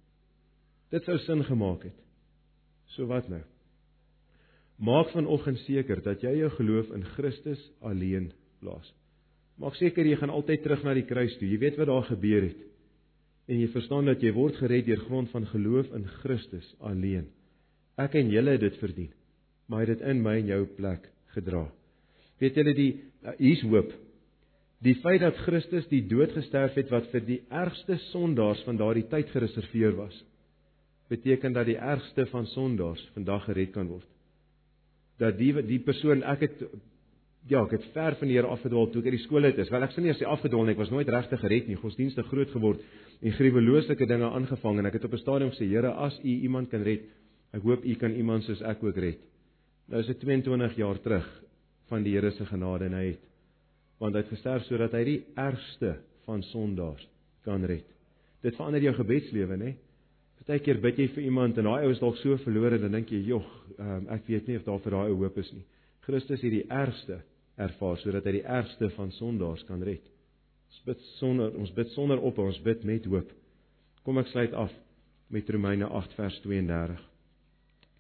Dit 0.91 1.07
sou 1.07 1.15
sin 1.23 1.47
gemaak 1.47 1.87
het. 1.87 1.99
So 2.97 3.07
wat 3.07 3.31
nou? 3.31 3.45
Maak 4.83 5.15
vanoggend 5.15 5.63
seker 5.63 6.03
dat 6.03 6.27
jy 6.27 6.41
jou 6.41 6.51
geloof 6.57 6.91
in 6.99 7.07
Christus 7.15 7.63
alleen 7.87 8.33
plaas. 8.59 8.91
Maak 9.63 9.79
seker 9.79 10.07
jy 10.07 10.19
gaan 10.19 10.35
altyd 10.35 10.67
terug 10.67 10.83
na 10.83 10.99
die 10.99 11.07
kruis 11.07 11.39
toe. 11.39 11.47
Jy 11.47 11.63
weet 11.63 11.79
wat 11.79 11.91
daar 11.91 12.11
gebeur 12.11 12.51
het. 12.51 12.68
En 13.49 13.57
jy 13.57 13.69
verstaan 13.73 14.09
dat 14.11 14.23
jy 14.23 14.33
word 14.37 14.59
gered 14.61 14.87
deur 14.89 15.01
grond 15.07 15.31
van 15.33 15.47
geloof 15.49 15.89
in 15.97 16.05
Christus 16.21 16.69
alleen. 16.85 17.29
Ek 17.99 18.15
en 18.21 18.29
julle 18.31 18.55
het 18.55 18.63
dit 18.63 18.77
verdien, 18.83 19.09
maar 19.67 19.83
hy 19.83 19.87
het 19.89 19.99
dit 19.99 20.11
in 20.11 20.21
my 20.23 20.35
en 20.39 20.51
jou 20.53 20.61
plek 20.77 21.09
gedra. 21.35 21.65
Weet 22.43 22.61
julle 22.61 22.75
die 22.77 22.91
uh, 23.25 23.35
hier's 23.41 23.65
hoop. 23.67 23.95
Die 24.85 24.95
feit 25.03 25.25
dat 25.25 25.41
Christus 25.43 25.89
die 25.91 26.05
dood 26.07 26.37
gesterf 26.37 26.77
het 26.79 26.93
wat 26.95 27.09
vir 27.11 27.25
die 27.27 27.41
ergste 27.51 27.97
sondaars 28.13 28.61
van 28.67 28.79
daardie 28.79 29.09
tyd 29.11 29.33
gereserveer 29.33 29.97
was, 29.99 30.15
beteken 31.11 31.57
dat 31.57 31.67
die 31.67 31.79
ergste 31.81 32.29
van 32.31 32.47
sondaars 32.53 33.03
vandag 33.17 33.49
gered 33.49 33.73
kan 33.75 33.89
word. 33.91 34.07
Dat 35.19 35.41
die 35.41 35.51
die 35.67 35.81
persoon 35.83 36.23
ek 36.23 36.45
het 36.47 36.63
ja, 37.49 37.63
ek 37.65 37.79
het 37.79 37.91
ver 37.95 38.15
van 38.21 38.29
die 38.29 38.37
Here 38.37 38.51
afgedwaal 38.53 38.91
toe 38.93 39.01
ek 39.01 39.09
uit 39.09 39.17
die 39.17 39.25
skool 39.25 39.49
uit 39.49 39.59
is. 39.59 39.71
Wel 39.73 39.87
ek 39.87 39.95
sê 39.95 40.05
nie 40.05 40.13
as 40.13 40.21
jy 40.21 40.29
afgedwaal 40.29 40.69
nie, 40.69 40.77
ek 40.77 40.83
was 40.83 40.93
nooit 40.93 41.09
regtig 41.11 41.41
gered 41.43 41.71
nie. 41.71 41.79
Godsdienste 41.81 42.23
groot 42.29 42.53
geword 42.53 42.85
en 43.21 43.33
gruwelooslike 43.33 44.07
dinge 44.07 44.31
aangevang 44.31 44.79
en 44.79 44.87
ek 44.87 44.99
het 44.99 45.05
op 45.05 45.13
'n 45.13 45.25
stadium 45.25 45.51
gesê, 45.51 45.67
Here, 45.67 45.91
as 45.91 46.19
U 46.23 46.29
iemand 46.29 46.71
kan 46.71 46.83
red, 46.83 47.03
ek 47.53 47.63
hoop 47.63 47.85
U 47.85 47.95
kan 47.95 48.13
iemand 48.13 48.45
soos 48.45 48.63
ek 48.63 48.83
ook 48.83 48.97
red. 48.97 49.19
Nou 49.89 50.01
is 50.01 50.07
dit 50.07 50.21
22 50.21 50.77
jaar 50.77 51.01
terug 51.01 51.29
van 51.89 52.03
die 52.03 52.15
Here 52.15 52.31
se 52.31 52.47
genade 52.47 52.85
en 52.85 52.93
hy 52.93 53.07
het 53.07 53.25
want 53.99 54.15
hy 54.15 54.21
het 54.23 54.31
gesterf 54.31 54.63
sodat 54.69 54.93
hy 54.93 55.05
die 55.05 55.21
ergste 55.35 55.97
van 56.25 56.43
sondaars 56.53 57.09
kan 57.43 57.65
red. 57.65 57.87
Dit 58.43 58.55
verander 58.55 58.83
jou 58.83 58.95
gebedslewe, 58.95 59.57
né? 59.57 59.73
Partykeer 60.39 60.79
bid 60.81 61.01
jy 61.03 61.09
vir 61.17 61.25
iemand 61.25 61.59
en 61.59 61.67
daai 61.67 61.87
ou 61.87 61.91
is 61.91 61.99
dalk 61.99 62.17
so 62.21 62.37
verlore 62.45 62.79
dan 62.79 62.93
dink 62.93 63.11
jy, 63.11 63.19
"Jog, 63.27 63.49
um, 63.79 64.07
ek 64.09 64.27
weet 64.29 64.47
nie 64.47 64.57
of 64.57 64.65
daar 64.65 64.79
vir 64.79 64.91
daai 64.93 65.11
ou 65.11 65.17
hoop 65.17 65.39
is 65.39 65.53
nie." 65.53 65.65
Christus 66.01 66.41
het 66.41 66.53
die 66.53 66.67
ergste 66.71 67.23
ervaar 67.57 67.99
sodat 67.99 68.25
hy 68.25 68.33
die 68.33 68.47
ergste 68.47 68.91
van 68.91 69.11
sondaars 69.11 69.65
kan 69.65 69.83
red. 69.83 70.03
Ons 70.69 70.81
bid 70.85 71.05
sonder 71.19 71.55
ons 71.57 71.73
bid 71.77 71.93
sonder 71.95 72.21
op 72.21 72.39
ons 72.39 72.59
bid 72.65 72.85
met 72.85 73.07
hoop. 73.09 73.29
Kom 74.05 74.21
ek 74.21 74.31
sluit 74.33 74.55
af 74.57 74.73
met 75.33 75.49
Romeine 75.53 75.89
8 75.89 76.17
vers 76.17 76.41
32. 76.45 77.01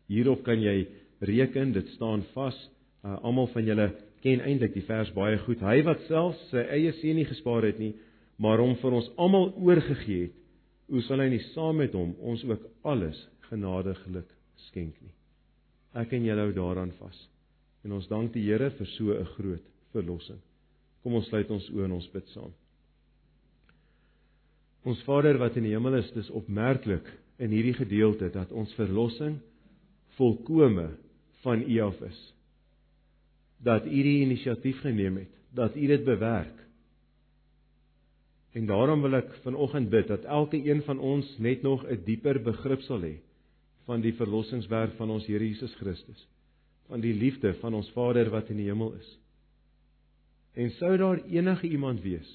Hierop 0.08 0.44
kan 0.46 0.60
jy 0.60 0.86
reken, 1.20 1.74
dit 1.76 1.88
staan 1.96 2.24
vas. 2.32 2.56
Uh, 3.04 3.18
Almal 3.26 3.50
van 3.52 3.66
julle 3.68 3.88
ken 4.24 4.42
eintlik 4.42 4.74
die 4.74 4.86
vers 4.88 5.10
baie 5.16 5.38
goed. 5.44 5.62
Hy 5.62 5.82
wat 5.86 6.04
self 6.08 6.38
sy 6.48 6.64
eie 6.74 6.94
seun 7.00 7.20
nie 7.20 7.28
gespaar 7.28 7.68
het 7.68 7.78
nie, 7.80 7.92
maar 8.40 8.62
hom 8.62 8.76
vir 8.80 8.96
ons 9.00 9.10
almal 9.20 9.50
oorgegee 9.56 10.28
het, 10.28 10.34
hoe 10.88 11.02
sal 11.04 11.20
hy 11.20 11.28
nie 11.34 11.44
saam 11.50 11.82
met 11.82 11.92
hom 11.92 12.14
ons 12.24 12.42
ook 12.48 12.62
alles 12.88 13.18
genadiglik 13.50 14.30
skenk 14.70 14.96
nie? 15.04 15.12
Ek 16.00 16.14
en 16.16 16.24
julle 16.24 16.46
hou 16.46 16.54
daaraan 16.56 16.94
vas. 16.96 17.18
En 17.84 17.92
ons 17.98 18.08
dank 18.08 18.32
die 18.32 18.46
Here 18.48 18.70
vir 18.70 18.88
so 18.96 19.12
'n 19.12 19.28
groot 19.36 19.66
verlossing. 19.92 20.40
Kom 21.02 21.18
ons 21.18 21.28
sluit 21.30 21.50
ons 21.50 21.68
oë 21.74 21.86
en 21.86 21.96
ons 21.98 22.08
bid 22.12 22.32
saam. 22.34 22.52
Ons 24.88 25.00
Vader 25.06 25.38
wat 25.40 25.56
in 25.58 25.66
die 25.66 25.74
hemel 25.74 25.98
is, 25.98 26.08
dis 26.14 26.30
opmerklik 26.34 27.06
in 27.42 27.52
hierdie 27.54 27.76
gedeelte 27.76 28.30
dat 28.34 28.52
ons 28.56 28.72
verlossing 28.78 29.38
volkome 30.18 30.88
van 31.44 31.62
U 31.62 31.80
af 31.86 31.98
is. 32.08 32.20
Dat 33.62 33.86
U 33.86 33.90
die 33.90 34.22
inisiatief 34.24 34.80
geneem 34.82 35.20
het, 35.22 35.34
dat 35.54 35.76
U 35.76 35.86
dit 35.86 36.04
bewerk. 36.06 36.54
En 38.56 38.66
daarom 38.66 39.02
wil 39.04 39.18
ek 39.20 39.34
vanoggend 39.44 39.90
bid 39.92 40.08
dat 40.08 40.24
elke 40.24 40.58
een 40.58 40.80
van 40.86 40.98
ons 40.98 41.28
net 41.38 41.62
nog 41.62 41.84
'n 41.84 42.02
dieper 42.04 42.42
begrip 42.42 42.82
sal 42.86 43.02
hê 43.02 43.18
van 43.86 44.00
die 44.00 44.14
verlossingswerk 44.14 44.96
van 44.96 45.10
ons 45.10 45.26
Here 45.26 45.44
Jesus 45.44 45.74
Christus 45.74 46.26
van 46.88 47.00
die 47.04 47.14
liefde 47.14 47.52
van 47.60 47.74
ons 47.76 47.90
Vader 47.92 48.30
wat 48.32 48.48
in 48.52 48.62
die 48.62 48.68
hemel 48.68 48.94
is. 48.96 49.08
En 50.54 50.70
sou 50.78 50.96
daar 50.96 51.22
enige 51.24 51.68
iemand 51.68 52.02
wees 52.02 52.28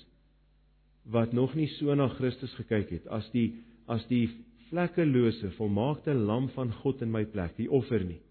wat 1.04 1.34
nog 1.34 1.56
nie 1.56 1.68
so 1.68 1.96
na 1.96 2.08
Christus 2.08 2.54
gekyk 2.56 2.90
het 2.96 3.08
as 3.12 3.26
die 3.34 3.50
as 3.92 4.06
die 4.08 4.30
vlekkelose 4.70 5.52
volmaakte 5.58 6.14
lam 6.16 6.48
van 6.56 6.72
God 6.80 7.02
in 7.04 7.12
my 7.12 7.26
plek, 7.28 7.58
die 7.58 7.68
offer 7.68 8.00
nie, 8.08 8.22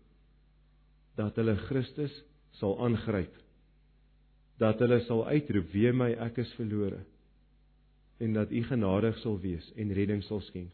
dat 1.21 1.37
hulle 1.37 1.59
Christus 1.69 2.15
sal 2.57 2.79
aangryp. 2.81 3.35
Dat 4.59 4.81
hulle 4.81 5.03
sal 5.05 5.27
uitroep: 5.29 5.69
"Wee 5.73 5.93
my, 5.93 6.13
ek 6.25 6.39
is 6.39 6.53
verlore." 6.57 7.05
En 8.19 8.33
dat 8.33 8.51
U 8.51 8.63
genadig 8.65 9.19
sal 9.19 9.39
wees 9.41 9.73
en 9.77 9.93
redding 9.93 10.23
sal 10.25 10.41
skenk. 10.41 10.73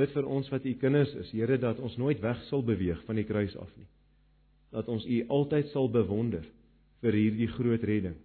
Bid 0.00 0.12
vir 0.14 0.26
ons 0.26 0.48
wat 0.52 0.64
u 0.64 0.74
kinders 0.80 1.12
is, 1.18 1.30
Here, 1.34 1.58
dat 1.60 1.80
ons 1.82 1.96
nooit 2.00 2.20
weg 2.22 2.38
sal 2.48 2.62
beweeg 2.64 3.02
van 3.08 3.18
die 3.18 3.26
kruis 3.26 3.56
af 3.58 3.70
nie. 3.76 3.88
Dat 4.70 4.88
ons 4.88 5.04
u 5.04 5.18
altyd 5.28 5.68
sal 5.74 5.90
bewonder 5.90 6.46
vir 7.04 7.16
hierdie 7.16 7.48
groot 7.56 7.84
redding. 7.84 8.16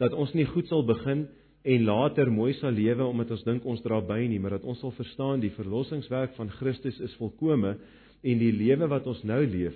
Dat 0.00 0.12
ons 0.12 0.32
nie 0.36 0.46
goed 0.48 0.68
sal 0.68 0.84
begin 0.86 1.26
en 1.66 1.84
later 1.86 2.30
mooi 2.30 2.52
sal 2.60 2.74
lewe 2.74 3.04
omdat 3.06 3.32
ons 3.34 3.44
dink 3.46 3.66
ons 3.66 3.82
dra 3.82 4.00
by 4.04 4.20
nie, 4.28 4.38
maar 4.38 4.58
dat 4.58 4.66
ons 4.68 4.80
sal 4.82 4.94
verstaan 4.94 5.42
die 5.42 5.52
verlossingswerk 5.56 6.36
van 6.36 6.50
Christus 6.58 6.98
is 7.02 7.14
volkome 7.20 7.76
en 8.22 8.42
die 8.42 8.52
lewe 8.54 8.88
wat 8.90 9.06
ons 9.06 9.22
nou 9.26 9.42
leef, 9.46 9.74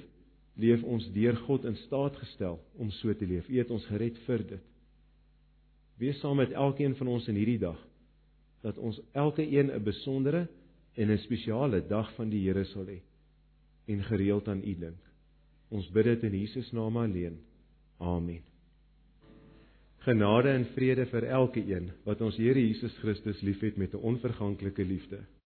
leef 0.60 0.82
ons 0.84 1.06
deur 1.14 1.38
God 1.46 1.66
in 1.68 1.76
staat 1.86 2.18
gestel 2.20 2.60
om 2.78 2.90
so 3.00 3.14
te 3.14 3.26
leef. 3.26 3.48
U 3.48 3.58
het 3.58 3.70
ons 3.70 3.86
gered 3.90 4.18
vir 4.26 4.44
dit. 4.54 4.66
Wees 6.00 6.20
saam 6.22 6.38
met 6.40 6.52
elkeen 6.56 6.94
van 6.96 7.10
ons 7.12 7.28
in 7.28 7.36
hierdie 7.36 7.60
dag 7.60 7.78
dat 8.64 8.78
ons 8.78 9.00
elke 9.16 9.42
een 9.42 9.70
'n 9.72 9.82
besondere 9.84 10.48
en 10.94 11.10
'n 11.10 11.18
spesiale 11.18 11.80
dag 11.86 12.12
van 12.14 12.28
die 12.30 12.46
Here 12.46 12.64
sal 12.64 12.86
hê 12.86 13.00
en 13.86 14.02
gereeld 14.02 14.48
aan 14.48 14.62
U 14.64 14.74
dink. 14.74 15.02
Ons 15.68 15.90
bid 15.90 16.04
dit 16.04 16.22
in 16.22 16.38
Jesus 16.40 16.72
naam 16.72 16.96
alleen. 16.96 17.38
Amen. 18.00 18.42
Genade 20.00 20.48
en 20.56 20.64
vrede 20.74 21.04
vir 21.10 21.26
elke 21.28 21.60
een 21.60 21.90
wat 22.06 22.20
ons 22.24 22.38
Here 22.40 22.60
Jesus 22.60 22.96
Christus 23.02 23.42
liefhet 23.44 23.76
met 23.76 23.92
'n 23.94 24.00
onverganklike 24.12 24.84
liefde. 24.84 25.20